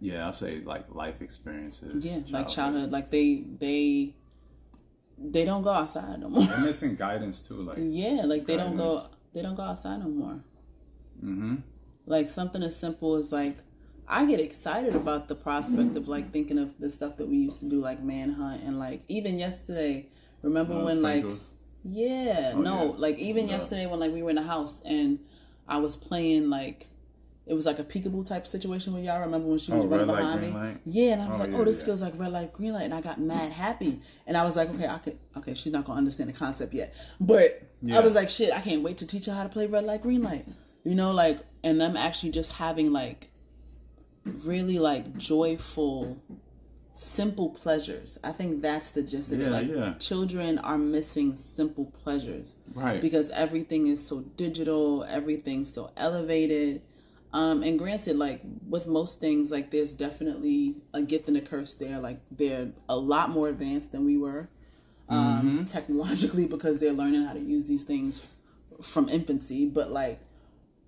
Yeah, 0.00 0.26
I'll 0.26 0.32
say 0.32 0.60
like 0.64 0.92
life 0.94 1.22
experiences. 1.22 2.04
Yeah, 2.04 2.20
like 2.30 2.48
childhood. 2.48 2.92
Like 2.92 3.10
they 3.10 3.44
they 3.58 4.14
they 5.18 5.44
don't 5.44 5.62
go 5.62 5.70
outside 5.70 6.20
no 6.20 6.28
more. 6.28 6.44
They're 6.44 6.58
missing 6.58 6.96
guidance 6.96 7.42
too. 7.42 7.62
Like 7.62 7.78
Yeah, 7.80 8.22
like 8.24 8.46
they 8.46 8.56
don't 8.56 8.76
go. 8.76 9.02
They 9.32 9.42
don't 9.42 9.54
go 9.54 9.62
outside 9.62 10.00
no 10.00 10.08
more. 10.08 10.40
Mm-hmm. 11.24 11.56
Like 12.06 12.28
something 12.28 12.62
as 12.62 12.76
simple 12.76 13.14
as 13.16 13.32
like 13.32 13.58
I 14.06 14.26
get 14.26 14.40
excited 14.40 14.94
about 14.94 15.28
the 15.28 15.34
prospect 15.34 15.96
of 15.96 16.08
like 16.08 16.30
thinking 16.32 16.58
of 16.58 16.78
the 16.78 16.90
stuff 16.90 17.16
that 17.16 17.26
we 17.28 17.36
used 17.38 17.60
to 17.60 17.66
do 17.66 17.80
like 17.80 18.02
manhunt 18.02 18.62
and 18.62 18.78
like 18.78 19.02
even 19.08 19.38
yesterday. 19.38 20.08
Remember 20.42 20.74
Uh, 20.74 20.84
when 20.84 21.02
like. 21.02 21.24
Yeah, 21.84 22.52
Oh, 22.54 22.60
no, 22.60 22.84
yeah. 22.86 22.92
like 22.98 23.18
even 23.18 23.46
Yeah. 23.46 23.54
yesterday 23.58 23.86
when 23.86 24.00
like 24.00 24.12
we 24.12 24.22
were 24.22 24.30
in 24.30 24.36
the 24.36 24.42
house 24.42 24.80
and 24.84 25.18
I 25.68 25.78
was 25.78 25.96
playing 25.96 26.50
like 26.50 26.88
it 27.46 27.52
was 27.52 27.66
like 27.66 27.78
a 27.78 27.84
peekaboo 27.84 28.26
type 28.26 28.46
situation 28.46 28.94
with 28.94 29.04
y'all. 29.04 29.20
Remember 29.20 29.46
when 29.48 29.58
she 29.58 29.70
oh, 29.70 29.76
was 29.76 29.84
Oh, 29.84 29.88
running 29.88 30.06
light, 30.06 30.16
behind 30.20 30.40
me? 30.40 30.50
light? 30.50 30.80
Yeah, 30.86 31.12
and 31.12 31.22
I 31.22 31.28
was 31.28 31.38
Oh, 31.38 31.42
like, 31.42 31.52
yeah, 31.52 31.58
oh, 31.58 31.64
this 31.64 31.78
yeah. 31.80 31.84
feels 31.84 32.00
like 32.00 32.14
red 32.18 32.32
light, 32.32 32.52
green 32.54 32.72
light, 32.72 32.84
and 32.84 32.94
I 32.94 33.02
got 33.02 33.20
mad 33.20 33.52
happy. 33.52 34.00
And 34.26 34.34
I 34.34 34.44
was 34.46 34.56
like, 34.56 34.70
okay, 34.70 34.86
I 34.88 34.96
could, 34.96 35.18
okay, 35.36 35.52
she's 35.52 35.70
not 35.72 35.84
gonna 35.84 35.98
understand 35.98 36.30
the 36.30 36.34
concept 36.34 36.72
yet, 36.72 36.94
but. 37.20 37.62
I 37.92 38.00
was 38.00 38.14
like, 38.14 38.30
shit, 38.30 38.50
I 38.50 38.62
can't 38.62 38.80
wait 38.80 38.96
to 38.98 39.06
teach 39.06 39.26
her 39.26 39.34
how 39.34 39.42
to 39.42 39.50
play 39.50 39.66
red 39.66 39.84
light, 39.84 40.00
green 40.00 40.22
light. 40.22 40.46
You 40.84 40.94
know, 40.94 41.12
like, 41.12 41.38
and 41.62 41.78
them 41.78 41.98
actually 41.98 42.30
just 42.30 42.52
having 42.52 42.92
like 42.94 43.28
really 44.24 44.78
like 44.78 45.18
joyful, 45.18 46.16
simple 46.94 47.50
pleasures. 47.50 48.18
I 48.22 48.30
think 48.32 48.62
that's 48.62 48.90
the 48.92 49.02
gist 49.02 49.32
of 49.32 49.40
it. 49.40 49.44
Yeah, 49.44 49.50
Like, 49.50 49.68
yeah. 49.68 49.94
children 49.98 50.58
are 50.58 50.78
missing 50.78 51.36
simple 51.36 51.86
pleasures 52.04 52.54
Right. 52.72 53.00
because 53.02 53.30
everything 53.30 53.88
is 53.88 54.06
so 54.06 54.20
digital, 54.36 55.04
everything's 55.04 55.72
so 55.72 55.90
elevated. 55.96 56.82
Um, 57.32 57.64
and 57.64 57.76
granted, 57.80 58.16
like 58.16 58.42
with 58.68 58.86
most 58.86 59.18
things, 59.18 59.50
like 59.50 59.72
there's 59.72 59.92
definitely 59.92 60.76
a 60.92 61.02
gift 61.02 61.26
and 61.26 61.36
a 61.36 61.40
curse 61.40 61.74
there. 61.74 61.98
Like 61.98 62.20
they're 62.30 62.68
a 62.88 62.96
lot 62.96 63.30
more 63.30 63.48
advanced 63.48 63.90
than 63.90 64.04
we 64.04 64.16
were 64.16 64.48
um, 65.08 65.64
technologically 65.68 66.46
because 66.46 66.78
they're 66.78 66.92
learning 66.92 67.24
how 67.24 67.32
to 67.32 67.40
use 67.40 67.66
these 67.66 67.82
things 67.82 68.22
from 68.80 69.08
infancy. 69.08 69.66
But 69.66 69.90
like, 69.90 70.20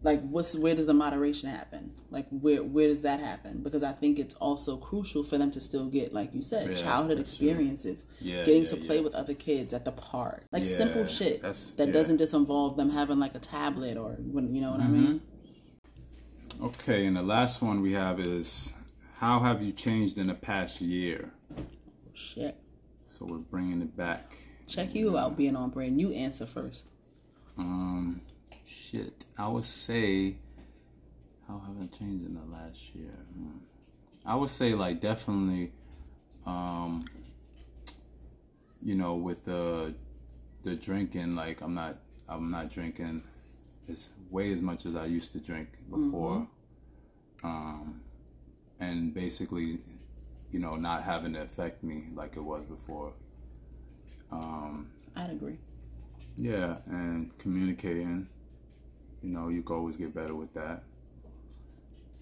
like 0.06 0.22
what's 0.22 0.54
where 0.54 0.74
does 0.74 0.86
the 0.86 0.94
moderation 0.94 1.50
happen? 1.50 1.92
Like 2.10 2.26
where 2.30 2.62
where 2.62 2.88
does 2.88 3.02
that 3.02 3.20
happen? 3.20 3.62
Because 3.62 3.82
I 3.82 3.92
think 3.92 4.18
it's 4.18 4.36
also 4.36 4.78
crucial 4.78 5.24
for 5.24 5.36
them 5.36 5.50
to 5.50 5.60
still 5.60 5.86
get, 5.86 6.14
like 6.14 6.32
you 6.34 6.42
said, 6.42 6.68
Yeah, 6.70 6.82
childhood 6.82 7.18
experiences, 7.18 8.04
Yeah, 8.20 8.44
getting 8.44 8.62
yeah, 8.62 8.70
to 8.70 8.76
play 8.78 9.00
with 9.00 9.14
other 9.14 9.34
kids 9.34 9.74
at 9.74 9.84
the 9.84 9.92
park, 9.92 10.44
like 10.52 10.64
simple 10.64 11.06
shit 11.06 11.42
that 11.76 11.92
doesn't 11.92 12.18
just 12.18 12.34
involve 12.34 12.76
them 12.78 12.90
having 12.90 13.18
like 13.18 13.34
a 13.34 13.40
tablet 13.40 13.98
or 13.98 14.12
when 14.32 14.54
you 14.54 14.62
know 14.62 14.70
what 14.70 14.80
I 14.80 14.84
Mm-hmm. 14.84 15.04
mean. 15.04 15.20
Okay, 16.62 17.04
and 17.06 17.16
the 17.16 17.22
last 17.22 17.60
one 17.60 17.82
we 17.82 17.92
have 17.92 18.20
is 18.20 18.72
how 19.18 19.40
have 19.40 19.62
you 19.62 19.72
changed 19.72 20.18
in 20.18 20.28
the 20.28 20.34
past 20.34 20.80
year? 20.80 21.30
Shit, 22.14 22.56
So 23.18 23.26
we're 23.26 23.38
bringing 23.38 23.82
it 23.82 23.96
back. 23.96 24.36
check 24.68 24.94
you 24.94 25.18
out 25.18 25.36
being 25.36 25.56
on 25.56 25.70
brand. 25.70 26.00
You 26.00 26.12
answer 26.12 26.46
first. 26.46 26.84
Um, 27.58 28.20
shit. 28.66 29.26
I 29.38 29.48
would 29.48 29.64
say, 29.64 30.36
how 31.48 31.58
have 31.60 31.76
I 31.80 31.86
changed 31.96 32.24
in 32.24 32.34
the 32.34 32.44
last 32.56 32.94
year? 32.94 33.12
Hmm. 33.34 33.58
I 34.24 34.34
would 34.34 34.50
say, 34.50 34.74
like, 34.74 35.00
definitely, 35.00 35.72
um, 36.46 37.04
you 38.82 38.94
know, 38.94 39.14
with 39.14 39.44
the 39.44 39.94
the 40.64 40.74
drinking, 40.74 41.36
like, 41.36 41.60
I'm 41.60 41.74
not, 41.74 41.96
I'm 42.28 42.50
not 42.50 42.70
drinking 42.72 43.22
as 43.88 44.08
way 44.30 44.52
as 44.52 44.60
much 44.60 44.84
as 44.84 44.96
I 44.96 45.04
used 45.06 45.30
to 45.32 45.38
drink 45.38 45.68
before. 45.88 46.48
Um, 47.44 48.00
and 48.80 49.14
basically, 49.14 49.78
you 50.50 50.58
know, 50.58 50.74
not 50.76 51.04
having 51.04 51.34
to 51.34 51.42
affect 51.42 51.84
me 51.84 52.04
like 52.14 52.36
it 52.36 52.42
was 52.42 52.64
before. 52.64 53.12
Um, 54.32 54.88
I'd 55.14 55.30
agree. 55.30 55.58
yeah, 56.36 56.76
and 56.86 57.36
communicating. 57.38 58.28
You 59.26 59.32
know, 59.32 59.48
you 59.48 59.62
can 59.62 59.74
always 59.74 59.96
get 59.96 60.14
better 60.14 60.36
with 60.36 60.54
that. 60.54 60.84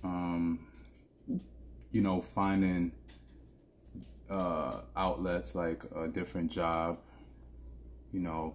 Um, 0.03 0.67
you 1.93 2.01
know, 2.01 2.23
finding 2.35 2.93
uh, 4.31 4.81
outlets 4.97 5.55
like 5.55 5.83
a 5.95 6.09
different 6.09 6.51
job. 6.51 6.99
You 8.11 8.21
know, 8.21 8.55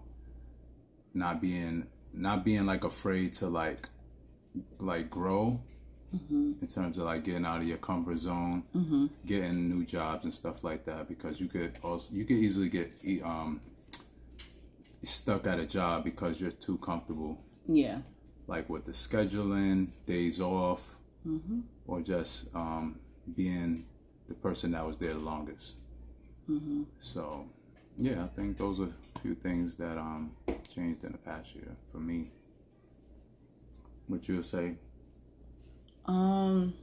not 1.14 1.42
being 1.42 1.86
not 2.12 2.44
being 2.44 2.66
like 2.66 2.84
afraid 2.84 3.34
to 3.34 3.48
like 3.48 3.88
like 4.80 5.12
grow 5.12 5.62
in 6.62 6.68
terms 6.68 6.98
of 6.98 7.06
like 7.06 7.24
getting 7.24 7.46
out 7.46 7.62
of 7.62 7.68
your 7.68 7.78
comfort 7.78 8.18
zone, 8.18 8.64
getting 9.28 9.70
new 9.70 9.86
jobs 9.86 10.24
and 10.24 10.34
stuff 10.34 10.64
like 10.64 10.86
that. 10.86 11.08
Because 11.08 11.40
you 11.40 11.48
could 11.48 11.78
also 11.84 12.12
you 12.14 12.26
could 12.26 12.38
easily 12.38 12.70
get 12.70 12.92
um 13.24 13.62
stuck 15.04 15.46
at 15.46 15.60
a 15.60 15.66
job 15.68 16.04
because 16.04 16.42
you're 16.42 16.52
too 16.52 16.78
comfortable, 16.80 17.38
Yeah, 17.68 18.00
like 18.50 18.68
with 18.70 18.86
the 18.86 18.92
scheduling, 18.92 19.90
days 20.08 20.42
off, 20.42 20.82
or 21.88 22.02
just 22.02 22.54
um, 22.56 23.00
being 23.36 23.86
the 24.28 24.34
person 24.34 24.72
that 24.72 24.86
was 24.86 24.98
there 24.98 25.14
the 25.14 25.20
longest. 25.20 25.76
So, 27.00 27.46
yeah, 27.98 28.24
I 28.24 28.28
think 28.28 28.58
those 28.58 28.80
are 28.80 28.90
a 29.16 29.20
few 29.20 29.36
things 29.36 29.78
that 29.78 30.00
um, 30.00 30.32
changed 30.74 31.04
in 31.04 31.12
the 31.12 31.20
past 31.20 31.54
year 31.54 31.76
for 31.92 32.00
me. 32.00 32.32
What 34.08 34.28
you'll 34.28 34.42
say? 34.42 34.74
Um, 36.06 36.74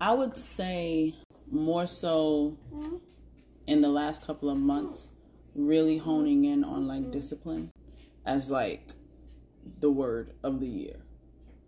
I 0.00 0.12
would 0.12 0.36
say 0.36 1.14
more 1.52 1.86
so 1.86 2.56
in 3.68 3.80
the 3.80 3.88
last 3.88 4.26
couple 4.26 4.50
of 4.50 4.58
months, 4.58 5.06
really 5.54 5.98
honing 5.98 6.46
in 6.46 6.64
on 6.64 6.88
like 6.88 7.12
discipline 7.12 7.70
as 8.26 8.50
like 8.50 8.88
the 9.80 9.90
word 9.90 10.32
of 10.42 10.60
the 10.60 10.66
year, 10.66 10.96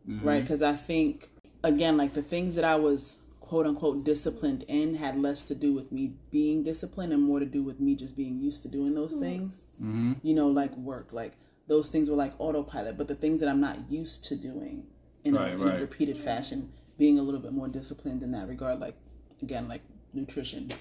right? 0.07 0.41
Because 0.43 0.63
I 0.63 0.75
think 0.75 1.29
again, 1.65 1.97
like 1.97 2.15
the 2.15 2.23
things 2.23 2.55
that 2.57 2.65
I 2.65 2.77
was 2.77 3.17
quote 3.41 3.67
unquote 3.67 4.05
disciplined 4.05 4.65
in 4.69 4.95
had 4.95 5.21
less 5.21 5.47
to 5.49 5.55
do 5.55 5.75
with 5.75 5.93
me 5.93 6.15
being 6.31 6.65
disciplined 6.65 7.13
and 7.13 7.23
more 7.23 7.39
to 7.41 7.47
do 7.47 7.63
with 7.63 7.81
me 7.81 7.95
just 7.95 8.17
being 8.17 8.39
used 8.39 8.63
to 8.63 8.69
doing 8.69 8.95
those 8.95 9.13
things. 9.15 9.55
Mm-hmm. 9.83 10.13
You 10.23 10.35
know, 10.35 10.49
like 10.49 10.75
work, 10.77 11.13
like 11.13 11.35
those 11.69 11.91
things 11.91 12.09
were 12.09 12.17
like 12.17 12.33
autopilot. 12.39 12.97
But 12.97 13.09
the 13.09 13.15
things 13.15 13.41
that 13.41 13.49
I'm 13.49 13.61
not 13.61 13.91
used 13.91 14.25
to 14.27 14.37
doing 14.37 14.85
in, 15.25 15.35
Right, 15.35 15.51
a, 15.51 15.53
in 15.53 15.61
right. 15.61 15.77
a 15.77 15.81
repeated 15.81 16.17
fashion, 16.19 16.73
being 16.99 17.19
a 17.19 17.23
little 17.23 17.41
bit 17.41 17.53
more 17.53 17.69
disciplined 17.69 18.23
in 18.23 18.33
that 18.33 18.49
regard, 18.49 18.81
like 18.81 18.97
again, 19.43 19.69
like 19.69 19.83
nutrition 20.13 20.73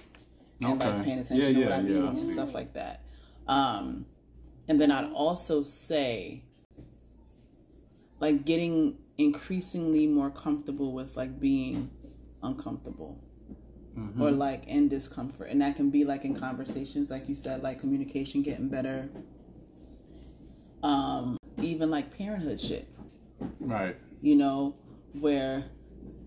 and 0.61 0.79
like 0.79 1.03
paying 1.03 1.19
attention 1.19 1.37
Yeah, 1.37 1.47
to 1.47 1.59
yeah, 1.59 1.65
what 1.65 1.73
I'm 1.73 1.87
yeah, 1.87 1.91
eating 1.97 2.19
and 2.19 2.29
stuff 2.31 2.53
like 2.53 2.73
that. 2.73 3.03
Um, 3.47 4.05
and 4.67 4.79
then 4.79 4.91
I'd 4.91 5.11
also 5.11 5.63
say, 5.63 6.43
like, 8.21 8.45
getting 8.45 8.97
increasingly 9.17 10.07
more 10.07 10.29
comfortable 10.31 10.93
with 10.93 11.17
like 11.17 11.39
being 11.39 11.91
uncomfortable 12.41 13.21
Mm-hmm. 13.97 14.21
or 14.21 14.31
like 14.31 14.65
in 14.67 14.87
discomfort, 14.87 15.49
and 15.49 15.61
that 15.61 15.75
can 15.75 15.89
be 15.89 16.05
like 16.05 16.23
in 16.23 16.33
conversations, 16.33 17.09
like 17.09 17.27
you 17.27 17.35
said, 17.35 17.61
like 17.61 17.81
communication 17.81 18.41
getting 18.41 18.69
better. 18.69 19.09
Um, 20.81 21.35
even 21.61 21.91
like 21.91 22.17
parenthood 22.17 22.61
shit 22.61 22.87
Right. 23.59 23.97
you 24.21 24.35
know, 24.37 24.75
where 25.11 25.65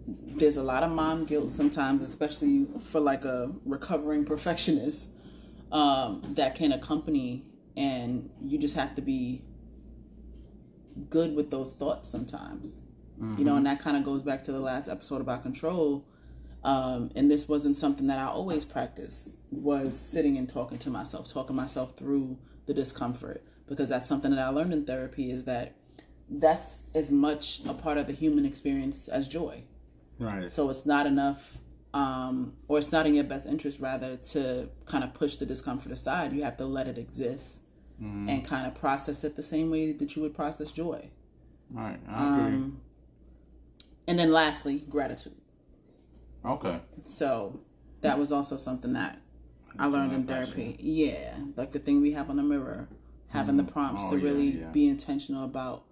there's 0.06 0.58
a 0.58 0.62
lot 0.62 0.82
of 0.82 0.90
mom 0.90 1.24
guilt 1.24 1.52
sometimes, 1.52 2.02
especially 2.02 2.66
for 2.90 3.00
like 3.00 3.24
a 3.24 3.50
recovering 3.64 4.26
perfectionist, 4.26 5.08
um, 5.72 6.20
that 6.34 6.54
can 6.56 6.70
accompany, 6.72 7.46
and 7.78 8.28
you 8.42 8.58
just 8.58 8.74
have 8.74 8.94
to 8.96 9.00
be 9.00 9.42
good 11.10 11.34
with 11.34 11.50
those 11.50 11.72
thoughts 11.72 12.08
sometimes. 12.08 12.72
You 13.38 13.44
know, 13.44 13.56
and 13.56 13.66
that 13.66 13.80
kind 13.80 13.96
of 13.96 14.04
goes 14.04 14.22
back 14.22 14.42
to 14.44 14.52
the 14.52 14.60
last 14.60 14.88
episode 14.88 15.20
about 15.20 15.42
control. 15.42 16.04
Um, 16.64 17.10
and 17.14 17.30
this 17.30 17.48
wasn't 17.48 17.76
something 17.76 18.06
that 18.08 18.18
I 18.18 18.26
always 18.26 18.64
practiced 18.64 19.28
was 19.50 19.98
sitting 19.98 20.36
and 20.36 20.48
talking 20.48 20.78
to 20.78 20.90
myself, 20.90 21.32
talking 21.32 21.54
myself 21.54 21.96
through 21.96 22.38
the 22.66 22.74
discomfort 22.74 23.44
because 23.66 23.88
that's 23.88 24.06
something 24.06 24.30
that 24.30 24.40
I 24.40 24.48
learned 24.48 24.72
in 24.72 24.84
therapy 24.84 25.30
is 25.30 25.44
that 25.44 25.74
that's 26.28 26.78
as 26.94 27.10
much 27.10 27.60
a 27.68 27.74
part 27.74 27.98
of 27.98 28.06
the 28.06 28.12
human 28.12 28.44
experience 28.44 29.08
as 29.08 29.28
joy. 29.28 29.62
Right. 30.18 30.50
So 30.50 30.70
it's 30.70 30.86
not 30.86 31.06
enough, 31.06 31.58
um, 31.92 32.54
or 32.68 32.78
it's 32.78 32.92
not 32.92 33.06
in 33.06 33.14
your 33.14 33.24
best 33.24 33.46
interest, 33.46 33.80
rather, 33.80 34.16
to 34.16 34.68
kind 34.86 35.04
of 35.04 35.14
push 35.14 35.36
the 35.36 35.46
discomfort 35.46 35.92
aside. 35.92 36.32
You 36.32 36.44
have 36.44 36.56
to 36.58 36.66
let 36.66 36.88
it 36.88 36.98
exist 36.98 37.56
and 38.00 38.44
kind 38.46 38.66
of 38.66 38.74
process 38.74 39.24
it 39.24 39.36
the 39.36 39.42
same 39.42 39.70
way 39.70 39.92
that 39.92 40.14
you 40.16 40.22
would 40.22 40.34
process 40.34 40.72
joy. 40.72 41.08
Right. 41.70 41.98
I 42.08 42.26
agree. 42.38 42.44
Um, 42.56 42.80
and 44.06 44.18
then 44.18 44.30
lastly, 44.32 44.84
gratitude. 44.90 45.34
okay. 46.44 46.80
So 47.04 47.60
that 48.02 48.18
was 48.18 48.30
also 48.32 48.56
something 48.56 48.92
that 48.94 49.20
I 49.78 49.86
learned 49.86 50.12
in 50.12 50.24
therapy. 50.26 50.76
Yeah, 50.78 51.34
like 51.56 51.72
the 51.72 51.78
thing 51.78 52.00
we 52.02 52.12
have 52.12 52.28
on 52.30 52.36
the 52.36 52.42
mirror, 52.42 52.88
having 53.28 53.56
the 53.56 53.64
prompts 53.64 54.02
Oh, 54.06 54.10
to 54.10 54.16
yeah, 54.18 54.24
really 54.24 54.60
yeah. 54.60 54.66
be 54.68 54.86
intentional 54.88 55.44
about 55.44 55.84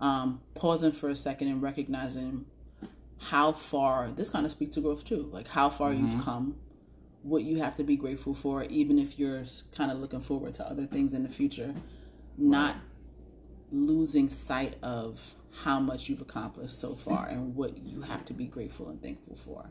um, 0.00 0.40
pausing 0.54 0.92
for 0.92 1.08
a 1.10 1.16
second 1.16 1.48
and 1.48 1.60
recognizing 1.62 2.46
how 3.18 3.52
far 3.52 4.10
this 4.10 4.30
kind 4.30 4.44
of 4.46 4.52
speaks 4.52 4.74
to 4.74 4.80
growth 4.80 5.04
too. 5.04 5.28
Like 5.32 5.48
how 5.48 5.68
far 5.70 5.90
Mm-hmm. 5.92 6.16
you've 6.16 6.24
come, 6.24 6.56
what 7.24 7.42
you 7.42 7.56
have 7.58 7.74
to 7.78 7.82
be 7.82 7.96
grateful 7.96 8.34
for, 8.34 8.64
even 8.64 8.98
if 8.98 9.18
you're 9.18 9.44
kind 9.74 9.90
of 9.90 9.98
looking 9.98 10.20
forward 10.20 10.54
to 10.54 10.68
other 10.68 10.84
things 10.86 11.14
in 11.14 11.22
the 11.22 11.28
future. 11.28 11.74
Not 12.36 12.76
losing 13.72 14.28
sight 14.28 14.74
of 14.82 15.20
how 15.62 15.80
much 15.80 16.08
you've 16.08 16.20
accomplished 16.20 16.78
so 16.78 16.94
far 16.94 17.26
and 17.26 17.54
what 17.56 17.78
you 17.78 18.02
have 18.02 18.24
to 18.26 18.34
be 18.34 18.44
grateful 18.44 18.88
and 18.88 19.02
thankful 19.02 19.36
for 19.36 19.70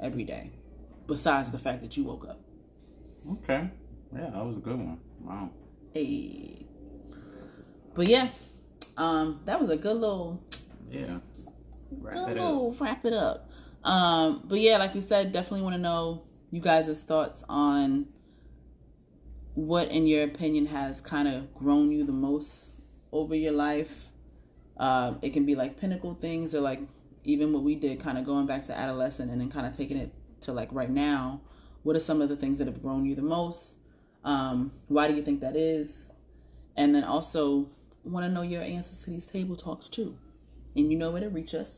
every 0.00 0.24
day, 0.24 0.50
besides 1.06 1.50
the 1.50 1.58
fact 1.58 1.82
that 1.82 1.96
you 1.96 2.04
woke 2.04 2.26
up. 2.26 2.40
Okay. 3.32 3.68
Yeah, 4.14 4.30
that 4.30 4.44
was 4.44 4.56
a 4.56 4.60
good 4.60 4.78
one. 4.78 4.98
Wow. 5.20 5.50
Hey. 5.92 6.64
But 7.94 8.06
yeah, 8.06 8.28
um, 8.96 9.40
that 9.44 9.60
was 9.60 9.70
a 9.70 9.76
good 9.76 9.96
little 9.96 10.40
Yeah. 10.90 11.18
Wrap 11.90 12.14
good 12.14 12.36
it 12.36 12.38
up. 12.38 12.80
wrap 12.80 13.04
it 13.04 13.12
up. 13.12 13.50
Um, 13.84 14.42
but 14.46 14.60
yeah, 14.60 14.78
like 14.78 14.94
we 14.94 15.00
said, 15.00 15.32
definitely 15.32 15.62
want 15.62 15.74
to 15.74 15.80
know 15.80 16.22
you 16.50 16.60
guys' 16.60 17.02
thoughts 17.02 17.44
on 17.48 18.06
what, 19.54 19.88
in 19.88 20.06
your 20.06 20.24
opinion, 20.24 20.66
has 20.66 21.00
kind 21.00 21.28
of 21.28 21.54
grown 21.54 21.90
you 21.90 22.04
the 22.04 22.12
most 22.12 22.70
over 23.12 23.34
your 23.34 23.52
life. 23.52 24.08
Uh, 24.76 25.14
it 25.22 25.32
can 25.32 25.44
be 25.44 25.54
like 25.54 25.78
pinnacle 25.78 26.14
things, 26.14 26.54
or 26.54 26.60
like 26.60 26.80
even 27.24 27.52
what 27.52 27.62
we 27.62 27.74
did, 27.74 28.00
kind 28.00 28.16
of 28.16 28.24
going 28.24 28.46
back 28.46 28.64
to 28.64 28.76
adolescent 28.76 29.30
and 29.30 29.40
then 29.40 29.50
kind 29.50 29.66
of 29.66 29.76
taking 29.76 29.96
it 29.96 30.12
to 30.40 30.52
like 30.52 30.68
right 30.72 30.90
now. 30.90 31.40
What 31.82 31.96
are 31.96 32.00
some 32.00 32.20
of 32.20 32.28
the 32.28 32.36
things 32.36 32.58
that 32.58 32.66
have 32.66 32.82
grown 32.82 33.04
you 33.04 33.14
the 33.14 33.22
most? 33.22 33.74
Um, 34.24 34.72
why 34.88 35.08
do 35.08 35.14
you 35.14 35.22
think 35.22 35.40
that 35.40 35.56
is? 35.56 36.10
And 36.76 36.94
then 36.94 37.04
also 37.04 37.68
want 38.04 38.24
to 38.26 38.30
know 38.30 38.42
your 38.42 38.62
answers 38.62 39.00
to 39.02 39.10
these 39.10 39.24
table 39.24 39.56
talks 39.56 39.88
too. 39.88 40.16
And 40.76 40.90
you 40.90 40.98
know 40.98 41.10
where 41.10 41.20
to 41.20 41.28
reach 41.28 41.54
us. 41.54 41.70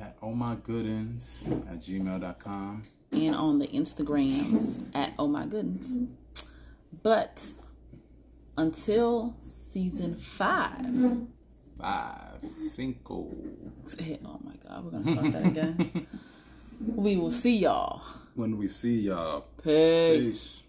At 0.00 0.16
oh 0.22 0.32
my 0.32 0.56
goodens 0.56 1.46
at 1.70 1.78
gmail.com. 1.78 2.82
and 3.12 3.34
on 3.34 3.58
the 3.58 3.66
Instagrams 3.68 4.84
at 4.94 5.12
Oh 5.18 5.28
My 5.28 5.44
Goodens. 5.46 6.08
But 7.02 7.42
until 8.56 9.36
season 9.40 10.16
five, 10.16 10.86
Five. 11.78 12.40
Cinco. 12.70 13.28
oh 14.24 14.40
my 14.44 14.52
God, 14.68 14.84
we're 14.84 14.90
gonna 14.92 15.12
start 15.12 15.32
that 15.32 15.46
again. 15.46 16.06
we 16.80 17.16
will 17.16 17.32
see 17.32 17.56
y'all. 17.58 18.02
When 18.34 18.56
we 18.56 18.68
see 18.68 19.00
y'all. 19.00 19.46
Peace. 19.62 20.22
Peace. 20.24 20.61